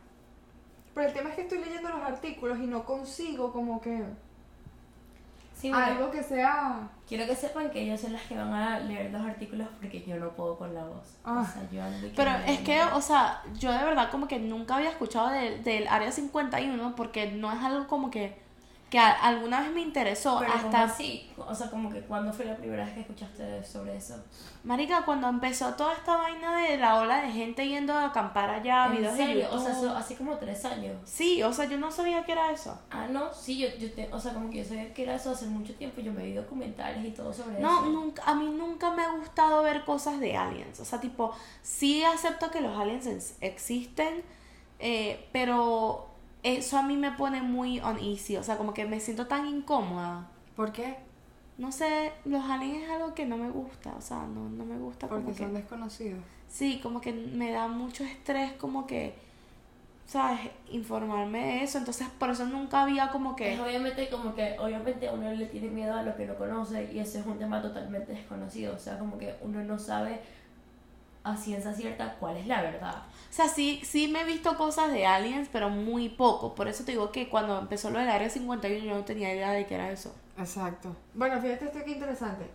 Pero 0.95 1.09
el 1.09 1.13
tema 1.13 1.29
es 1.31 1.37
que 1.37 1.43
estoy 1.43 1.59
leyendo 1.59 1.91
los 1.91 2.01
artículos 2.03 2.59
y 2.59 2.67
no 2.67 2.85
consigo 2.87 3.53
como 3.53 3.81
que 3.83 4.03
Sí, 5.65 5.71
bueno, 5.71 5.87
algo 5.87 6.11
que 6.11 6.23
sea... 6.23 6.91
quiero 7.09 7.25
que 7.25 7.35
sepan 7.35 7.71
que 7.71 7.81
ellos 7.81 7.99
son 7.99 8.13
las 8.13 8.21
que 8.25 8.37
van 8.37 8.53
a 8.53 8.81
leer 8.81 9.11
los 9.11 9.23
artículos 9.23 9.67
porque 9.81 10.05
yo 10.07 10.17
no 10.17 10.29
puedo 10.33 10.59
con 10.59 10.75
la 10.75 10.85
voz. 10.85 11.17
Ah. 11.25 11.41
O 11.41 11.51
sea, 11.51 11.67
yo 11.73 11.83
ando 11.83 12.07
Pero 12.15 12.31
es 12.47 12.61
que, 12.61 12.83
o 12.83 13.01
sea, 13.01 13.41
yo 13.59 13.73
de 13.73 13.83
verdad 13.83 14.11
como 14.11 14.29
que 14.29 14.39
nunca 14.39 14.77
había 14.77 14.91
escuchado 14.91 15.31
del, 15.31 15.65
del 15.65 15.89
Área 15.89 16.13
51 16.13 16.95
porque 16.95 17.33
no 17.33 17.51
es 17.51 17.63
algo 17.63 17.87
como 17.87 18.11
que, 18.11 18.39
que 18.95 18.99
a- 19.01 19.11
alguna 19.11 19.61
vez 19.61 19.73
me 19.73 19.81
interesó 19.81 20.39
Pero 20.39 20.53
hasta... 20.55 20.85
así, 20.85 21.29
o 21.37 21.53
sea, 21.53 21.69
como 21.69 21.91
que 21.91 22.01
cuando 22.03 22.33
fue 22.33 22.45
la 22.45 22.57
primera 22.57 22.85
vez 22.85 22.95
que 22.95 23.01
escuchaste 23.01 23.65
sobre 23.65 23.97
eso. 23.97 24.15
Marica, 24.63 25.05
cuando 25.05 25.29
empezó 25.29 25.75
toda 25.75 25.95
esta 25.95 26.17
vaina 26.17 26.57
de 26.63 26.77
la 26.77 27.01
ola 27.01 27.23
de 27.23 27.33
gente 27.33 27.67
yendo 27.67 27.93
a 27.93 28.07
acampar 28.07 28.49
allá, 28.51 28.87
¿En 28.87 28.93
videos 28.93 29.17
de 29.19 29.25
serio? 29.27 29.49
O 29.51 29.59
sea, 29.59 29.73
eso 29.73 29.97
hace 29.97 30.15
como 30.15 30.37
tres 30.37 30.65
años. 30.65 30.97
Sí, 31.05 31.43
o 31.43 31.53
sea, 31.53 31.65
yo 31.65 31.77
no 31.77 31.91
sabía 31.91 32.25
que 32.25 32.31
era 32.33 32.53
eso. 32.53 32.79
Ah, 32.89 33.09
no, 33.11 33.35
sí, 33.35 33.59
yo, 33.59 33.67
yo 33.81 33.93
te, 33.93 34.09
o 34.13 34.21
sea, 34.21 34.33
como 34.33 34.49
que 34.49 34.59
yo 34.59 34.65
sabía 34.65 34.95
que 34.95 35.03
era 35.03 35.17
eso 35.17 35.33
hace 35.33 35.47
mucho 35.47 35.75
tiempo, 35.75 36.01
yo 36.01 36.13
me 36.13 36.23
vi 36.25 36.33
documentales 36.35 37.05
y 37.05 37.11
todo 37.11 37.33
sobre 37.33 37.59
No, 37.59 37.81
eso. 37.81 37.87
nunca, 37.91 38.23
a 38.25 38.35
mí 38.37 38.47
nunca 38.49 38.93
me 38.93 39.03
ha 39.03 39.11
gustado 39.11 39.65
ver 39.65 39.85
cosas 39.85 40.21
de 40.21 40.37
aliens. 40.37 40.79
O 40.79 40.85
sea, 40.85 41.01
tipo, 41.01 41.33
sí 41.63 42.05
acepto 42.05 42.51
que 42.53 42.61
los 42.61 42.79
aliens 42.79 43.07
ex- 43.09 43.35
existen, 43.41 44.23
eh, 44.79 45.29
pero 45.33 46.07
eso 46.45 46.79
a 46.79 46.83
mí 46.83 46.97
me 46.97 47.11
pone 47.11 47.43
muy 47.43 47.81
uneasy. 47.81 48.37
O 48.37 48.45
sea, 48.45 48.57
como 48.57 48.73
que 48.73 48.85
me 48.85 49.01
siento 49.01 49.27
tan 49.27 49.47
incómoda. 49.47 50.29
¿Por 50.55 50.71
qué? 50.71 50.97
no 51.57 51.71
sé, 51.71 52.13
los 52.25 52.43
aliens 52.45 52.85
es 52.85 52.91
algo 52.91 53.15
que 53.15 53.27
no 53.27 53.37
me 53.37 53.51
gusta, 53.51 53.95
o 53.97 54.01
sea, 54.01 54.27
no, 54.27 54.49
no 54.49 54.65
me 54.65 54.77
gusta 54.77 55.09
como 55.09 55.23
Porque 55.23 55.39
que... 55.39 55.45
son 55.45 55.55
desconocidos. 55.55 56.21
Sí, 56.49 56.81
como 56.83 57.01
que 57.01 57.13
me 57.13 57.53
da 57.53 57.69
mucho 57.69 58.05
estrés 58.05 58.53
como 58.53 58.87
que, 58.87 59.15
¿sabes? 60.07 60.41
Informarme 60.71 61.39
de 61.39 61.63
eso, 61.65 61.79
entonces 61.79 62.09
por 62.19 62.31
eso 62.31 62.45
nunca 62.47 62.83
había 62.83 63.09
como 63.11 63.37
que... 63.37 63.55
Es 63.55 63.61
obviamente 63.61 64.09
como 64.09 64.35
que, 64.35 64.57
obviamente 64.59 65.09
uno 65.13 65.31
le 65.33 65.47
tiene 65.47 65.69
miedo 65.69 65.95
a 65.95 66.03
lo 66.03 66.17
que 66.17 66.27
no 66.27 66.35
conoce 66.37 66.93
y 66.93 66.99
ese 66.99 67.21
es 67.21 67.27
un 67.27 67.39
tema 67.39 67.63
totalmente 67.63 68.13
desconocido, 68.13 68.75
o 68.75 68.79
sea, 68.79 68.99
como 68.99 69.17
que 69.17 69.35
uno 69.41 69.63
no 69.63 69.79
sabe 69.79 70.21
a 71.25 71.37
ciencia 71.37 71.73
cierta 71.75 72.15
cuál 72.21 72.37
es 72.37 72.47
la 72.47 72.63
verdad. 72.63 73.03
O 73.31 73.33
sea, 73.33 73.49
sí, 73.49 73.81
sí 73.85 74.09
me 74.09 74.21
he 74.21 74.25
visto 74.25 74.57
cosas 74.57 74.93
de 74.93 75.07
aliens, 75.07 75.49
pero 75.51 75.71
muy 75.71 76.09
poco. 76.11 76.55
Por 76.55 76.69
eso 76.69 76.85
te 76.85 76.93
digo 76.93 77.11
que 77.11 77.29
cuando 77.29 77.59
empezó 77.59 77.91
lo 77.91 77.99
del 77.99 78.09
Área 78.11 78.29
51 78.31 78.85
yo 78.85 78.95
no 78.95 79.05
tenía 79.05 79.35
idea 79.35 79.51
de 79.53 79.67
qué 79.67 79.75
era 79.75 79.91
eso. 79.91 80.15
Exacto. 80.39 80.95
Bueno, 81.15 81.41
fíjate 81.41 81.65
esto 81.67 81.83
que 81.85 81.93
interesante. 81.93 82.47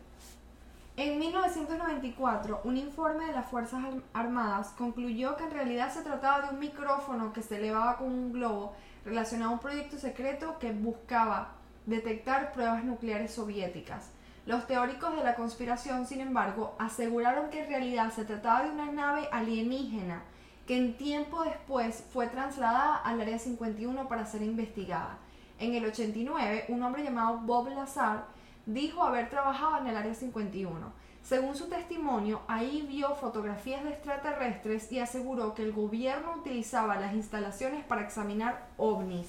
En 0.98 1.18
1994, 1.18 2.62
un 2.66 2.76
informe 2.78 3.26
de 3.26 3.32
las 3.32 3.46
Fuerzas 3.48 3.82
Ar- 3.84 4.02
Armadas 4.26 4.74
concluyó 4.78 5.38
que 5.38 5.46
en 5.46 5.52
realidad 5.52 5.94
se 5.94 6.02
trataba 6.02 6.42
de 6.48 6.54
un 6.54 6.60
micrófono 6.60 7.32
que 7.34 7.42
se 7.42 7.58
elevaba 7.58 7.98
con 7.98 8.08
un 8.08 8.34
globo 8.34 8.74
relacionado 9.06 9.52
a 9.52 9.54
un 9.54 9.60
proyecto 9.60 9.98
secreto 9.98 10.60
que 10.60 10.72
buscaba 10.74 11.54
detectar 11.86 12.52
pruebas 12.52 12.84
nucleares 12.84 13.34
soviéticas. 13.34 14.10
Los 14.50 14.66
teóricos 14.66 15.16
de 15.16 15.24
la 15.24 15.36
conspiración, 15.36 16.08
sin 16.08 16.22
embargo, 16.22 16.74
aseguraron 16.80 17.52
que 17.52 17.62
en 17.62 17.70
realidad 17.70 18.12
se 18.12 18.26
trataba 18.26 18.64
de 18.64 18.72
una 18.72 18.92
nave 18.92 19.30
alienígena 19.32 20.24
que 20.66 20.76
en 20.76 20.98
tiempo 20.98 21.44
después 21.44 22.04
fue 22.12 22.26
trasladada 22.26 22.96
al 22.96 23.22
Área 23.22 23.38
51 23.38 24.08
para 24.08 24.26
ser 24.26 24.42
investigada. 24.42 25.20
En 25.60 25.76
el 25.76 25.86
89, 25.86 26.66
un 26.70 26.82
hombre 26.82 27.04
llamado 27.04 27.38
Bob 27.42 27.70
Lazar 27.70 28.26
dijo 28.66 29.04
haber 29.04 29.30
trabajado 29.30 29.78
en 29.82 29.86
el 29.86 29.96
Área 29.96 30.16
51. 30.16 30.94
Según 31.22 31.56
su 31.56 31.70
testimonio, 31.70 32.42
ahí 32.48 32.88
vio 32.90 33.14
fotografías 33.14 33.84
de 33.84 33.92
extraterrestres 33.92 34.92
y 34.92 34.98
aseguró 34.98 35.54
que 35.54 35.62
el 35.62 35.74
gobierno 35.74 36.34
utilizaba 36.40 37.00
las 37.00 37.14
instalaciones 37.14 37.86
para 37.86 38.02
examinar 38.02 38.66
ovnis. 38.78 39.28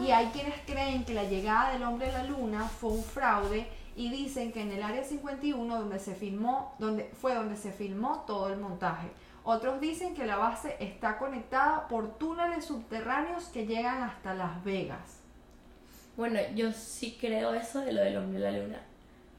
Y 0.00 0.10
hay 0.10 0.28
quienes 0.28 0.58
creen 0.64 1.04
que 1.04 1.12
la 1.12 1.24
llegada 1.24 1.72
del 1.72 1.82
hombre 1.82 2.08
a 2.08 2.22
la 2.22 2.24
luna 2.24 2.64
fue 2.64 2.92
un 2.92 3.04
fraude 3.04 3.68
y 3.98 4.10
dicen 4.10 4.52
que 4.52 4.62
en 4.62 4.70
el 4.70 4.84
área 4.84 5.02
51 5.02 5.76
donde 5.76 5.98
se 5.98 6.14
filmó, 6.14 6.76
donde 6.78 7.10
fue 7.20 7.34
donde 7.34 7.56
se 7.56 7.72
filmó 7.72 8.22
todo 8.28 8.48
el 8.48 8.58
montaje. 8.58 9.08
Otros 9.42 9.80
dicen 9.80 10.14
que 10.14 10.24
la 10.24 10.36
base 10.36 10.76
está 10.78 11.18
conectada 11.18 11.88
por 11.88 12.16
túneles 12.16 12.64
subterráneos 12.64 13.46
que 13.46 13.66
llegan 13.66 14.04
hasta 14.04 14.34
Las 14.34 14.62
Vegas. 14.62 15.18
Bueno, 16.16 16.38
yo 16.54 16.70
sí 16.72 17.18
creo 17.20 17.54
eso 17.54 17.80
de 17.80 17.92
lo 17.92 18.02
del 18.02 18.16
hombre 18.18 18.38
de 18.38 18.52
la 18.52 18.58
luna. 18.58 18.82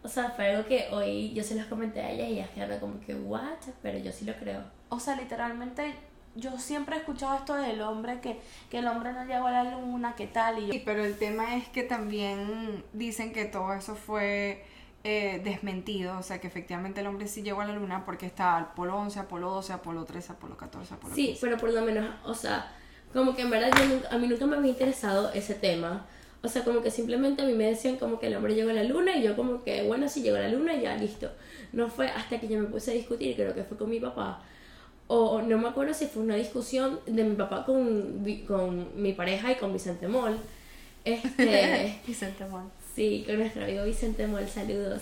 O 0.04 0.10
sea, 0.10 0.32
fue 0.32 0.50
algo 0.50 0.67
que 0.67 0.89
hoy 0.91 1.32
yo 1.34 1.41
se 1.41 1.56
los 1.56 1.65
comenté 1.67 2.02
a 2.02 2.12
ellas 2.12 2.28
y 2.28 2.34
ellas 2.34 2.50
quedaron 2.50 2.80
como 2.80 3.00
que, 3.00 3.15
what? 3.15 3.60
Pero 3.82 3.98
yo 4.00 4.12
sí 4.12 4.26
lo 4.26 4.34
creo. 4.36 4.63
O 4.89 5.00
sea, 5.00 5.15
literalmente 5.15 5.95
yo 6.36 6.58
siempre 6.60 6.96
he 6.96 7.00
escuchado 7.00 7.36
esto 7.36 7.54
del 7.56 7.82
hombre, 7.82 8.20
que, 8.22 8.39
que 8.70 8.80
el 8.80 8.88
hombre 8.88 9.12
no 9.13 9.26
llegó 9.26 9.48
a 9.48 9.52
la 9.52 9.63
luna, 9.78 10.15
que 10.15 10.28
tal, 10.28 10.60
y 10.60 10.68
yo... 10.68 10.74
Sí, 10.74 10.82
pero 10.86 11.04
el 11.04 11.18
tema 11.18 11.56
es 11.58 11.68
que 11.70 11.84
también 11.84 12.84
dicen 12.94 13.34
que 13.34 13.46
todo 13.46 13.74
eso 13.74 13.96
fue 13.96 14.63
eh, 15.04 15.42
desmentido, 15.44 16.18
o 16.18 16.24
sea 16.24 16.39
que 16.39 16.48
efectivamente 16.48 17.02
el 17.02 17.08
hombre 17.08 17.28
sí 17.28 17.42
llegó 17.42 17.62
a 17.62 17.65
la 17.65 17.74
luna 17.74 18.06
porque 18.06 18.26
estaba 18.26 18.58
Apolo 18.58 18.98
11, 18.98 19.20
Apolo 19.20 19.50
12, 19.52 19.74
Apolo 19.74 20.06
13, 20.06 20.34
Apolo 20.34 20.58
14, 20.58 20.94
Apolo 20.94 21.15
Sí, 21.15 21.28
15. 21.28 21.42
pero 21.42 21.58
por 21.58 21.72
lo 21.74 21.82
menos, 21.82 22.06
o 22.26 22.34
sea, 22.34 22.72
como 23.13 23.36
que 23.36 23.42
en 23.44 23.50
verdad 23.50 23.72
yo 23.78 23.86
nunca- 23.86 24.10
a 24.12 24.18
mí 24.18 24.28
nunca 24.28 24.46
me 24.46 24.58
había 24.58 24.72
interesado 24.72 25.32
ese 25.34 25.56
tema. 25.56 26.06
O 26.42 26.48
sea, 26.48 26.63
como 26.63 26.82
que 26.82 26.89
simplemente 26.89 27.42
a 27.42 27.46
mí 27.46 27.54
me 27.54 27.65
decían 27.65 27.98
como 27.98 28.18
que 28.18 28.28
el 28.28 28.36
hombre 28.36 28.56
llegó 28.56 28.70
a 28.70 28.74
la 28.74 28.84
luna 28.84 29.18
y 29.18 29.24
yo 29.24 29.36
como 29.36 29.62
que, 29.62 29.84
bueno, 29.84 30.08
si 30.08 30.22
llegó 30.22 30.38
a 30.38 30.42
la 30.42 30.48
luna, 30.48 30.74
ya 30.76 30.96
listo. 30.96 31.30
No 31.74 31.89
fue 31.89 32.08
hasta 32.10 32.39
que 32.39 32.48
yo 32.48 32.58
me 32.60 32.65
puse 32.68 32.92
a 32.92 32.94
discutir, 32.94 33.36
creo 33.36 33.54
que 33.54 33.63
fue 33.65 33.78
con 33.78 33.89
mi 33.89 34.00
papá. 34.00 34.42
O 35.12 35.41
no 35.41 35.58
me 35.58 35.67
acuerdo 35.69 35.93
si 35.93 36.06
fue 36.06 36.22
una 36.24 36.36
discusión 36.36 37.00
de 37.08 37.24
mi 37.24 37.36
papá 37.36 37.65
con, 37.65 38.24
con 38.48 39.02
mi 39.02 39.13
pareja 39.13 39.52
y 39.52 39.56
con 39.56 39.74
Vicente 39.74 40.08
Moll. 40.08 40.38
Este, 41.06 42.00
Vicente 42.08 42.45
Mon. 42.45 42.69
Sí, 42.95 43.24
con 43.26 43.39
nuestro 43.39 43.63
amigo 43.63 43.86
Vicente 43.86 44.28
Moll, 44.28 44.48
saludos. 44.48 45.02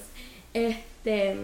Este, 0.54 1.36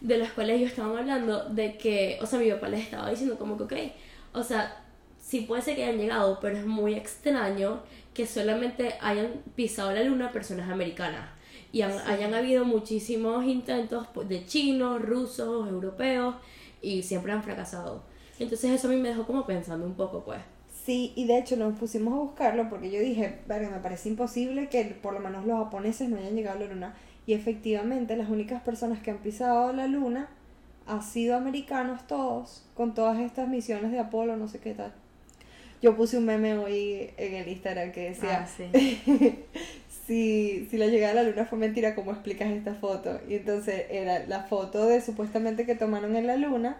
de 0.00 0.18
los 0.18 0.30
cuales 0.30 0.60
yo 0.60 0.66
estaba 0.66 0.98
hablando 0.98 1.44
de 1.50 1.76
que, 1.76 2.18
o 2.22 2.26
sea, 2.26 2.38
mi 2.38 2.50
papá 2.50 2.68
les 2.68 2.80
estaba 2.84 3.10
diciendo 3.10 3.36
como 3.38 3.56
que, 3.56 3.64
ok, 3.64 3.92
o 4.34 4.42
sea, 4.42 4.76
sí 5.20 5.42
puede 5.42 5.62
ser 5.62 5.76
que 5.76 5.84
hayan 5.84 5.98
llegado, 5.98 6.38
pero 6.40 6.56
es 6.56 6.66
muy 6.66 6.94
extraño 6.94 7.80
que 8.14 8.26
solamente 8.26 8.94
hayan 9.00 9.32
pisado 9.54 9.92
la 9.92 10.02
luna 10.02 10.32
personas 10.32 10.70
americanas. 10.70 11.28
Y 11.72 11.82
han- 11.82 11.98
hayan 12.06 12.32
habido 12.34 12.64
muchísimos 12.64 13.44
intentos 13.44 14.06
pues, 14.14 14.28
de 14.28 14.46
chinos, 14.46 15.02
rusos, 15.02 15.68
europeos, 15.68 16.36
y 16.82 17.02
siempre 17.02 17.32
han 17.32 17.42
fracasado. 17.42 18.02
Entonces 18.38 18.70
eso 18.70 18.88
a 18.88 18.90
mí 18.90 18.96
me 18.96 19.08
dejó 19.08 19.26
como 19.26 19.46
pensando 19.46 19.84
un 19.86 19.94
poco, 19.94 20.24
pues. 20.24 20.40
Sí, 20.84 21.12
y 21.16 21.26
de 21.26 21.38
hecho 21.38 21.56
nos 21.56 21.78
pusimos 21.78 22.14
a 22.14 22.18
buscarlo 22.18 22.68
porque 22.70 22.90
yo 22.90 23.00
dije, 23.00 23.40
verga, 23.46 23.68
me 23.68 23.78
parece 23.80 24.08
imposible 24.08 24.68
que 24.68 24.84
por 24.84 25.12
lo 25.12 25.20
menos 25.20 25.44
los 25.44 25.58
japoneses 25.58 26.08
no 26.08 26.16
hayan 26.16 26.34
llegado 26.34 26.56
a 26.56 26.60
la 26.60 26.66
luna. 26.72 26.94
Y 27.26 27.34
efectivamente 27.34 28.16
las 28.16 28.30
únicas 28.30 28.62
personas 28.62 29.00
que 29.00 29.10
han 29.10 29.18
pisado 29.18 29.72
la 29.72 29.86
luna 29.86 30.30
han 30.86 31.02
sido 31.02 31.36
americanos 31.36 32.06
todos, 32.06 32.64
con 32.74 32.94
todas 32.94 33.18
estas 33.18 33.48
misiones 33.48 33.90
de 33.90 33.98
Apolo, 33.98 34.36
no 34.36 34.48
sé 34.48 34.60
qué 34.60 34.72
tal. 34.72 34.94
Yo 35.82 35.94
puse 35.94 36.16
un 36.16 36.24
meme 36.24 36.56
hoy 36.56 37.10
en 37.18 37.34
el 37.34 37.48
Instagram 37.48 37.92
que 37.92 38.08
decía, 38.08 38.44
Ah, 38.44 38.46
sí. 38.46 39.44
si, 40.08 40.66
si 40.70 40.78
la 40.78 40.86
llegada 40.86 41.12
a 41.12 41.22
la 41.22 41.30
luna 41.30 41.44
fue 41.44 41.58
mentira, 41.58 41.94
¿cómo 41.94 42.12
explicas 42.12 42.48
esta 42.50 42.74
foto? 42.74 43.20
Y 43.28 43.34
entonces 43.34 43.84
era 43.90 44.26
la 44.26 44.44
foto 44.44 44.86
de 44.86 45.02
supuestamente 45.02 45.66
que 45.66 45.74
tomaron 45.74 46.16
en 46.16 46.26
la 46.26 46.38
luna, 46.38 46.78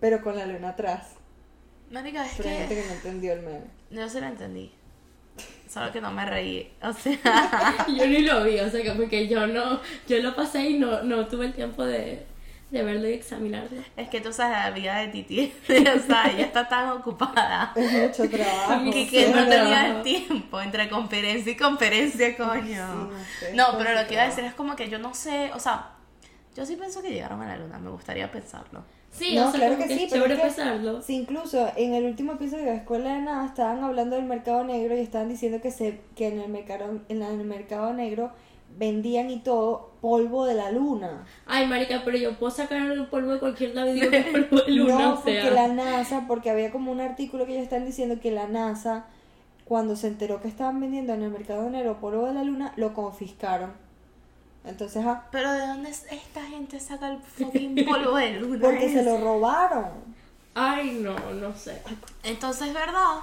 pero 0.00 0.22
con 0.22 0.36
la 0.36 0.46
luna 0.46 0.70
atrás. 0.70 1.16
Marica, 1.90 2.24
es 2.24 2.32
Pero 2.38 2.48
hay 2.48 2.56
gente 2.56 2.74
que 2.74 2.80
que 2.80 2.86
no 2.88 2.94
entendió 2.94 3.32
el 3.34 3.42
meme. 3.42 3.66
yo 3.90 4.08
se 4.08 4.22
lo 4.22 4.26
entendí. 4.26 4.72
Solo 5.68 5.92
que 5.92 6.00
no 6.00 6.10
me 6.12 6.24
reí. 6.24 6.72
O 6.82 6.92
sea, 6.94 7.84
yo 7.88 8.06
ni 8.06 8.22
lo 8.22 8.42
vi, 8.42 8.58
o 8.58 8.70
sea, 8.70 8.90
como 8.90 9.06
que 9.06 9.28
yo 9.28 9.46
no, 9.46 9.80
yo 10.08 10.22
lo 10.22 10.34
pasé 10.34 10.70
y 10.70 10.78
no, 10.78 11.02
no 11.02 11.28
tuve 11.28 11.46
el 11.46 11.52
tiempo 11.52 11.84
de, 11.84 12.24
de 12.72 12.82
verlo 12.82 13.08
y 13.08 13.12
examinarlo. 13.12 13.80
es 13.96 14.08
que 14.08 14.20
tú 14.20 14.32
sabes 14.32 14.56
la 14.58 14.70
vida 14.70 14.96
de 14.98 15.08
Titi. 15.08 15.52
o 15.68 15.98
sea, 16.06 16.30
ella 16.32 16.46
está 16.46 16.66
tan 16.68 16.88
ocupada. 16.90 17.72
Es 17.76 17.92
mucho 17.92 18.28
trabajo. 18.28 18.90
Que, 18.90 19.06
que 19.08 19.28
no 19.28 19.46
tenía 19.46 19.88
el 19.96 20.02
tiempo 20.02 20.60
entre 20.60 20.88
conferencia 20.88 21.52
y 21.52 21.56
conferencia, 21.56 22.36
coño. 22.36 23.10
Sí, 23.40 23.46
no 23.54 23.76
pero 23.78 23.92
lo 23.92 24.06
que 24.08 24.14
iba 24.14 24.22
a 24.22 24.26
decir 24.26 24.44
es 24.44 24.54
como 24.54 24.74
que 24.74 24.88
yo 24.88 24.98
no 24.98 25.12
sé, 25.14 25.50
o 25.54 25.60
sea, 25.60 25.90
yo 26.56 26.64
sí 26.66 26.76
pienso 26.76 27.02
que 27.02 27.10
llegaron 27.10 27.40
a 27.42 27.46
la 27.46 27.56
luna, 27.56 27.78
me 27.78 27.90
gustaría 27.90 28.30
pensarlo. 28.32 28.82
Sí, 29.10 29.34
No, 29.34 29.48
o 29.48 29.50
sea, 29.50 29.60
claro 29.60 29.74
como 29.76 29.86
que 29.88 29.94
sí, 29.98 30.08
pero 30.10 30.24
que- 30.24 30.36
pensarlo. 30.36 31.02
Sí, 31.02 31.14
incluso 31.16 31.70
en 31.76 31.92
el 31.94 32.06
último 32.06 32.32
episodio 32.32 32.64
de 32.64 32.76
Escuela 32.76 33.12
de 33.14 33.20
Nada 33.20 33.44
estaban 33.46 33.84
hablando 33.84 34.16
del 34.16 34.24
mercado 34.24 34.64
negro 34.64 34.96
y 34.96 35.00
estaban 35.00 35.28
diciendo 35.28 35.60
que 35.60 35.70
se 35.70 36.00
que 36.16 36.28
en 36.28 36.40
el 36.40 36.48
mercado 36.48 37.00
en 37.10 37.22
el 37.22 37.36
mercado 37.44 37.92
negro 37.92 38.32
vendían 38.78 39.30
y 39.30 39.38
todo 39.40 39.92
polvo 40.00 40.44
de 40.46 40.54
la 40.54 40.70
luna. 40.70 41.24
Ay, 41.46 41.66
marica, 41.66 42.02
pero 42.04 42.16
yo 42.16 42.38
puedo 42.38 42.50
sacar 42.52 42.90
el 42.90 43.06
polvo 43.06 43.32
de 43.32 43.38
cualquier 43.38 43.74
lado 43.74 43.88
y 43.90 43.92
digo 43.94 44.10
que 44.10 44.18
es 44.18 44.26
polvo 44.32 44.62
de 44.64 44.72
luna, 44.72 44.98
no, 44.98 45.12
o 45.12 45.16
porque 45.16 45.40
sea. 45.42 45.50
la 45.50 45.68
NASA, 45.68 46.24
porque 46.26 46.50
había 46.50 46.70
como 46.70 46.90
un 46.92 47.00
artículo 47.00 47.46
que 47.46 47.52
ellos 47.52 47.64
están 47.64 47.84
diciendo 47.86 48.18
que 48.20 48.30
la 48.30 48.46
NASA 48.48 49.04
cuando 49.64 49.94
se 49.96 50.08
enteró 50.08 50.40
que 50.42 50.48
estaban 50.48 50.80
vendiendo 50.80 51.14
en 51.14 51.22
el 51.22 51.30
mercado 51.30 51.70
negro 51.70 51.98
polvo 52.00 52.26
de 52.26 52.34
la 52.34 52.42
luna, 52.44 52.72
lo 52.76 52.92
confiscaron. 52.94 53.70
Entonces, 54.64 55.04
ah, 55.06 55.26
Pero 55.32 55.50
¿de 55.52 55.66
dónde 55.66 55.90
es- 55.90 56.06
esta 56.10 56.42
gente 56.42 56.78
saca 56.78 57.10
el 57.10 57.18
fucking 57.20 57.84
polvo 57.84 58.16
de 58.16 58.32
luna? 58.40 58.60
porque 58.62 58.88
se 58.92 59.02
lo 59.02 59.18
robaron. 59.18 59.86
Ay, 60.54 60.98
no, 61.02 61.14
no 61.34 61.54
sé. 61.56 61.80
Entonces, 62.22 62.72
¿verdad? 62.74 63.20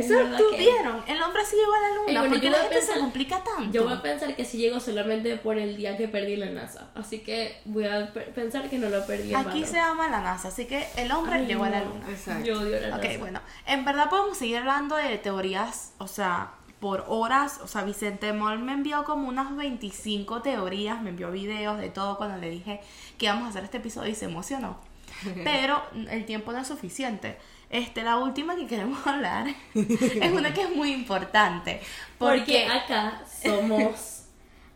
Es 0.00 0.08
verdad 0.08 0.38
¿Tú 0.38 0.44
que- 0.50 0.58
vieron? 0.58 1.02
El 1.06 1.22
hombre 1.22 1.44
sí 1.44 1.56
llegó 1.56 1.72
a 1.74 1.80
la 1.80 1.88
luna. 1.88 2.04
Bueno, 2.06 2.28
¿Por 2.28 2.40
qué 2.40 2.46
yo 2.46 2.50
la 2.52 2.58
voy 2.58 2.66
a 2.66 2.68
gente 2.70 2.80
se 2.80 2.86
pensar- 2.92 3.00
complica 3.00 3.44
tanto? 3.44 3.72
Yo 3.72 3.84
voy 3.84 3.92
a 3.92 4.02
pensar 4.02 4.34
que 4.36 4.44
sí 4.44 4.58
llegó 4.58 4.80
solamente 4.80 5.36
por 5.36 5.58
el 5.58 5.76
día 5.76 5.96
que 5.96 6.08
perdí 6.08 6.36
la 6.36 6.46
NASA. 6.50 6.90
Así 6.94 7.20
que 7.20 7.60
voy 7.64 7.84
a 7.86 8.12
pe- 8.12 8.22
pensar 8.22 8.68
que 8.68 8.78
no 8.78 8.88
lo 8.90 9.06
perdí 9.06 9.34
Aquí 9.34 9.64
se 9.64 9.78
ama 9.78 10.08
la 10.08 10.20
NASA, 10.20 10.48
así 10.48 10.66
que 10.66 10.86
el 10.96 11.10
hombre 11.12 11.36
Ay, 11.36 11.46
llegó 11.46 11.64
a 11.64 11.70
la 11.70 11.80
no. 11.80 11.90
luna. 11.90 12.42
Yo 12.44 12.60
odio 12.60 12.80
la 12.80 12.96
Ok, 12.96 13.04
NASA. 13.04 13.18
bueno, 13.18 13.40
en 13.66 13.84
verdad 13.84 14.08
podemos 14.10 14.36
seguir 14.38 14.58
hablando 14.58 14.96
de 14.96 15.18
teorías, 15.18 15.92
o 15.98 16.08
sea, 16.08 16.52
por 16.80 17.04
horas, 17.08 17.60
o 17.62 17.66
sea, 17.66 17.82
Vicente 17.84 18.32
Moll 18.34 18.58
me 18.58 18.72
envió 18.72 19.04
como 19.04 19.28
unas 19.28 19.56
25 19.56 20.42
teorías, 20.42 21.00
me 21.00 21.10
envió 21.10 21.30
videos 21.30 21.78
de 21.78 21.88
todo 21.88 22.18
cuando 22.18 22.36
le 22.38 22.50
dije 22.50 22.80
que 23.16 23.26
íbamos 23.26 23.46
a 23.46 23.48
hacer 23.50 23.64
este 23.64 23.78
episodio 23.78 24.10
y 24.10 24.14
se 24.14 24.26
emocionó. 24.26 24.76
Pero 25.44 25.80
el 26.10 26.26
tiempo 26.26 26.52
no 26.52 26.58
es 26.58 26.68
suficiente. 26.68 27.38
Este, 27.74 28.04
la 28.04 28.18
última 28.18 28.54
que 28.54 28.66
queremos 28.68 29.04
hablar 29.06 29.48
es 29.74 30.32
una 30.32 30.54
que 30.54 30.62
es 30.62 30.70
muy 30.70 30.92
importante. 30.92 31.80
Porque 32.18 32.38
Porque, 32.38 32.66
acá 32.66 33.22
somos, 33.42 34.26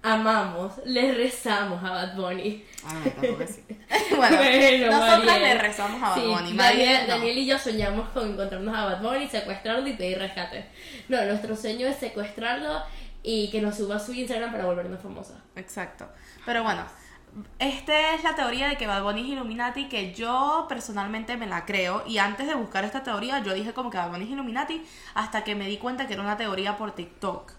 amamos, 0.02 0.72
le 0.84 1.12
rezamos 1.14 1.82
a 1.84 1.90
Bad 1.90 2.16
Bunny. 2.16 2.64
Ah, 2.84 2.94
tampoco 3.04 3.44
así. 3.44 3.62
bueno, 4.16 4.36
Bueno, 4.36 4.86
nosotras 4.90 5.24
Mariel. 5.26 5.42
le 5.42 5.58
rezamos 5.58 6.02
a 6.02 6.08
Bad 6.10 6.14
Sí, 6.16 6.20
Bunny. 6.26 6.34
Daniel, 6.36 6.56
Mariel 6.56 7.00
no. 7.02 7.14
Daniel 7.14 7.38
y 7.38 7.46
yo 7.46 7.58
soñamos 7.58 8.08
con 8.10 8.32
encontrarnos 8.32 8.76
a 8.76 8.84
Bad 8.84 9.02
Bunny, 9.02 9.28
secuestrarlo 9.28 9.86
y 9.88 9.92
pedir 9.92 10.18
rescate. 10.18 10.66
No, 11.08 11.22
nuestro 11.24 11.54
sueño 11.56 11.86
es 11.86 11.96
secuestrarlo 11.98 12.82
y 13.22 13.50
que 13.50 13.60
nos 13.60 13.76
suba 13.76 13.96
a 13.96 14.00
su 14.00 14.12
Instagram 14.12 14.50
para 14.50 14.64
volvernos 14.66 15.00
famosas. 15.00 15.36
Exacto. 15.56 16.08
Pero 16.46 16.62
bueno, 16.64 16.84
esta 17.58 18.14
es 18.14 18.24
la 18.24 18.34
teoría 18.34 18.68
de 18.68 18.76
que 18.76 18.86
Bad 18.86 19.02
Bunny 19.02 19.20
es 19.22 19.26
Illuminati, 19.28 19.88
que 19.88 20.12
yo 20.14 20.66
personalmente 20.68 21.36
me 21.36 21.46
la 21.46 21.64
creo. 21.66 22.02
Y 22.06 22.18
antes 22.18 22.46
de 22.46 22.54
buscar 22.54 22.84
esta 22.84 23.02
teoría, 23.02 23.40
yo 23.42 23.54
dije 23.54 23.72
como 23.72 23.90
que 23.90 23.98
Bad 23.98 24.10
Bunny 24.10 24.24
es 24.24 24.30
Illuminati, 24.30 24.84
hasta 25.14 25.44
que 25.44 25.54
me 25.54 25.66
di 25.66 25.78
cuenta 25.78 26.06
que 26.06 26.14
era 26.14 26.22
una 26.22 26.36
teoría 26.36 26.76
por 26.76 26.92
TikTok. 26.92 27.52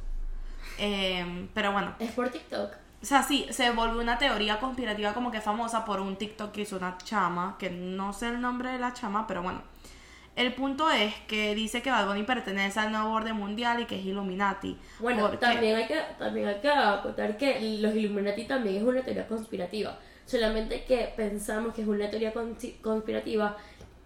Eh, 0.77 1.47
pero 1.53 1.71
bueno, 1.73 1.93
Es 1.99 2.11
por 2.11 2.29
TikTok. 2.29 2.71
o 3.01 3.05
sea, 3.05 3.23
sí, 3.23 3.47
se 3.51 3.71
volvió 3.71 4.01
una 4.01 4.17
teoría 4.17 4.59
conspirativa 4.59 5.13
como 5.13 5.31
que 5.31 5.41
famosa 5.41 5.85
por 5.85 5.99
un 6.01 6.15
TikTok 6.17 6.51
que 6.51 6.61
hizo 6.61 6.77
una 6.77 6.97
chama, 6.97 7.55
que 7.59 7.69
no 7.69 8.13
sé 8.13 8.27
el 8.29 8.41
nombre 8.41 8.71
de 8.71 8.79
la 8.79 8.93
chama, 8.93 9.27
pero 9.27 9.41
bueno. 9.41 9.61
El 10.39 10.53
punto 10.53 10.89
es 10.89 11.13
que 11.27 11.53
dice 11.53 11.81
que 11.81 11.91
Bad 11.91 12.07
Bunny 12.07 12.23
pertenece 12.23 12.79
al 12.79 12.93
nuevo 12.93 13.11
orden 13.11 13.35
mundial 13.35 13.81
y 13.81 13.85
que 13.85 13.99
es 13.99 14.05
Illuminati. 14.05 14.77
Bueno, 14.99 15.23
porque- 15.23 15.35
también 15.37 15.75
hay 15.75 15.85
que 15.85 15.99
también 16.17 16.47
hay 16.47 16.61
que 16.61 16.69
acotar 16.69 17.35
que 17.35 17.59
los 17.81 17.93
Illuminati 17.93 18.45
también 18.45 18.77
es 18.77 18.83
una 18.83 19.01
teoría 19.01 19.27
conspirativa. 19.27 19.99
Solamente 20.25 20.85
que 20.85 21.13
pensamos 21.17 21.73
que 21.73 21.81
es 21.81 21.87
una 21.89 22.09
teoría 22.09 22.31
conspirativa 22.81 23.57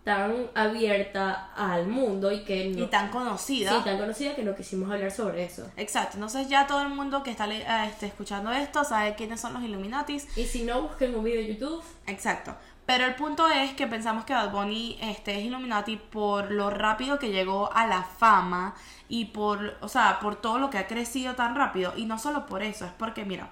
tan 0.03 0.47
abierta 0.55 1.51
al 1.55 1.87
mundo 1.87 2.31
y 2.31 2.43
que 2.43 2.65
no, 2.69 2.83
Y 2.83 2.87
tan 2.87 3.09
conocida. 3.09 3.69
sí, 3.77 3.85
tan 3.85 3.97
conocida 3.99 4.35
que 4.35 4.43
no 4.43 4.55
quisimos 4.55 4.91
hablar 4.91 5.11
sobre 5.11 5.43
eso. 5.45 5.69
Exacto, 5.77 6.17
entonces 6.17 6.49
ya 6.49 6.65
todo 6.65 6.81
el 6.81 6.89
mundo 6.89 7.23
que 7.23 7.29
está 7.31 7.47
eh, 7.47 7.63
este, 7.87 8.07
escuchando 8.07 8.51
esto 8.51 8.83
sabe 8.83 9.13
quiénes 9.15 9.39
son 9.39 9.53
los 9.53 9.63
Illuminatis. 9.63 10.35
Y 10.37 10.45
si 10.45 10.63
no, 10.63 10.81
busquen 10.81 11.15
un 11.15 11.23
video 11.23 11.41
de 11.41 11.53
YouTube. 11.53 11.83
Exacto. 12.07 12.53
Pero 12.85 13.05
el 13.05 13.15
punto 13.15 13.47
es 13.49 13.73
que 13.73 13.87
pensamos 13.87 14.25
que 14.25 14.33
Bad 14.33 14.51
Bunny 14.51 14.97
este, 15.01 15.37
es 15.39 15.45
Illuminati 15.45 15.95
por 15.95 16.51
lo 16.51 16.69
rápido 16.69 17.17
que 17.17 17.31
llegó 17.31 17.71
a 17.73 17.87
la 17.87 18.03
fama 18.03 18.75
y 19.07 19.25
por, 19.25 19.77
o 19.79 19.87
sea, 19.87 20.19
por 20.19 20.35
todo 20.35 20.59
lo 20.59 20.69
que 20.69 20.77
ha 20.79 20.87
crecido 20.87 21.35
tan 21.35 21.55
rápido. 21.55 21.93
Y 21.95 22.05
no 22.05 22.19
solo 22.19 22.45
por 22.45 22.61
eso, 22.61 22.85
es 22.85 22.91
porque, 22.91 23.23
mira, 23.23 23.49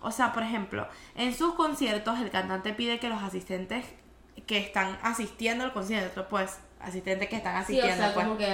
o 0.00 0.10
sea, 0.10 0.32
por 0.32 0.42
ejemplo, 0.42 0.88
en 1.14 1.34
sus 1.34 1.54
conciertos 1.54 2.18
el 2.18 2.30
cantante 2.30 2.72
pide 2.72 2.98
que 2.98 3.10
los 3.10 3.22
asistentes 3.22 3.84
que 4.46 4.58
están 4.58 4.98
asistiendo 5.02 5.64
al 5.64 5.72
concierto, 5.74 6.26
pues, 6.28 6.58
asistentes 6.80 7.28
que 7.28 7.36
están 7.36 7.54
Sí, 7.66 7.74
o 7.78 7.84
asistiendo, 7.84 8.04
sea, 8.04 8.14
pues, 8.14 8.26
como 8.26 8.38
que 8.38 8.46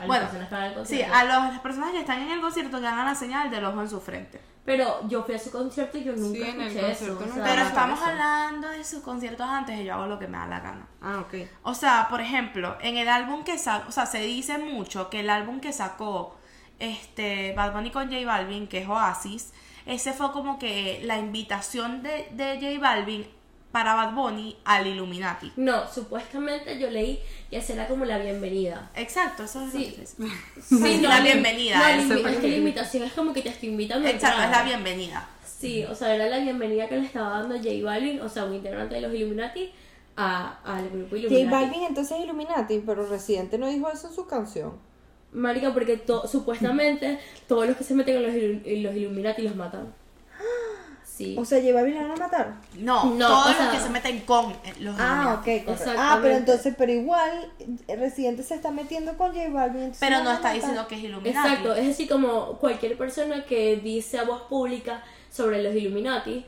a 0.00 0.06
Bueno, 0.06 0.24
personas 0.24 0.48
que 0.48 0.54
van 0.56 0.64
al 0.64 0.70
sí, 0.72 0.76
concierto. 0.78 1.14
a 1.14 1.24
los- 1.24 1.52
las 1.52 1.60
personas 1.60 1.90
que 1.92 2.00
están 2.00 2.20
en 2.20 2.30
el 2.32 2.40
concierto 2.40 2.80
que 2.80 2.86
hagan 2.88 3.06
la 3.06 3.14
señal 3.14 3.48
del 3.50 3.64
ojo 3.64 3.80
en 3.80 3.88
su 3.88 4.00
frente. 4.00 4.40
Pero 4.64 5.08
yo 5.08 5.24
fui 5.24 5.34
a 5.34 5.38
su 5.40 5.50
concierto 5.50 5.98
y 5.98 6.04
yo 6.04 6.12
nunca 6.14 6.38
Sí, 6.38 6.42
en 6.50 6.60
el 6.60 6.66
escuché 6.68 6.92
eso. 6.92 7.18
o 7.18 7.34
sea, 7.34 7.42
Pero 7.42 7.62
estamos 7.62 7.98
eso. 7.98 8.08
hablando 8.08 8.68
de 8.68 8.84
sus 8.84 9.00
conciertos 9.00 9.46
antes 9.48 9.80
y 9.80 9.84
yo 9.84 9.94
hago 9.94 10.06
lo 10.06 10.18
que 10.20 10.28
me 10.28 10.38
da 10.38 10.46
la 10.46 10.60
gana. 10.60 10.86
Ah, 11.00 11.18
ok. 11.20 11.34
O 11.64 11.74
sea, 11.74 12.06
por 12.08 12.20
ejemplo, 12.20 12.76
en 12.80 12.96
el 12.96 13.08
álbum 13.08 13.42
que 13.42 13.58
sacó, 13.58 13.88
o 13.88 13.92
sea, 13.92 14.06
se 14.06 14.20
dice 14.20 14.58
mucho 14.58 15.10
que 15.10 15.20
el 15.20 15.30
álbum 15.30 15.58
que 15.60 15.72
sacó 15.72 16.36
este 16.78 17.52
Bad 17.54 17.72
Bunny 17.72 17.90
con 17.90 18.10
J 18.12 18.24
Balvin, 18.24 18.68
que 18.68 18.78
es 18.78 18.88
Oasis, 18.88 19.52
ese 19.86 20.12
fue 20.12 20.30
como 20.32 20.58
que 20.60 21.00
la 21.04 21.18
invitación 21.18 22.02
de, 22.04 22.28
de 22.32 22.54
J 22.60 22.78
Balvin 22.80 23.26
para 23.72 23.94
Bad 23.94 24.14
Bunny 24.14 24.56
al 24.64 24.86
Illuminati. 24.86 25.50
No, 25.56 25.88
supuestamente 25.90 26.78
yo 26.78 26.90
leí 26.90 27.18
que 27.50 27.56
esa 27.56 27.72
era 27.72 27.88
como 27.88 28.04
la 28.04 28.18
bienvenida. 28.18 28.90
Exacto, 28.94 29.44
eso 29.44 29.66
es 29.66 29.72
lo 29.74 29.80
Sí. 29.80 29.96
que. 29.96 30.06
Sí, 30.62 31.00
la 31.00 31.08
la- 31.18 31.20
bienvenida, 31.20 31.78
No, 31.78 32.14
eso 32.14 32.28
es 32.28 32.36
que 32.36 32.48
la 32.48 32.56
invitación 32.56 33.02
es 33.04 33.12
como 33.14 33.32
que 33.32 33.40
te 33.42 33.48
estoy 33.48 33.70
invitando 33.70 34.06
a 34.06 34.10
Exacto, 34.10 34.42
es 34.42 34.50
la 34.50 34.62
bienvenida. 34.62 35.28
Sí, 35.44 35.84
o 35.84 35.94
sea, 35.94 36.14
era 36.14 36.26
la 36.26 36.38
bienvenida 36.38 36.88
que 36.88 36.96
le 36.96 37.06
estaba 37.06 37.38
dando 37.40 37.56
J 37.56 37.68
Balvin, 37.82 38.20
o 38.20 38.28
sea, 38.28 38.44
un 38.44 38.54
integrante 38.54 38.96
de 38.96 39.00
los 39.00 39.14
Illuminati, 39.14 39.72
a- 40.16 40.58
al 40.64 40.90
grupo 40.90 41.16
Illuminati. 41.16 41.44
J 41.46 41.50
Balvin 41.60 41.82
entonces 41.84 42.18
es 42.18 42.24
Illuminati, 42.24 42.82
pero 42.84 43.06
Residente 43.06 43.56
no 43.58 43.68
dijo 43.68 43.88
eso 43.90 44.08
en 44.08 44.14
su 44.14 44.26
canción. 44.26 44.72
Marica, 45.32 45.72
porque 45.72 45.96
to- 45.96 46.28
supuestamente 46.28 47.18
todos 47.48 47.66
los 47.66 47.76
que 47.78 47.84
se 47.84 47.94
meten 47.94 48.16
en 48.16 48.22
los, 48.22 48.32
los 48.84 48.96
Illuminati 48.96 49.40
los 49.42 49.56
matan. 49.56 49.94
Sí. 51.14 51.36
O 51.38 51.44
sea, 51.44 51.60
J 51.60 51.74
Balvin 51.74 51.94
la 51.94 52.02
van 52.02 52.12
a 52.12 52.16
matar. 52.16 52.54
No, 52.78 53.04
No, 53.14 53.26
todos 53.28 53.44
o 53.46 53.48
los 53.50 53.56
sea- 53.58 53.70
que 53.70 53.80
se 53.80 53.90
meten 53.90 54.20
con 54.20 54.50
eh, 54.50 54.72
los 54.80 54.96
Ah, 54.98 55.34
ok, 55.38 55.64
correcto. 55.66 55.92
Ah, 55.98 56.18
pero 56.22 56.36
entonces, 56.36 56.74
pero 56.78 56.90
igual, 56.90 57.52
eh, 57.86 57.96
Residente 57.96 58.42
se 58.42 58.54
está 58.54 58.70
metiendo 58.70 59.16
con 59.18 59.32
J 59.34 59.50
Balvin. 59.50 59.92
Pero 60.00 60.24
no 60.24 60.32
está 60.32 60.52
diciendo 60.52 60.88
que 60.88 60.94
es 60.94 61.02
Illuminati. 61.04 61.48
Exacto, 61.48 61.74
es 61.74 61.86
decir, 61.86 62.08
como 62.08 62.56
cualquier 62.58 62.96
persona 62.96 63.44
que 63.44 63.76
dice 63.76 64.18
a 64.20 64.24
voz 64.24 64.42
pública 64.44 65.02
sobre 65.30 65.62
los 65.62 65.74
Illuminati, 65.74 66.46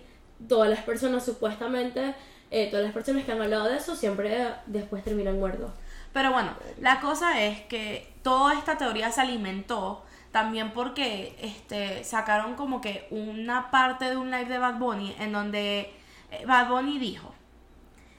todas 0.49 0.71
las 0.71 0.81
personas 0.81 1.25
supuestamente, 1.25 2.15
eh, 2.51 2.69
todas 2.71 2.85
las 2.85 2.95
personas 2.95 3.25
que 3.25 3.33
han 3.33 3.43
hablado 3.43 3.65
de 3.69 3.77
eso 3.77 3.95
siempre 3.95 4.47
después 4.67 5.05
terminan 5.05 5.39
muertos. 5.39 5.73
Pero 6.15 6.33
bueno, 6.33 6.53
la 6.81 7.01
cosa 7.01 7.43
es 7.45 7.61
que 7.63 8.15
toda 8.23 8.55
esta 8.55 8.79
teoría 8.79 9.11
se 9.13 9.21
alimentó 9.21 10.04
también 10.35 10.73
porque 10.73 11.37
este 11.41 12.03
sacaron 12.03 12.57
como 12.57 12.81
que 12.81 13.07
una 13.11 13.71
parte 13.71 14.07
de 14.07 14.17
un 14.17 14.33
live 14.33 14.47
de 14.47 14.59
Bad 14.59 14.81
Bunny 14.81 15.15
en 15.21 15.31
donde 15.31 15.93
eh, 16.33 16.45
Bad 16.45 16.71
Bunny 16.71 16.99
dijo, 16.99 17.33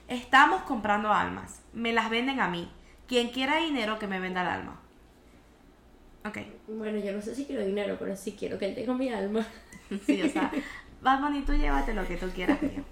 estamos 0.08 0.62
comprando 0.62 1.12
almas, 1.12 1.62
me 1.74 1.92
las 1.92 2.10
venden 2.10 2.40
a 2.40 2.48
mí, 2.48 2.72
quien 3.06 3.32
quiera 3.32 3.58
dinero 3.58 4.00
que 4.00 4.08
me 4.08 4.22
venda 4.22 4.44
el 4.44 4.48
alma. 4.48 4.80
Ok, 6.26 6.38
Bueno, 6.70 7.00
yo 7.00 7.12
no 7.12 7.22
sé 7.22 7.36
si 7.36 7.44
quiero 7.44 7.66
dinero, 7.66 7.98
pero 8.00 8.16
sí 8.16 8.34
quiero 8.40 8.58
que 8.58 8.68
él 8.68 8.76
tenga 8.76 8.94
mi 8.94 9.10
alma. 9.10 9.46
sí, 10.06 10.22
o 10.22 10.30
sea, 10.30 10.50
Bad 11.02 11.20
Bunny 11.20 11.42
tú 11.42 11.52
llévate 11.52 11.94
lo 11.94 12.08
que 12.08 12.16
tú 12.16 12.30
quieras, 12.30 12.62
mío. 12.62 12.86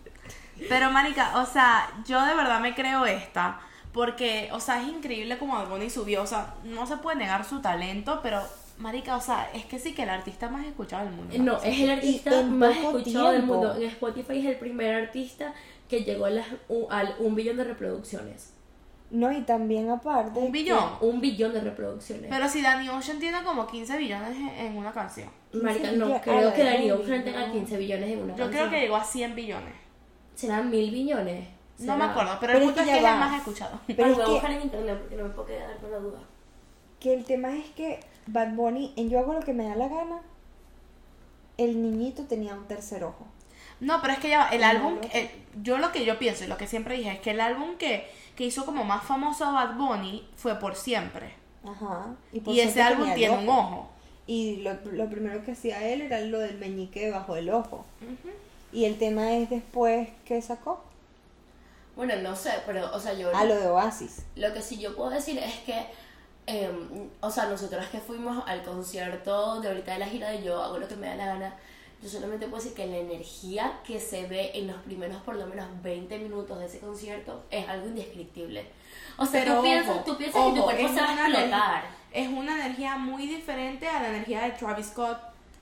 Pero 0.67 0.91
marica, 0.91 1.37
o 1.37 1.45
sea, 1.45 1.89
yo 2.05 2.25
de 2.25 2.35
verdad 2.35 2.59
me 2.59 2.75
creo 2.75 3.05
esta. 3.05 3.61
Porque, 3.93 4.49
o 4.51 4.59
sea, 4.59 4.81
es 4.81 4.89
increíble 4.89 5.37
como 5.37 5.53
Bad 5.53 5.69
Bunny 5.69 5.89
subió. 5.89 6.23
O 6.23 6.27
sea, 6.27 6.55
no 6.65 6.85
se 6.85 6.97
puede 6.97 7.15
negar 7.15 7.45
su 7.45 7.61
talento, 7.61 8.19
pero, 8.21 8.43
marica, 8.77 9.15
o 9.15 9.21
sea, 9.21 9.49
es 9.53 9.65
que 9.65 9.79
sí 9.79 9.93
que 9.93 10.03
el 10.03 10.09
artista 10.09 10.49
más 10.49 10.65
escuchado 10.65 11.05
del 11.05 11.13
mundo. 11.13 11.35
No, 11.39 11.57
es 11.63 11.79
el 11.79 11.89
artista 11.89 12.41
más 12.43 12.75
escuchado 12.77 13.31
del 13.31 13.43
mundo. 13.43 13.75
En 13.75 13.83
Spotify 13.83 14.39
es 14.39 14.45
el 14.45 14.57
primer 14.57 14.93
artista 14.95 15.53
que 15.89 16.03
llegó 16.03 16.25
a 16.25 16.29
las- 16.31 16.47
al 16.89 17.15
un 17.19 17.35
billón 17.35 17.57
de 17.57 17.63
reproducciones. 17.65 18.53
No, 19.11 19.31
y 19.31 19.41
también 19.41 19.89
aparte. 19.91 20.39
Un 20.39 20.51
billón. 20.51 20.83
Un 21.01 21.21
billón 21.21 21.53
de 21.53 21.61
reproducciones. 21.61 22.25
Pero 22.31 22.49
si 22.49 22.63
Danny 22.63 22.89
Ocean 22.89 23.19
tiene 23.19 23.43
como 23.43 23.67
15 23.67 23.95
billones 23.97 24.35
en, 24.57 24.75
una 24.75 24.91
canción. 24.91 25.29
Marica, 25.51 25.89
15 25.89 25.97
no 25.97 26.19
creo 26.19 26.53
que 26.53 26.61
un 26.63 26.91
Ocean 27.01 27.23
tenga 27.23 27.39
billón. 27.41 27.51
15 27.51 27.77
billones 27.77 28.09
en 28.09 28.23
una 28.23 28.35
Yo 28.35 28.43
canción. 28.45 28.49
creo 28.51 28.69
que 28.71 28.79
llegó 28.81 28.95
a 28.95 29.03
100 29.03 29.35
billones. 29.35 29.73
¿Serán 30.33 30.71
mil 30.71 30.89
billones? 30.89 31.47
No 31.77 31.95
me 31.97 32.05
acuerdo, 32.05 32.37
pero, 32.39 32.53
Pero 32.53 32.53
el 32.53 32.57
es 32.57 32.63
punto 32.65 32.75
que 32.75 32.81
es 32.81 32.87
que 32.97 33.05
es 33.05 33.11
el 33.13 33.19
más 33.19 33.37
escuchado. 33.37 33.79
Pero 33.85 34.05
es 34.07 34.15
voy 34.15 34.25
a 34.25 34.29
buscar 34.29 34.51
en 34.51 34.61
internet 34.63 34.97
porque 34.99 35.15
no 35.15 35.23
me 35.25 35.29
puedo 35.29 35.47
quedar 35.47 35.77
con 35.77 35.91
la 35.91 35.97
duda. 35.99 36.19
Que 36.99 37.13
el 37.13 37.23
tema 37.25 37.55
es 37.55 37.65
que 37.71 37.99
Bad 38.27 38.53
Bunny, 38.53 38.93
en 38.95 39.09
Yo 39.09 39.19
hago 39.19 39.33
lo 39.33 39.41
que 39.41 39.53
me 39.53 39.65
da 39.67 39.75
la 39.75 39.87
gana, 39.87 40.21
el 41.57 41.81
niñito 41.81 42.23
tenía 42.23 42.53
un 42.55 42.67
tercer 42.67 43.03
ojo. 43.03 43.25
No, 43.79 44.01
pero 44.01 44.13
es 44.13 44.19
que 44.19 44.29
ya 44.29 44.47
el 44.49 44.61
No, 44.61 44.67
álbum, 44.67 44.99
yo 45.61 45.77
lo 45.77 45.91
que 45.91 46.05
yo 46.05 46.17
pienso 46.19 46.43
y 46.43 46.47
lo 46.47 46.57
que 46.57 46.67
siempre 46.67 46.97
dije 46.97 47.11
es 47.11 47.19
que 47.19 47.31
el 47.31 47.41
álbum 47.41 47.77
que, 47.77 48.09
que 48.35 48.45
hizo 48.45 48.65
como 48.65 48.83
más 48.83 49.03
famoso 49.03 49.45
a 49.45 49.51
Bad 49.51 49.75
Bunny 49.75 50.27
fue 50.35 50.55
Por 50.59 50.75
Siempre. 50.75 51.33
Ajá. 51.65 52.15
por 52.43 52.53
Y 52.53 52.59
ese 52.61 52.81
álbum 52.81 53.13
tiene 53.13 53.37
un 53.37 53.49
ojo. 53.49 53.89
Y 54.25 54.57
lo, 54.57 54.73
lo 54.91 55.09
primero 55.09 55.43
que 55.43 55.51
hacía 55.51 55.83
él 55.87 56.01
era 56.01 56.21
lo 56.21 56.39
del 56.39 56.57
meñique 56.57 57.05
debajo 57.05 57.35
del 57.35 57.49
ojo. 57.49 57.85
Y 58.71 58.85
el 58.85 58.97
tema 58.97 59.33
es 59.33 59.49
después 59.49 60.09
que 60.25 60.41
sacó 60.41 60.83
Bueno, 61.95 62.15
no 62.21 62.35
sé, 62.35 62.51
pero, 62.65 62.91
o 62.93 62.99
sea, 62.99 63.13
yo... 63.13 63.35
a 63.35 63.45
lo 63.45 63.55
de 63.55 63.67
Oasis. 63.67 64.23
Lo 64.35 64.53
que 64.53 64.61
sí 64.61 64.77
yo 64.79 64.95
puedo 64.95 65.09
decir 65.11 65.37
es 65.37 65.53
que, 65.59 65.85
em, 66.45 67.09
o 67.21 67.29
sea, 67.29 67.45
nosotras 67.45 67.87
que 67.87 67.99
fuimos 67.99 68.43
al 68.47 68.63
concierto 68.63 69.61
de 69.61 69.69
ahorita 69.69 69.93
de 69.93 69.99
la 69.99 70.07
gira 70.07 70.29
de 70.29 70.43
Yo 70.43 70.61
hago 70.61 70.77
lo 70.77 70.87
que 70.87 70.95
me 70.95 71.07
da 71.07 71.15
la 71.15 71.25
gana, 71.25 71.55
yo 72.01 72.09
solamente 72.09 72.47
puedo 72.47 72.61
decir 72.61 72.75
que 72.75 72.85
la 72.85 72.97
energía 72.97 73.79
que 73.85 73.99
se 73.99 74.27
ve 74.27 74.51
en 74.53 74.67
los 74.67 74.75
primeros 74.77 75.21
por 75.21 75.35
lo 75.35 75.47
menos 75.47 75.67
20 75.81 76.19
minutos 76.19 76.59
de 76.59 76.65
ese 76.65 76.79
concierto 76.79 77.43
es 77.49 77.67
algo 77.69 77.87
indescriptible. 77.87 78.65
O 79.17 79.25
sea, 79.25 79.43
Pero 79.43 79.57
tú 79.57 79.63
piensas, 79.63 79.95
ojo, 79.95 80.03
tú 80.03 80.17
piensas 80.17 80.43
que 80.43 80.49
tu 80.49 80.55
ojo, 80.57 80.63
cuerpo 80.65 80.87
se 80.89 81.01
va 81.01 81.09
a 81.09 81.27
explotar. 81.27 81.83
Es 82.11 82.27
una 82.27 82.55
energía 82.55 82.97
muy 82.97 83.27
diferente 83.27 83.87
a 83.87 84.01
la 84.01 84.09
energía 84.09 84.41
de 84.41 84.51
Travis 84.51 84.87
Scott, 84.87 85.17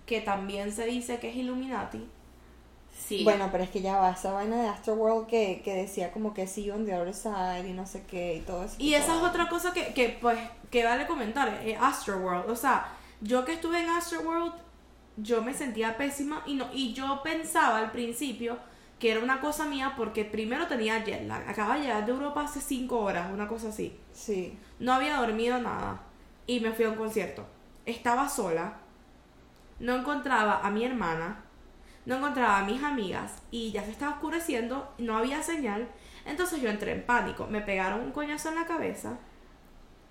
que 0.08 0.22
también 0.22 0.72
se 0.72 0.86
dice 0.86 1.20
que 1.20 1.30
es 1.30 1.36
Illuminati. 1.36 2.08
Sí. 3.18 3.24
Bueno, 3.24 3.50
pero 3.52 3.64
es 3.64 3.70
que 3.70 3.82
ya 3.82 3.98
va 3.98 4.12
esa 4.12 4.32
vaina 4.32 4.62
de 4.62 4.70
Astroworld 4.70 5.28
que, 5.28 5.62
que 5.64 5.76
decía 5.76 6.12
como 6.12 6.34
que 6.34 6.48
sí 6.48 6.72
on 6.72 6.86
the 6.86 6.96
other 6.96 7.14
side 7.14 7.68
y 7.68 7.74
no 7.74 7.86
sé 7.86 8.04
qué 8.10 8.36
y 8.36 8.40
todo 8.40 8.64
eso. 8.64 8.76
Y 8.80 8.94
esa 8.94 9.18
es 9.18 9.22
otra 9.22 9.50
cosa 9.50 9.74
que, 9.74 9.94
que 9.94 10.18
pues, 10.22 10.40
que 10.70 10.84
vale 10.84 11.06
comentar, 11.08 11.62
eh, 11.64 11.78
Astroworld. 11.80 12.50
O 12.50 12.56
sea, 12.56 12.88
yo 13.20 13.44
que 13.44 13.54
estuve 13.54 13.82
en 13.82 13.90
Astroworld, 13.90 14.54
yo 15.18 15.42
me 15.42 15.54
sentía 15.54 15.98
pésima 15.98 16.42
y 16.46 16.56
no 16.56 16.68
y 16.74 16.94
yo 16.94 17.22
pensaba 17.24 17.80
al 17.80 17.92
principio 17.92 18.58
que 18.98 19.12
era 19.12 19.20
una 19.20 19.42
cosa 19.42 19.66
mía 19.66 19.96
porque 19.98 20.24
primero 20.24 20.68
tenía 20.68 21.04
jet 21.04 21.28
lag. 21.28 21.50
Acaba 21.50 21.76
de 21.76 21.82
llegar 21.82 22.06
de 22.06 22.12
Europa 22.12 22.42
hace 22.42 22.62
cinco 22.62 23.00
horas, 23.00 23.32
una 23.34 23.48
cosa 23.48 23.70
así. 23.70 23.98
Sí. 24.14 24.58
No 24.80 24.94
había 24.94 25.18
dormido 25.18 25.60
nada 25.60 26.02
y 26.46 26.60
me 26.60 26.72
fui 26.72 26.86
a 26.86 26.90
un 26.92 26.96
concierto. 26.96 27.46
Estaba 27.86 28.30
sola, 28.30 28.76
no 29.80 29.96
encontraba 29.96 30.60
a 30.60 30.70
mi 30.70 30.86
hermana, 30.86 31.44
no 32.06 32.18
encontraba 32.18 32.60
a 32.60 32.64
mis 32.64 32.82
amigas 32.84 33.34
y 33.52 33.72
ya 33.72 33.84
se 33.84 33.92
estaba 33.92 34.14
oscureciendo, 34.14 34.94
no 34.98 35.18
había 35.18 35.42
señal. 35.44 35.88
Entonces 36.26 36.62
yo 36.62 36.70
entré 36.70 36.92
en 36.92 37.04
pánico, 37.06 37.48
me 37.48 37.62
pegaron 37.62 38.02
un 38.02 38.12
coñazo 38.12 38.50
en 38.50 38.56
la 38.56 38.66
cabeza 38.66 39.18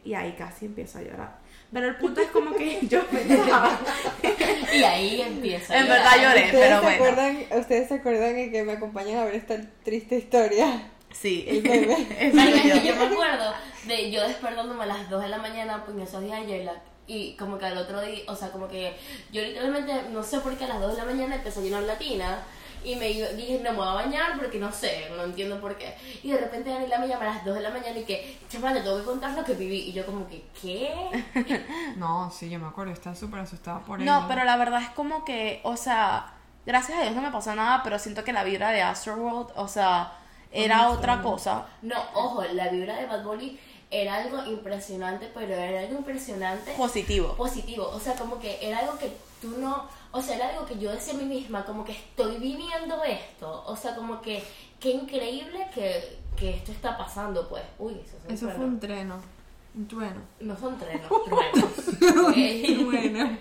y 0.04 0.14
ahí 0.14 0.32
casi 0.36 0.66
empiezo 0.66 0.98
a 0.98 1.02
llorar. 1.02 1.38
Pero 1.72 1.86
el 1.88 1.96
punto 1.96 2.20
es 2.20 2.28
como 2.30 2.52
que 2.54 2.78
yo 2.88 3.04
pensaba, 3.06 3.78
Y 4.74 4.82
ahí 4.82 5.20
empieza. 5.20 5.74
a 5.74 5.78
en 5.80 5.88
verdad 5.88 6.12
lloré, 6.20 6.44
¿Ustedes, 6.46 6.52
pero 6.52 6.76
se 6.76 6.82
bueno. 6.82 6.96
acuerdan, 6.96 7.38
¿Ustedes 7.60 7.88
se 7.88 7.94
acuerdan 7.94 8.36
en 8.38 8.50
que 8.52 8.62
me 8.64 8.72
acompañan 8.72 9.18
a 9.18 9.24
ver 9.24 9.34
esta 9.36 9.56
triste 9.84 10.16
historia? 10.18 10.90
Sí, 11.12 11.44
El 11.48 11.62
que 11.62 12.68
yo. 12.68 12.76
yo 12.82 12.96
me 12.96 13.04
acuerdo 13.06 13.52
de 13.86 14.10
yo 14.10 14.26
despertándome 14.26 14.82
a 14.84 14.86
las 14.86 15.10
2 15.10 15.22
de 15.22 15.28
la 15.28 15.38
mañana 15.38 15.84
pues, 15.84 15.96
en 15.96 16.02
esos 16.02 16.22
días 16.22 16.38
ayer 16.40 16.64
la- 16.64 16.82
y 17.10 17.36
como 17.36 17.58
que 17.58 17.66
al 17.66 17.76
otro 17.76 18.00
día, 18.00 18.20
o 18.28 18.36
sea, 18.36 18.50
como 18.50 18.68
que 18.68 18.96
yo 19.32 19.42
literalmente 19.42 19.92
no 20.10 20.22
sé 20.22 20.38
por 20.38 20.56
qué 20.56 20.64
a 20.64 20.68
las 20.68 20.80
2 20.80 20.92
de 20.92 20.98
la 20.98 21.04
mañana 21.04 21.34
empecé 21.34 21.58
a 21.58 21.62
llenar 21.62 21.82
latina 21.82 22.38
y 22.84 22.94
me 22.96 23.08
dije 23.08 23.60
no 23.62 23.72
me 23.72 23.76
voy 23.76 23.88
a 23.88 23.92
bañar 23.92 24.38
porque 24.38 24.58
no 24.58 24.70
sé, 24.72 25.10
no 25.16 25.24
entiendo 25.24 25.60
por 25.60 25.76
qué. 25.76 25.96
Y 26.22 26.30
de 26.30 26.38
repente 26.38 26.70
Daniela 26.70 26.98
me 26.98 27.08
llama 27.08 27.24
a 27.24 27.34
las 27.34 27.44
2 27.44 27.54
de 27.56 27.60
la 27.62 27.70
mañana 27.70 27.98
y 27.98 28.04
que, 28.04 28.38
chaval, 28.48 28.74
te 28.74 28.80
tengo 28.82 28.98
que 28.98 29.04
contar 29.04 29.32
lo 29.32 29.44
que 29.44 29.54
viví. 29.54 29.78
Y 29.88 29.92
yo 29.92 30.06
como 30.06 30.28
que, 30.28 30.44
¿qué? 30.60 31.66
No, 31.96 32.30
sí, 32.30 32.48
yo 32.48 32.58
me 32.58 32.68
acuerdo, 32.68 32.92
estaba 32.92 33.16
súper 33.16 33.40
asustada 33.40 33.80
por 33.80 33.98
él. 33.98 34.06
No, 34.06 34.26
pero 34.28 34.44
la 34.44 34.56
verdad 34.56 34.82
es 34.82 34.90
como 34.90 35.24
que, 35.24 35.60
o 35.64 35.76
sea, 35.76 36.34
gracias 36.64 36.98
a 36.98 37.02
Dios 37.02 37.14
no 37.14 37.22
me 37.22 37.30
pasó 37.30 37.54
nada, 37.54 37.82
pero 37.82 37.98
siento 37.98 38.24
que 38.24 38.32
la 38.32 38.44
vibra 38.44 38.70
de 38.70 38.82
Astroworld, 38.82 39.50
o 39.56 39.68
sea, 39.68 40.12
era 40.52 40.90
otra 40.90 41.22
cosa. 41.22 41.66
No, 41.82 41.96
ojo, 42.14 42.44
la 42.44 42.68
vibra 42.68 42.96
de 42.96 43.06
Bad 43.06 43.24
Bunny 43.24 43.58
era 43.90 44.16
algo 44.16 44.44
impresionante, 44.46 45.30
pero 45.34 45.52
era 45.52 45.80
algo 45.80 45.98
impresionante 45.98 46.72
Positivo. 46.76 47.34
positivo. 47.34 47.88
O 47.92 47.98
sea, 48.00 48.14
como 48.14 48.38
que 48.38 48.58
era 48.60 48.78
algo 48.78 48.96
que 48.98 49.10
tú 49.42 49.56
no. 49.58 49.88
O 50.12 50.22
sea, 50.22 50.36
era 50.36 50.48
algo 50.50 50.66
que 50.66 50.78
yo 50.78 50.90
decía 50.92 51.14
a 51.14 51.16
mí 51.16 51.24
misma, 51.24 51.64
como 51.64 51.84
que 51.84 51.92
estoy 51.92 52.38
viviendo 52.38 53.02
esto. 53.04 53.64
O 53.66 53.76
sea, 53.76 53.94
como 53.94 54.20
que 54.20 54.42
qué 54.78 54.90
increíble 54.90 55.66
que, 55.74 56.18
que 56.36 56.50
esto 56.50 56.72
está 56.72 56.96
pasando, 56.96 57.48
pues. 57.48 57.62
Uy, 57.78 57.94
eso, 57.94 58.16
es 58.28 58.34
Eso 58.34 58.50
fue 58.50 58.64
un 58.64 58.78
treno. 58.80 59.20
Un 59.74 59.86
trueno. 59.86 60.20
No 60.40 60.56
son 60.58 60.76
trenos, 60.80 61.08
truenos. 61.24 62.26
Ok. 62.28 62.84
bueno, 62.90 63.38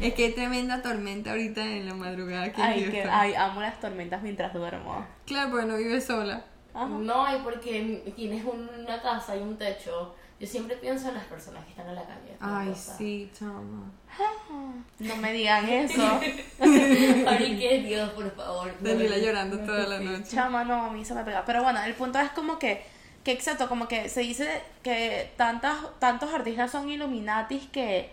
es 0.00 0.14
que 0.14 0.24
hay 0.26 0.32
tremenda 0.32 0.82
tormenta 0.82 1.30
ahorita 1.30 1.64
en 1.64 1.86
la 1.86 1.94
madrugada 1.94 2.52
Ay, 2.56 2.84
que, 2.90 3.02
ay, 3.02 3.34
amo 3.34 3.60
las 3.60 3.80
tormentas 3.80 4.22
mientras 4.22 4.52
duermo. 4.54 5.04
Claro, 5.26 5.50
porque 5.50 5.66
no 5.66 5.76
vive 5.76 6.00
sola. 6.00 6.44
Ajá. 6.78 6.88
No, 6.88 7.36
y 7.36 7.40
porque 7.42 8.12
tienes 8.16 8.44
una 8.44 9.00
casa 9.02 9.36
y 9.36 9.40
un 9.40 9.56
techo. 9.56 10.14
Yo 10.40 10.46
siempre 10.46 10.76
pienso 10.76 11.08
en 11.08 11.14
las 11.14 11.24
personas 11.24 11.64
que 11.64 11.70
están 11.70 11.88
en 11.88 11.96
la 11.96 12.04
calle. 12.04 12.36
Ay, 12.40 12.72
sí, 12.74 13.30
chama. 13.36 13.90
No 15.00 15.16
me 15.16 15.32
digan 15.32 15.68
eso. 15.68 16.20
Ay, 16.60 17.58
que 17.58 17.82
Dios, 17.84 18.10
por 18.10 18.30
favor. 18.34 18.72
no 18.80 18.88
Daniela 18.88 19.16
me- 19.16 19.22
llorando 19.22 19.58
toda 19.60 19.86
la 19.86 19.98
noche. 20.00 20.30
Chama, 20.30 20.64
no, 20.64 20.86
a 20.86 20.90
mí 20.90 21.04
se 21.04 21.14
me 21.14 21.24
pega. 21.24 21.44
Pero 21.44 21.62
bueno, 21.62 21.82
el 21.82 21.94
punto 21.94 22.18
es 22.20 22.30
como 22.30 22.58
que, 22.58 22.82
que 23.24 23.32
exacto, 23.32 23.68
como 23.68 23.88
que 23.88 24.08
se 24.08 24.20
dice 24.20 24.62
que 24.82 25.32
tantas, 25.36 25.76
tantos 25.98 26.32
artistas 26.32 26.70
son 26.70 26.88
Illuminatis 26.90 27.66
que, 27.68 28.10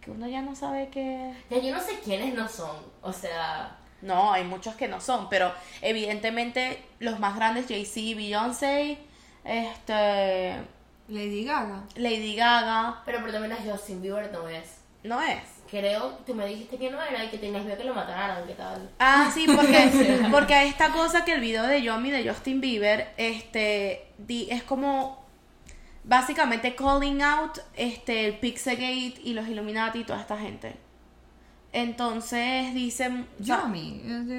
que 0.00 0.10
uno 0.10 0.26
ya 0.28 0.42
no 0.42 0.54
sabe 0.54 0.88
que... 0.88 1.34
Ya 1.50 1.58
yo 1.58 1.74
no 1.74 1.80
sé 1.80 1.98
quiénes 2.04 2.34
no 2.34 2.48
son. 2.48 2.76
O 3.02 3.12
sea, 3.12 3.76
No, 4.04 4.32
hay 4.32 4.44
muchos 4.44 4.74
que 4.76 4.86
no 4.86 5.00
son, 5.00 5.28
pero 5.30 5.50
evidentemente 5.82 6.82
los 7.00 7.18
más 7.18 7.34
grandes, 7.36 7.66
Jay-Z, 7.68 8.16
Beyoncé, 8.16 8.98
este, 9.44 10.56
Lady 11.08 11.44
Gaga. 11.44 11.82
Lady 11.96 12.36
Gaga, 12.36 13.02
pero 13.06 13.20
por 13.20 13.32
lo 13.32 13.40
menos 13.40 13.58
Justin 13.66 14.02
Bieber 14.02 14.30
no 14.32 14.48
es. 14.48 14.76
no 15.02 15.20
es. 15.22 15.38
Creo, 15.70 16.18
tú 16.26 16.34
me 16.34 16.46
dijiste 16.46 16.76
que 16.76 16.90
no 16.90 17.02
era 17.02 17.24
y 17.24 17.28
que 17.28 17.38
tenías 17.38 17.64
miedo 17.64 17.76
que 17.78 17.84
lo 17.84 17.94
mataran, 17.94 18.46
¿qué 18.46 18.52
tal? 18.54 18.90
Ah, 18.98 19.30
sí, 19.34 19.46
porque, 19.46 20.20
porque 20.30 20.64
esta 20.68 20.90
cosa 20.90 21.24
que 21.24 21.32
el 21.32 21.40
video 21.40 21.64
de 21.66 21.82
Yomi 21.82 22.10
de 22.10 22.28
Justin 22.28 22.60
Bieber, 22.60 23.08
este, 23.16 24.06
di- 24.18 24.48
es 24.50 24.62
como 24.62 25.24
básicamente 26.04 26.74
calling 26.76 27.22
out 27.22 27.58
este, 27.76 28.26
el 28.26 28.38
Pixelgate 28.38 29.14
y 29.24 29.32
los 29.32 29.48
Illuminati 29.48 30.00
y 30.00 30.04
toda 30.04 30.20
esta 30.20 30.36
gente. 30.36 30.76
Entonces 31.74 32.72
dicen... 32.72 33.26
Yummy. 33.40 34.00
Es 34.06 34.26
de. 34.28 34.36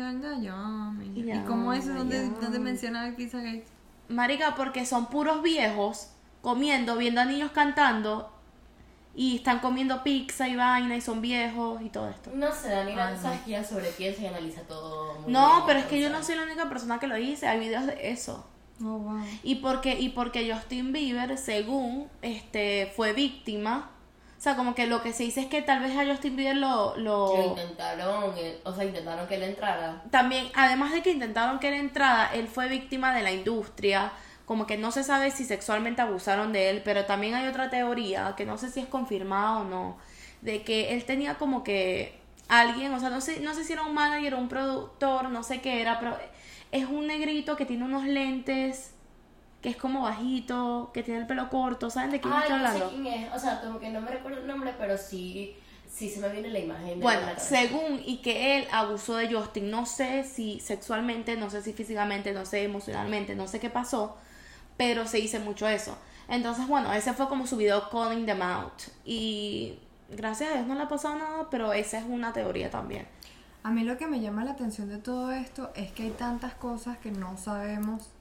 ¿Y 1.16 1.40
cómo 1.46 1.74
es? 1.74 1.86
¿Dónde, 1.86 2.24
yummy. 2.24 2.38
dónde 2.40 2.60
menciona 2.60 3.06
el 3.08 3.14
Pizzagate? 3.14 3.66
Marica, 4.08 4.56
porque 4.56 4.86
son 4.86 5.08
puros 5.08 5.44
viejos 5.44 6.12
comiendo, 6.42 6.96
viendo 6.96 7.20
a 7.20 7.26
niños 7.26 7.52
cantando 7.52 8.32
y 9.14 9.36
están 9.36 9.60
comiendo 9.60 10.02
pizza 10.02 10.48
y 10.48 10.56
vaina 10.56 10.96
y 10.96 11.02
son 11.02 11.22
viejos 11.22 11.82
y 11.82 11.90
todo 11.90 12.10
esto. 12.10 12.32
No 12.34 12.54
sé, 12.54 12.70
sabes 13.22 13.42
que 13.42 13.50
ella 13.50 13.66
sobrepiensa 13.66 14.22
y 14.22 14.26
analiza 14.28 14.62
todo. 14.62 15.20
muy 15.20 15.34
No, 15.34 15.56
bien, 15.56 15.64
pero 15.68 15.80
es 15.80 15.86
que 15.88 16.00
yo 16.00 16.10
no 16.10 16.24
soy 16.24 16.36
la 16.36 16.44
única 16.44 16.70
persona 16.70 17.00
que 17.00 17.08
lo 17.08 17.16
dice, 17.16 17.50
hay 17.50 17.60
videos 17.60 17.86
de 17.86 18.12
eso. 18.12 18.48
Oh, 18.82 18.98
wow. 18.98 19.22
Y 19.44 19.56
porque, 19.56 20.00
y 20.00 20.10
porque 20.10 20.50
Justin 20.54 20.94
Bieber, 20.94 21.38
según, 21.38 22.08
este, 22.22 22.94
fue 22.96 23.12
víctima. 23.12 23.92
O 24.46 24.48
sea, 24.48 24.56
como 24.56 24.76
que 24.76 24.86
lo 24.86 25.02
que 25.02 25.12
se 25.12 25.24
dice 25.24 25.41
es 25.41 25.48
que 25.48 25.64
tal 25.64 25.80
vez 25.80 25.98
a 25.98 26.06
Justin 26.06 26.36
Bieber 26.36 26.56
lo, 26.56 26.96
Lo 26.98 27.36
lo 27.36 27.48
intentaron, 27.48 28.32
eh, 28.38 28.60
o 28.64 28.72
sea, 28.72 28.86
intentaron 28.86 29.26
que 29.28 29.38
él 29.38 29.41
entrara. 29.41 30.04
también, 30.12 30.50
además 30.54 30.93
de 30.93 31.02
que 31.02 31.10
intentaron 31.10 31.58
que 31.58 31.70
él 31.70 31.74
entrara, 31.74 32.30
él 32.32 32.48
fue 32.48 32.68
víctima 32.68 33.16
de 33.16 33.24
la 33.24 33.32
industria. 33.32 34.12
Como 34.46 34.68
que 34.68 34.78
no 34.78 34.91
se 34.91 35.04
sabe 35.04 35.32
si 35.32 35.46
sexualmente 35.46 36.04
abusaron 36.04 36.54
de 36.54 36.70
él, 36.70 36.84
pero 36.86 37.06
también 37.06 37.34
hay 37.34 37.48
otra 37.48 37.72
teoría, 37.72 38.36
que 38.38 38.46
no 38.46 38.60
sé 38.60 38.70
si 38.70 38.82
es 38.82 38.86
confirmada 38.86 39.62
o 39.62 39.64
no, 39.64 39.98
de 40.41 40.62
que 40.62 40.93
él 40.93 41.06
tenía 41.06 41.39
como 41.39 41.64
que 41.64 42.16
alguien, 42.48 42.93
o 42.93 43.00
sea, 43.00 43.10
no 43.10 43.22
sé, 43.22 43.39
no 43.39 43.56
sé 43.56 43.64
si 43.64 43.74
era 43.74 43.82
un 43.82 43.96
manager 43.96 44.36
o 44.36 44.38
un 44.38 44.48
productor, 44.48 45.28
no 45.30 45.41
sé 45.41 45.60
qué 45.60 45.82
era, 45.82 46.00
pero 46.00 46.16
es 46.72 46.86
un 46.86 47.08
negrito 47.08 47.56
que 47.56 47.66
tiene 47.66 47.84
unos 47.84 48.04
lentes, 48.04 48.93
que 49.66 49.72
es 49.72 49.78
como 49.78 50.03
bajito, 50.03 50.91
que 50.93 51.01
tiene 51.01 51.22
el 51.22 51.26
pelo 51.26 51.49
corto, 51.49 51.89
¿saben 51.89 52.11
de 52.11 52.22
quién 52.22 52.32
Ay, 52.32 52.43
estoy 52.43 52.59
no 52.59 52.61
sé 52.61 52.68
hablando? 52.68 52.89
quién 52.91 53.07
es, 53.07 53.34
o 53.34 53.39
sea, 53.39 53.61
como 53.61 53.80
que 53.80 53.89
no 53.89 53.99
me 53.99 54.11
recuerdo 54.11 54.41
el 54.41 54.45
nombre, 54.45 54.76
pero 54.78 54.95
sí, 54.95 55.55
sí 55.91 56.07
se 56.07 56.20
me 56.20 56.30
viene 56.30 56.49
la 56.51 56.59
imagen. 56.59 56.86
de 56.86 56.95
Bueno, 56.97 57.22
la 57.22 57.39
según 57.39 57.99
y 58.05 58.18
que 58.18 58.59
él 58.59 58.68
abusó 58.72 59.16
de 59.16 59.34
Justin, 59.34 59.72
no 59.72 59.88
sé 59.88 60.24
si 60.24 60.59
sexualmente, 60.59 61.36
no 61.36 61.49
sé 61.49 61.63
si 61.63 61.74
físicamente, 61.74 62.32
no 62.32 62.45
sé 62.45 62.63
emocionalmente, 62.63 63.34
no 63.34 63.47
sé 63.47 63.59
qué 63.59 63.72
pasó, 63.72 64.16
pero 64.78 65.07
se 65.07 65.18
dice 65.18 65.39
mucho 65.39 65.68
eso. 65.68 65.97
Entonces, 66.28 66.68
bueno, 66.68 66.93
ese 66.93 67.13
fue 67.13 67.28
como 67.28 67.47
su 67.47 67.57
video 67.57 67.89
Calling 67.89 68.28
Them 68.28 68.43
Out. 68.43 68.84
Y 69.03 69.80
gracias 70.11 70.51
a 70.51 70.53
Dios 70.53 70.68
no 70.68 70.76
le 70.76 70.84
ha 70.84 70.88
pasado 70.88 71.16
nada, 71.16 71.47
pero 71.49 71.74
esa 71.74 71.97
es 71.97 72.05
una 72.07 72.34
teoría 72.34 72.70
también. 72.70 73.07
A 73.63 73.72
mí 73.72 73.84
lo 73.84 73.97
que 73.97 74.05
me 74.05 74.22
llama 74.22 74.45
la 74.45 74.51
atención 74.51 74.89
de 74.89 74.99
todo 74.99 75.32
esto 75.32 75.72
es 75.74 75.91
que 75.91 76.03
hay 76.03 76.11
tantas 76.11 76.53
cosas 76.53 76.99
que 76.99 77.09
no 77.09 77.36
sabemos 77.36 78.11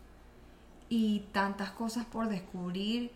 y 0.89 1.21
tantas 1.33 1.71
cosas 1.71 2.05
por 2.05 2.29
descubrir 2.29 3.11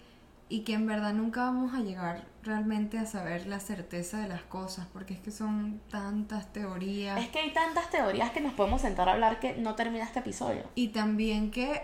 y 0.49 0.61
que 0.61 0.73
en 0.73 0.87
verdad 0.87 1.13
nunca 1.13 1.43
vamos 1.43 1.75
a 1.75 1.81
llegar 1.81 2.25
realmente 2.43 2.99
a 2.99 3.05
saber 3.05 3.47
la 3.47 3.61
certeza 3.61 4.19
de 4.21 4.29
las 4.29 4.43
cosas 4.43 4.87
porque 4.93 5.13
es 5.15 5.21
que 5.21 5.31
son 5.31 5.81
tantas 5.91 6.53
teorías 6.53 7.21
Es 7.21 7.29
que 7.29 7.41
hay 7.41 7.53
tantas 7.53 7.91
teorías 7.91 8.31
que 8.31 8.41
nos 8.41 8.55
podemos 8.55 8.81
sentar 8.81 9.09
a 9.09 9.13
hablar 9.13 9.41
que 9.41 9.57
no 9.57 9.75
termina 9.75 10.05
este 10.05 10.21
episodio. 10.21 10.63
y 10.75 10.89
también 10.89 11.51
que 11.51 11.83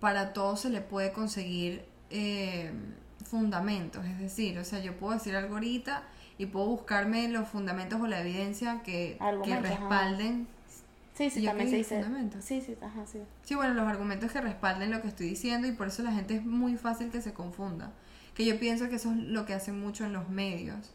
para 0.00 0.32
todo 0.32 0.56
se 0.56 0.68
le 0.70 0.80
puede 0.80 1.12
conseguir 1.12 1.84
eh, 2.10 2.72
fundamentos, 3.24 4.04
es 4.04 4.18
decir, 4.18 4.58
o 4.58 4.64
sea, 4.64 4.80
yo 4.80 4.96
puedo 4.96 5.14
decir 5.14 5.36
algo 5.36 5.54
ahorita 5.54 6.02
y 6.38 6.46
puedo 6.46 6.66
buscarme 6.66 7.28
los 7.28 7.48
fundamentos 7.48 8.00
o 8.00 8.08
la 8.08 8.20
evidencia 8.20 8.82
que, 8.82 9.16
que 9.44 9.54
ajá. 9.54 9.88
Sí, 11.14 11.28
sí, 11.28 11.40
¿Y 11.40 11.42
yo 11.42 11.50
también 11.50 11.70
se 11.70 11.76
dice. 11.76 12.04
Sí, 12.40 12.62
sí, 12.62 12.76
ajá, 12.80 13.06
sí. 13.06 13.20
Sí, 13.42 13.54
bueno, 13.54 13.74
los 13.74 13.86
argumentos 13.86 14.32
que 14.32 14.40
respalden 14.40 14.90
lo 14.90 15.02
que 15.02 15.08
estoy 15.08 15.28
diciendo 15.28 15.68
y 15.68 15.72
por 15.72 15.88
eso 15.88 16.02
la 16.02 16.12
gente 16.12 16.36
es 16.36 16.44
muy 16.44 16.76
fácil 16.76 17.10
que 17.10 17.20
se 17.20 17.34
confunda. 17.34 17.92
Que 18.34 18.46
yo 18.46 18.58
pienso 18.58 18.88
que 18.88 18.96
eso 18.96 19.10
es 19.10 19.18
lo 19.18 19.44
que 19.44 19.52
hacen 19.52 19.78
mucho 19.78 20.04
en 20.04 20.14
los 20.14 20.30
medios. 20.30 20.92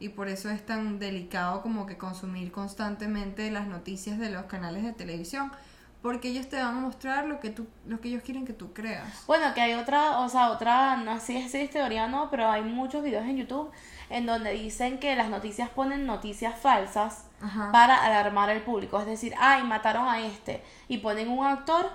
Y 0.00 0.10
por 0.10 0.28
eso 0.28 0.48
es 0.48 0.64
tan 0.64 0.98
delicado 0.98 1.60
como 1.60 1.84
que 1.84 1.98
consumir 1.98 2.50
constantemente 2.50 3.50
las 3.50 3.66
noticias 3.66 4.18
de 4.18 4.30
los 4.30 4.44
canales 4.44 4.84
de 4.84 4.92
televisión. 4.92 5.52
Porque 6.00 6.28
ellos 6.28 6.48
te 6.48 6.56
van 6.56 6.76
a 6.76 6.80
mostrar 6.80 7.26
lo 7.26 7.40
que, 7.40 7.50
tú, 7.50 7.66
lo 7.86 8.00
que 8.00 8.08
ellos 8.08 8.22
quieren 8.22 8.46
que 8.46 8.52
tú 8.52 8.72
creas. 8.72 9.24
Bueno, 9.26 9.52
que 9.52 9.60
hay 9.60 9.74
otra, 9.74 10.20
o 10.20 10.28
sea, 10.28 10.50
otra, 10.50 10.96
no 10.96 11.18
sé 11.18 11.48
si 11.48 11.58
es 11.58 11.70
teoría 11.70 12.04
o 12.04 12.08
no, 12.08 12.30
pero 12.30 12.48
hay 12.48 12.62
muchos 12.62 13.02
videos 13.02 13.24
en 13.24 13.36
YouTube 13.36 13.70
en 14.08 14.24
donde 14.24 14.52
dicen 14.52 14.98
que 14.98 15.14
las 15.16 15.28
noticias 15.28 15.68
ponen 15.68 16.06
noticias 16.06 16.56
falsas 16.56 17.27
Ajá. 17.40 17.70
para 17.70 18.04
alarmar 18.04 18.50
al 18.50 18.62
público. 18.62 18.98
Es 18.98 19.06
decir, 19.06 19.34
ay, 19.38 19.62
mataron 19.64 20.08
a 20.08 20.20
este. 20.20 20.62
Y 20.88 20.98
ponen 20.98 21.28
un 21.28 21.46
actor 21.46 21.88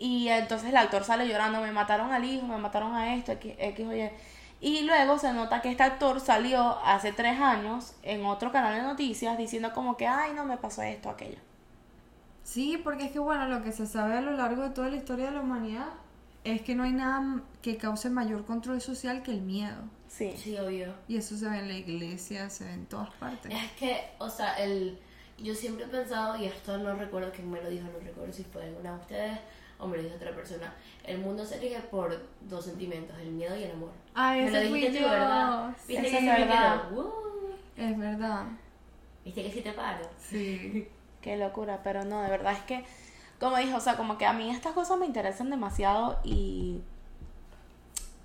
y 0.00 0.28
entonces 0.28 0.70
el 0.70 0.76
actor 0.78 1.04
sale 1.04 1.28
llorando, 1.28 1.60
me 1.60 1.72
mataron 1.72 2.10
al 2.10 2.24
hijo, 2.24 2.46
me 2.46 2.56
mataron 2.56 2.94
a 2.94 3.14
esto, 3.14 3.32
X, 3.32 3.54
X 3.58 3.86
o 3.86 3.94
Y. 3.94 4.10
Y 4.62 4.82
luego 4.82 5.18
se 5.18 5.32
nota 5.34 5.60
que 5.60 5.70
este 5.70 5.82
actor 5.82 6.20
salió 6.20 6.78
hace 6.84 7.12
tres 7.12 7.38
años 7.38 7.94
en 8.02 8.24
otro 8.24 8.50
canal 8.50 8.74
de 8.74 8.82
noticias 8.82 9.36
diciendo 9.36 9.72
como 9.74 9.98
que, 9.98 10.06
ay, 10.06 10.32
no 10.34 10.46
me 10.46 10.56
pasó 10.56 10.80
esto, 10.82 11.10
aquello. 11.10 11.38
Sí, 12.42 12.80
porque 12.82 13.04
es 13.04 13.12
que 13.12 13.18
bueno, 13.18 13.46
lo 13.46 13.62
que 13.62 13.72
se 13.72 13.86
sabe 13.86 14.14
a 14.16 14.22
lo 14.22 14.32
largo 14.32 14.62
de 14.62 14.70
toda 14.70 14.88
la 14.88 14.96
historia 14.96 15.26
de 15.26 15.32
la 15.32 15.42
humanidad 15.42 15.88
es 16.44 16.62
que 16.62 16.74
no 16.74 16.84
hay 16.84 16.92
nada 16.92 17.42
que 17.60 17.76
cause 17.76 18.08
mayor 18.08 18.46
control 18.46 18.80
social 18.80 19.22
que 19.22 19.32
el 19.32 19.42
miedo. 19.42 19.82
Sí. 20.10 20.34
Sí, 20.36 20.58
obvio. 20.58 20.92
Y 21.06 21.16
eso 21.16 21.36
se 21.36 21.48
ve 21.48 21.58
en 21.60 21.68
la 21.68 21.74
iglesia, 21.74 22.50
se 22.50 22.64
ve 22.64 22.72
en 22.72 22.86
todas 22.86 23.10
partes. 23.14 23.52
Es 23.54 23.70
que, 23.78 24.08
o 24.18 24.28
sea, 24.28 24.54
el, 24.54 24.98
yo 25.38 25.54
siempre 25.54 25.84
he 25.84 25.88
pensado, 25.88 26.36
y 26.36 26.46
esto 26.46 26.76
no 26.78 26.94
recuerdo 26.94 27.30
quién 27.32 27.48
me 27.48 27.62
lo 27.62 27.70
dijo, 27.70 27.86
no 27.86 27.98
recuerdo 28.04 28.32
si 28.32 28.42
fue 28.42 28.64
alguna 28.64 28.94
de 28.94 29.00
ustedes 29.00 29.38
o 29.78 29.86
me 29.86 29.96
lo 29.96 30.02
dice 30.02 30.16
otra 30.16 30.34
persona. 30.34 30.74
El 31.04 31.18
mundo 31.18 31.46
se 31.46 31.58
rige 31.60 31.78
por 31.90 32.20
dos 32.42 32.64
sentimientos, 32.64 33.16
el 33.20 33.30
miedo 33.30 33.56
y 33.56 33.62
el 33.62 33.70
amor. 33.70 33.90
Ay, 34.14 34.42
me 34.42 34.50
lo 34.50 34.60
dijiste 34.60 34.98
tú, 34.98 35.04
yo. 35.04 35.10
¿verdad? 35.10 35.68
¿Viste 35.88 35.92
Eso 35.94 36.02
que 36.02 36.08
es 36.08 36.18
sí 36.18 36.26
me 36.26 36.38
verdad. 36.38 36.92
Uh, 36.92 37.12
Es 37.76 37.98
verdad. 37.98 38.44
¿Viste 39.24 39.42
que 39.44 39.52
sí 39.52 39.60
te 39.62 39.72
paro? 39.72 40.04
Sí. 40.18 40.88
Qué 41.22 41.36
locura, 41.36 41.80
pero 41.84 42.04
no, 42.04 42.20
de 42.22 42.30
verdad 42.30 42.52
es 42.54 42.62
que, 42.64 42.84
como 43.38 43.56
dije, 43.56 43.74
o 43.74 43.80
sea, 43.80 43.96
como 43.96 44.18
que 44.18 44.26
a 44.26 44.32
mí 44.32 44.50
estas 44.50 44.72
cosas 44.72 44.98
me 44.98 45.06
interesan 45.06 45.50
demasiado 45.50 46.18
y. 46.24 46.80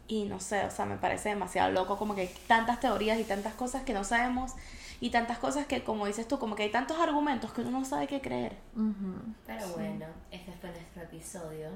Y 0.08 0.26
no 0.26 0.40
sé, 0.40 0.64
o 0.66 0.72
sea, 0.72 0.86
me 0.86 0.98
parece 0.98 1.30
demasiado 1.30 1.72
loco, 1.72 1.98
como 1.98 2.16
que 2.16 2.22
hay 2.22 2.32
tantas 2.48 2.80
teorías 2.80 3.20
y 3.20 3.24
tantas 3.24 3.54
cosas 3.54 3.84
que 3.84 3.94
no 3.94 4.04
sabemos 4.04 4.54
y 5.02 5.10
tantas 5.10 5.40
cosas 5.40 5.66
que, 5.66 5.84
como 5.84 6.06
dices 6.06 6.28
tú, 6.28 6.40
como 6.40 6.56
que 6.56 6.64
hay 6.64 6.72
tantos 6.72 7.00
argumentos 7.00 7.52
que 7.52 7.62
uno 7.62 7.72
no 7.72 7.86
sabe 7.86 8.08
qué 8.08 8.22
creer. 8.22 8.56
Pero 9.46 9.68
bueno, 9.70 10.06
este 10.32 10.52
fue 10.54 10.70
nuestro 10.72 11.04
episodio. 11.04 11.70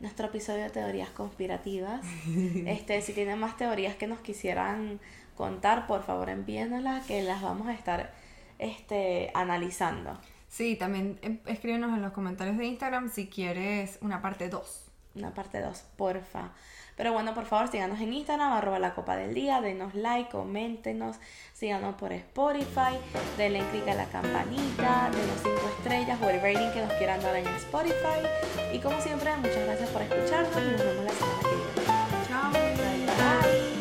Nuestro 0.00 0.26
episodio 0.26 0.64
de 0.64 0.70
teorías 0.70 1.10
conspirativas. 1.10 2.04
Este, 2.66 3.00
si 3.02 3.12
tienen 3.12 3.38
más 3.38 3.56
teorías 3.56 3.96
que 3.96 4.06
nos 4.06 4.20
quisieran 4.20 4.98
contar, 5.36 5.86
por 5.86 6.02
favor 6.02 6.28
envíennoslas 6.28 7.06
que 7.06 7.22
las 7.22 7.42
vamos 7.42 7.68
a 7.68 7.72
estar 7.72 8.12
este, 8.58 9.30
analizando. 9.34 10.18
Sí, 10.48 10.76
también 10.76 11.18
eh, 11.22 11.38
escríbenos 11.46 11.94
en 11.94 12.02
los 12.02 12.12
comentarios 12.12 12.58
de 12.58 12.66
Instagram 12.66 13.10
si 13.10 13.28
quieres 13.28 13.98
una 14.02 14.20
parte 14.20 14.48
2. 14.48 14.84
Una 15.14 15.32
parte 15.32 15.60
2, 15.60 15.84
porfa. 15.96 16.50
Pero 16.96 17.12
bueno, 17.12 17.34
por 17.34 17.46
favor, 17.46 17.68
síganos 17.68 18.00
en 18.00 18.12
Instagram, 18.12 18.52
arroba 18.52 18.78
la 18.78 18.94
copa 18.94 19.16
del 19.16 19.34
día, 19.34 19.60
denos 19.60 19.94
like, 19.94 20.30
coméntenos, 20.30 21.16
síganos 21.52 21.94
por 21.96 22.12
Spotify, 22.12 22.98
denle 23.36 23.60
click 23.70 23.88
a 23.88 23.94
la 23.94 24.06
campanita, 24.06 25.10
denos 25.10 25.40
5 25.42 25.54
estrellas 25.78 26.18
o 26.22 26.28
el 26.28 26.40
rating 26.40 26.70
que 26.72 26.82
nos 26.82 26.92
quieran 26.94 27.20
dar 27.22 27.36
en 27.36 27.46
Spotify. 27.48 28.20
Y 28.72 28.78
como 28.78 29.00
siempre, 29.00 29.34
muchas 29.36 29.64
gracias 29.64 29.90
por 29.90 30.02
escucharnos 30.02 30.52
y 30.56 30.72
nos 30.72 30.84
vemos 30.84 31.04
la 31.04 31.12
semana 31.12 31.42
que 31.42 31.48
viene. 31.48 32.28
Chao. 32.28 32.52
Bye. 32.52 33.71